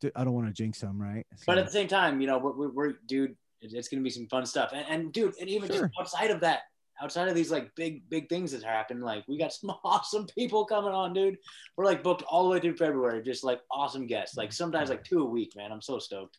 to. 0.00 0.12
I 0.16 0.24
don't 0.24 0.32
want 0.32 0.48
to 0.48 0.52
jinx 0.52 0.80
them, 0.80 1.00
right? 1.00 1.24
But 1.46 1.58
at 1.58 1.66
the 1.66 1.70
same 1.70 1.86
time, 1.86 2.20
you 2.20 2.26
know, 2.26 2.38
we're, 2.38 2.50
we're, 2.50 2.70
we're 2.72 2.92
dude, 3.06 3.36
it- 3.62 3.72
it's 3.72 3.88
gonna 3.88 4.02
be 4.02 4.10
some 4.10 4.26
fun 4.28 4.44
stuff. 4.46 4.72
And, 4.72 4.84
and 4.88 5.12
dude, 5.12 5.34
and 5.40 5.48
even 5.48 5.68
Sure. 5.70 5.86
just 5.88 5.98
outside 6.00 6.30
of 6.30 6.40
that, 6.40 6.62
outside 7.00 7.28
of 7.28 7.34
these 7.34 7.50
like 7.50 7.74
big 7.74 8.08
big 8.10 8.28
things 8.28 8.52
that 8.52 8.62
happen, 8.62 9.00
like 9.00 9.24
we 9.28 9.38
got 9.38 9.52
some 9.52 9.70
awesome 9.84 10.26
people 10.26 10.64
coming 10.64 10.92
on, 10.92 11.12
dude. 11.12 11.38
We're 11.76 11.84
like 11.84 12.02
booked 12.02 12.22
all 12.24 12.44
the 12.44 12.50
way 12.50 12.60
through 12.60 12.76
February, 12.76 13.22
just 13.22 13.44
like 13.44 13.60
awesome 13.70 14.06
guests. 14.06 14.36
Like 14.36 14.52
sometimes 14.52 14.90
like 14.90 15.04
two 15.04 15.22
a 15.22 15.24
week, 15.24 15.54
man. 15.56 15.72
I'm 15.72 15.80
so 15.82 15.98
stoked. 15.98 16.38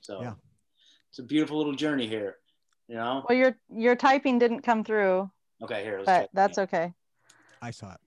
So 0.00 0.20
Yeah. 0.22 0.34
it's 1.10 1.18
a 1.18 1.22
beautiful 1.22 1.56
little 1.58 1.74
journey 1.74 2.06
here. 2.06 2.36
You 2.88 2.96
know. 2.96 3.22
well 3.28 3.36
your 3.36 3.58
your 3.68 3.94
typing 3.96 4.38
didn't 4.38 4.62
come 4.62 4.82
through 4.82 5.30
Okay, 5.62 5.82
here. 5.84 5.96
Let's 5.98 6.06
but 6.06 6.20
check. 6.20 6.30
that's 6.32 6.58
okay 6.58 6.94
I 7.60 7.70
saw 7.70 7.92
it. 7.92 8.00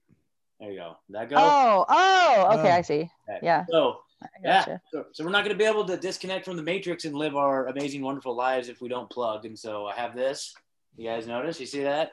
There 0.58 0.72
you 0.72 0.78
go. 0.78 0.96
That 1.10 1.28
go? 1.30 1.36
oh 1.38 1.84
oh 1.88 2.46
okay 2.58 2.70
Oh. 2.72 2.76
i 2.78 2.80
see 2.80 3.10
Okay. 3.28 3.38
yeah. 3.42 3.64
So 3.70 3.80
I 3.92 3.94
yeah. 4.42 4.58
gotcha. 4.60 4.80
So, 4.92 5.04
so 5.12 5.24
we're 5.24 5.30
not 5.30 5.44
going 5.44 5.56
to 5.56 5.58
be 5.58 5.68
able 5.68 5.84
to 5.86 5.96
disconnect 5.96 6.44
from 6.44 6.56
the 6.56 6.62
matrix 6.62 7.04
and 7.04 7.14
live 7.14 7.36
our 7.36 7.66
amazing, 7.68 8.02
wonderful 8.02 8.34
lives 8.36 8.68
if 8.68 8.80
we 8.80 8.88
don't 8.88 9.08
plug. 9.10 9.44
And 9.46 9.58
so 9.58 9.86
I 9.86 9.94
have 9.94 10.14
this. 10.16 10.54
You 10.96 11.08
guys 11.08 11.26
notice? 11.26 11.58
You 11.60 11.66
see 11.66 11.82
that? 11.82 12.12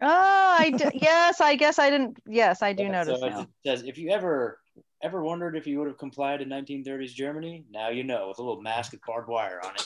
Oh, 0.00 0.56
I 0.58 0.70
d- 0.70 0.84
yes, 1.00 1.40
I 1.40 1.54
guess 1.54 1.78
I 1.78 1.90
didn't. 1.90 2.18
Yes, 2.26 2.62
I 2.62 2.72
do 2.72 2.84
Yeah, 2.84 2.92
notice 2.92 3.20
so 3.20 3.26
now. 3.28 3.40
it 3.42 3.48
says, 3.66 3.82
if 3.84 3.98
you 3.98 4.10
ever 4.10 4.58
ever 5.02 5.22
wondered 5.22 5.56
if 5.56 5.66
you 5.66 5.78
would 5.78 5.88
have 5.88 5.98
complied 5.98 6.40
in 6.40 6.48
1930s 6.48 7.12
Germany, 7.12 7.64
now 7.70 7.88
you 7.90 8.04
know 8.04 8.28
with 8.28 8.38
a 8.38 8.42
little 8.42 8.62
mask 8.62 8.92
with 8.92 9.00
barbed 9.06 9.28
wire 9.28 9.60
on 9.64 9.74
it. 9.74 9.84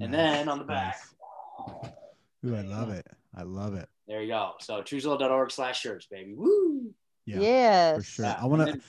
And 0.00 0.12
Nice, 0.12 0.36
then 0.36 0.48
on 0.48 0.58
the 0.58 0.64
back, 0.64 0.98
nice. 1.64 1.92
Ooh, 2.46 2.56
I 2.56 2.62
love 2.62 2.90
it. 2.90 3.06
I 3.36 3.42
love 3.42 3.74
it. 3.74 3.88
there 4.06 4.22
you 4.22 4.28
go. 4.28 4.52
So 4.60 4.82
truezilla.org 4.82 5.50
slash 5.50 5.80
shirts, 5.80 6.06
baby. 6.06 6.34
Woo! 6.34 6.92
Yeah, 7.26 7.40
yes. 7.40 7.96
for 7.96 8.02
sure. 8.02 8.24
Yeah, 8.26 8.38
I 8.40 8.46
want 8.46 8.66
to. 8.70 8.80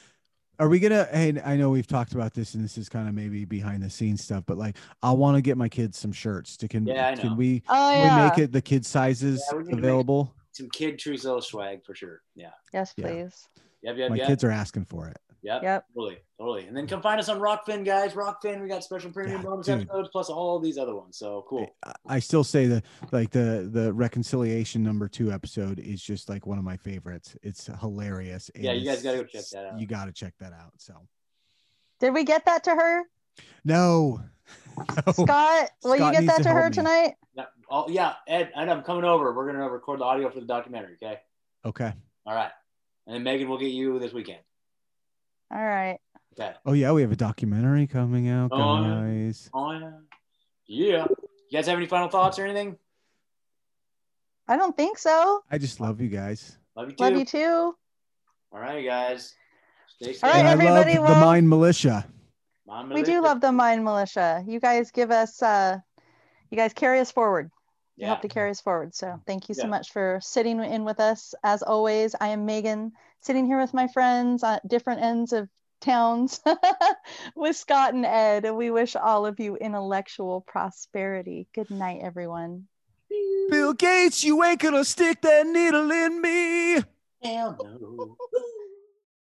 Then- 0.61 0.65
Are 0.65 0.69
we 0.69 0.79
gonna? 0.79 1.05
Hey, 1.11 1.33
I 1.43 1.55
know 1.57 1.69
we've 1.69 1.87
talked 1.87 2.13
about 2.13 2.33
this, 2.33 2.53
and 2.53 2.63
this 2.63 2.77
is 2.77 2.87
kind 2.89 3.07
of 3.09 3.13
maybe 3.15 3.45
behind 3.45 3.81
the 3.83 3.89
scenes 3.89 4.23
stuff, 4.23 4.43
but 4.45 4.57
like, 4.57 4.77
I 5.01 5.11
want 5.11 5.35
to 5.37 5.41
get 5.41 5.57
my 5.57 5.69
kids 5.69 5.97
some 5.97 6.11
shirts. 6.11 6.55
To 6.57 6.67
can 6.67 6.85
Yeah, 6.85 7.07
I 7.07 7.15
know. 7.15 7.21
can 7.21 7.37
we? 7.37 7.63
Oh 7.69 7.73
Can 7.93 8.05
yeah. 8.05 8.23
we 8.23 8.29
make 8.29 8.37
it 8.39 8.51
the 8.51 8.61
kid 8.61 8.85
sizes 8.85 9.43
Yeah, 9.51 9.57
we 9.57 9.63
need 9.63 9.69
to 9.71 9.75
make 9.75 9.83
it- 9.83 9.87
available? 9.87 10.35
Some 10.53 10.69
kid 10.69 10.97
Truzilla 10.97 11.41
swag 11.41 11.83
for 11.85 11.95
sure. 11.95 12.21
Yeah. 12.35 12.49
yes, 12.73 12.93
Yeah. 12.97 13.07
please. 13.07 13.47
Yep, 13.83 13.97
yep, 13.97 14.09
My 14.11 14.15
yep. 14.17 14.27
kids 14.27 14.43
are 14.43 14.51
asking 14.51 14.85
for 14.85 15.07
it. 15.07 15.17
Yep. 15.43 15.63
Yep. 15.63 15.85
Totally, 15.95 16.17
totally. 16.39 16.65
And 16.67 16.77
then 16.77 16.85
come 16.87 17.01
find 17.01 17.19
us 17.19 17.27
on 17.27 17.39
Rokfin, 17.39 17.83
guys. 17.83 18.13
Rokfin, 18.13 18.61
we 18.61 18.67
got 18.67 18.83
special 18.83 19.09
premium 19.11 19.41
Yeah, 19.41 19.47
bonus 19.47 19.65
dude. 19.65 19.81
episodes 19.81 20.09
plus 20.11 20.29
all 20.29 20.59
these 20.59 20.77
other 20.77 20.95
ones. 20.95 21.17
So 21.17 21.45
cool. 21.47 21.67
I- 21.83 21.93
I 22.05 22.19
still 22.19 22.43
say 22.43 22.67
the 22.67 22.83
like 23.11 23.31
the 23.31 23.67
the 23.71 23.91
reconciliation 23.93 24.83
number 24.83 25.07
two 25.07 25.31
episode 25.31 25.79
is 25.79 26.01
just 26.01 26.29
like 26.29 26.45
one 26.45 26.57
of 26.59 26.63
my 26.63 26.77
favorites. 26.77 27.35
It's 27.41 27.67
hilarious. 27.79 28.49
and 28.53 28.63
Yeah, 28.63 28.73
you 28.73 28.85
guys 28.85 29.01
gotta 29.01 29.17
go 29.17 29.23
check 29.23 29.45
that 29.53 29.65
out. 29.65 29.79
You 29.79 29.87
got 29.87 30.05
to 30.05 30.11
check 30.11 30.33
that 30.39 30.53
out. 30.53 30.73
So 30.77 30.93
Did 31.99 32.13
we 32.13 32.23
get 32.23 32.45
that 32.45 32.63
to 32.65 32.71
her, 32.75 33.03
no, 33.63 34.21
no. 35.07 35.11
Scott? 35.13 35.69
Will 35.83 35.95
Scott 35.95 36.13
you 36.13 36.19
get 36.19 36.27
that 36.27 36.37
to 36.37 36.43
to 36.43 36.49
her 36.49 36.69
me. 36.69 36.73
tonight? 36.75 37.13
Yeah, 37.33 37.45
oh, 37.69 37.85
yeah, 37.89 38.13
Ed, 38.27 38.51
Ed, 38.55 38.69
I'm 38.69 38.83
coming 38.83 39.05
over. 39.05 39.33
We're 39.33 39.51
gonna 39.51 39.69
record 39.69 40.01
the 40.01 40.03
audio 40.05 40.29
for 40.29 40.39
the 40.39 40.45
documentary. 40.45 40.97
Okay. 41.01 41.19
Okay. 41.65 41.93
All 42.25 42.35
right. 42.35 42.51
And 43.07 43.15
then 43.15 43.23
Megan 43.23 43.47
will 43.49 43.57
get 43.57 43.71
you 43.71 43.97
this 43.99 44.13
weekend. 44.13 44.39
All 45.53 45.63
right. 45.63 45.99
Okay. 46.39 46.53
Oh 46.65 46.73
yeah, 46.73 46.91
we 46.93 47.01
have 47.01 47.11
a 47.11 47.15
documentary 47.15 47.87
coming 47.87 48.29
out, 48.29 48.51
Oh, 48.53 48.83
guys. 48.83 49.49
Oh 49.53 49.71
yeah. 49.71 49.91
Yeah. 50.65 51.05
You 51.49 51.57
guys 51.57 51.67
have 51.67 51.77
any 51.77 51.87
final 51.87 52.07
thoughts 52.07 52.39
or 52.39 52.45
anything? 52.45 52.77
I 54.47 54.57
don't 54.57 54.75
think 54.75 54.97
so. 54.97 55.43
I 55.51 55.57
just 55.57 55.79
love 55.79 55.99
you 56.01 56.07
guys. 56.09 56.57
Love 56.75 56.89
you 56.89 56.95
too. 56.95 57.03
Love 57.03 57.13
you 57.17 57.25
too. 57.25 57.75
All 58.53 58.59
right, 58.59 58.83
guys. 58.85 59.33
Stay 59.87 60.13
safe. 60.13 60.23
All 60.23 60.29
right, 60.29 60.39
and 60.39 60.47
I 60.47 60.51
everybody, 60.51 60.97
love 60.97 61.07
the 61.07 61.13
well- 61.13 61.25
Mind 61.25 61.49
Militia. 61.49 62.05
Mom, 62.67 62.89
We 62.89 63.03
do 63.03 63.21
love 63.21 63.41
the 63.41 63.51
Mind 63.51 63.83
Militia. 63.83 64.43
You 64.47 64.59
guys 64.61 64.91
give 64.91 65.11
us. 65.11 65.41
uh 65.41 65.77
You 66.49 66.57
guys 66.57 66.73
carry 66.73 66.99
us 66.99 67.11
forward. 67.11 67.51
You 67.97 68.03
Yeah. 68.03 68.07
help 68.07 68.21
to 68.21 68.27
carry 68.27 68.49
us 68.51 68.61
forward. 68.61 68.95
So 68.95 69.19
thank 69.27 69.49
you 69.49 69.55
so 69.55 69.63
Yeah. 69.63 69.69
much 69.69 69.91
for 69.91 70.19
sitting 70.21 70.59
in 70.63 70.85
with 70.85 70.99
us. 70.99 71.33
As 71.43 71.61
always, 71.61 72.15
I 72.19 72.29
am 72.29 72.45
Megan, 72.45 72.93
sitting 73.21 73.45
here 73.45 73.59
with 73.59 73.73
my 73.73 73.87
friends 73.87 74.43
at 74.43 74.67
different 74.67 75.01
ends 75.01 75.33
of 75.33 75.49
towns 75.81 76.39
with 77.35 77.55
Scott 77.55 77.93
and 77.93 78.05
Ed. 78.05 78.45
And 78.45 78.55
we 78.55 78.71
wish 78.71 78.95
all 78.95 79.25
of 79.25 79.39
you 79.39 79.55
intellectual 79.57 80.41
prosperity. 80.41 81.47
Good 81.53 81.69
night, 81.69 81.99
everyone. 82.01 82.67
Bill 83.49 83.73
Gates, 83.73 84.23
you 84.23 84.41
ain't 84.43 84.61
gonna 84.61 84.85
stick 84.85 85.21
that 85.21 85.45
needle 85.45 85.91
in 85.91 86.21
me. 86.21 86.75
Hell 87.21 87.57
no. 87.61 88.17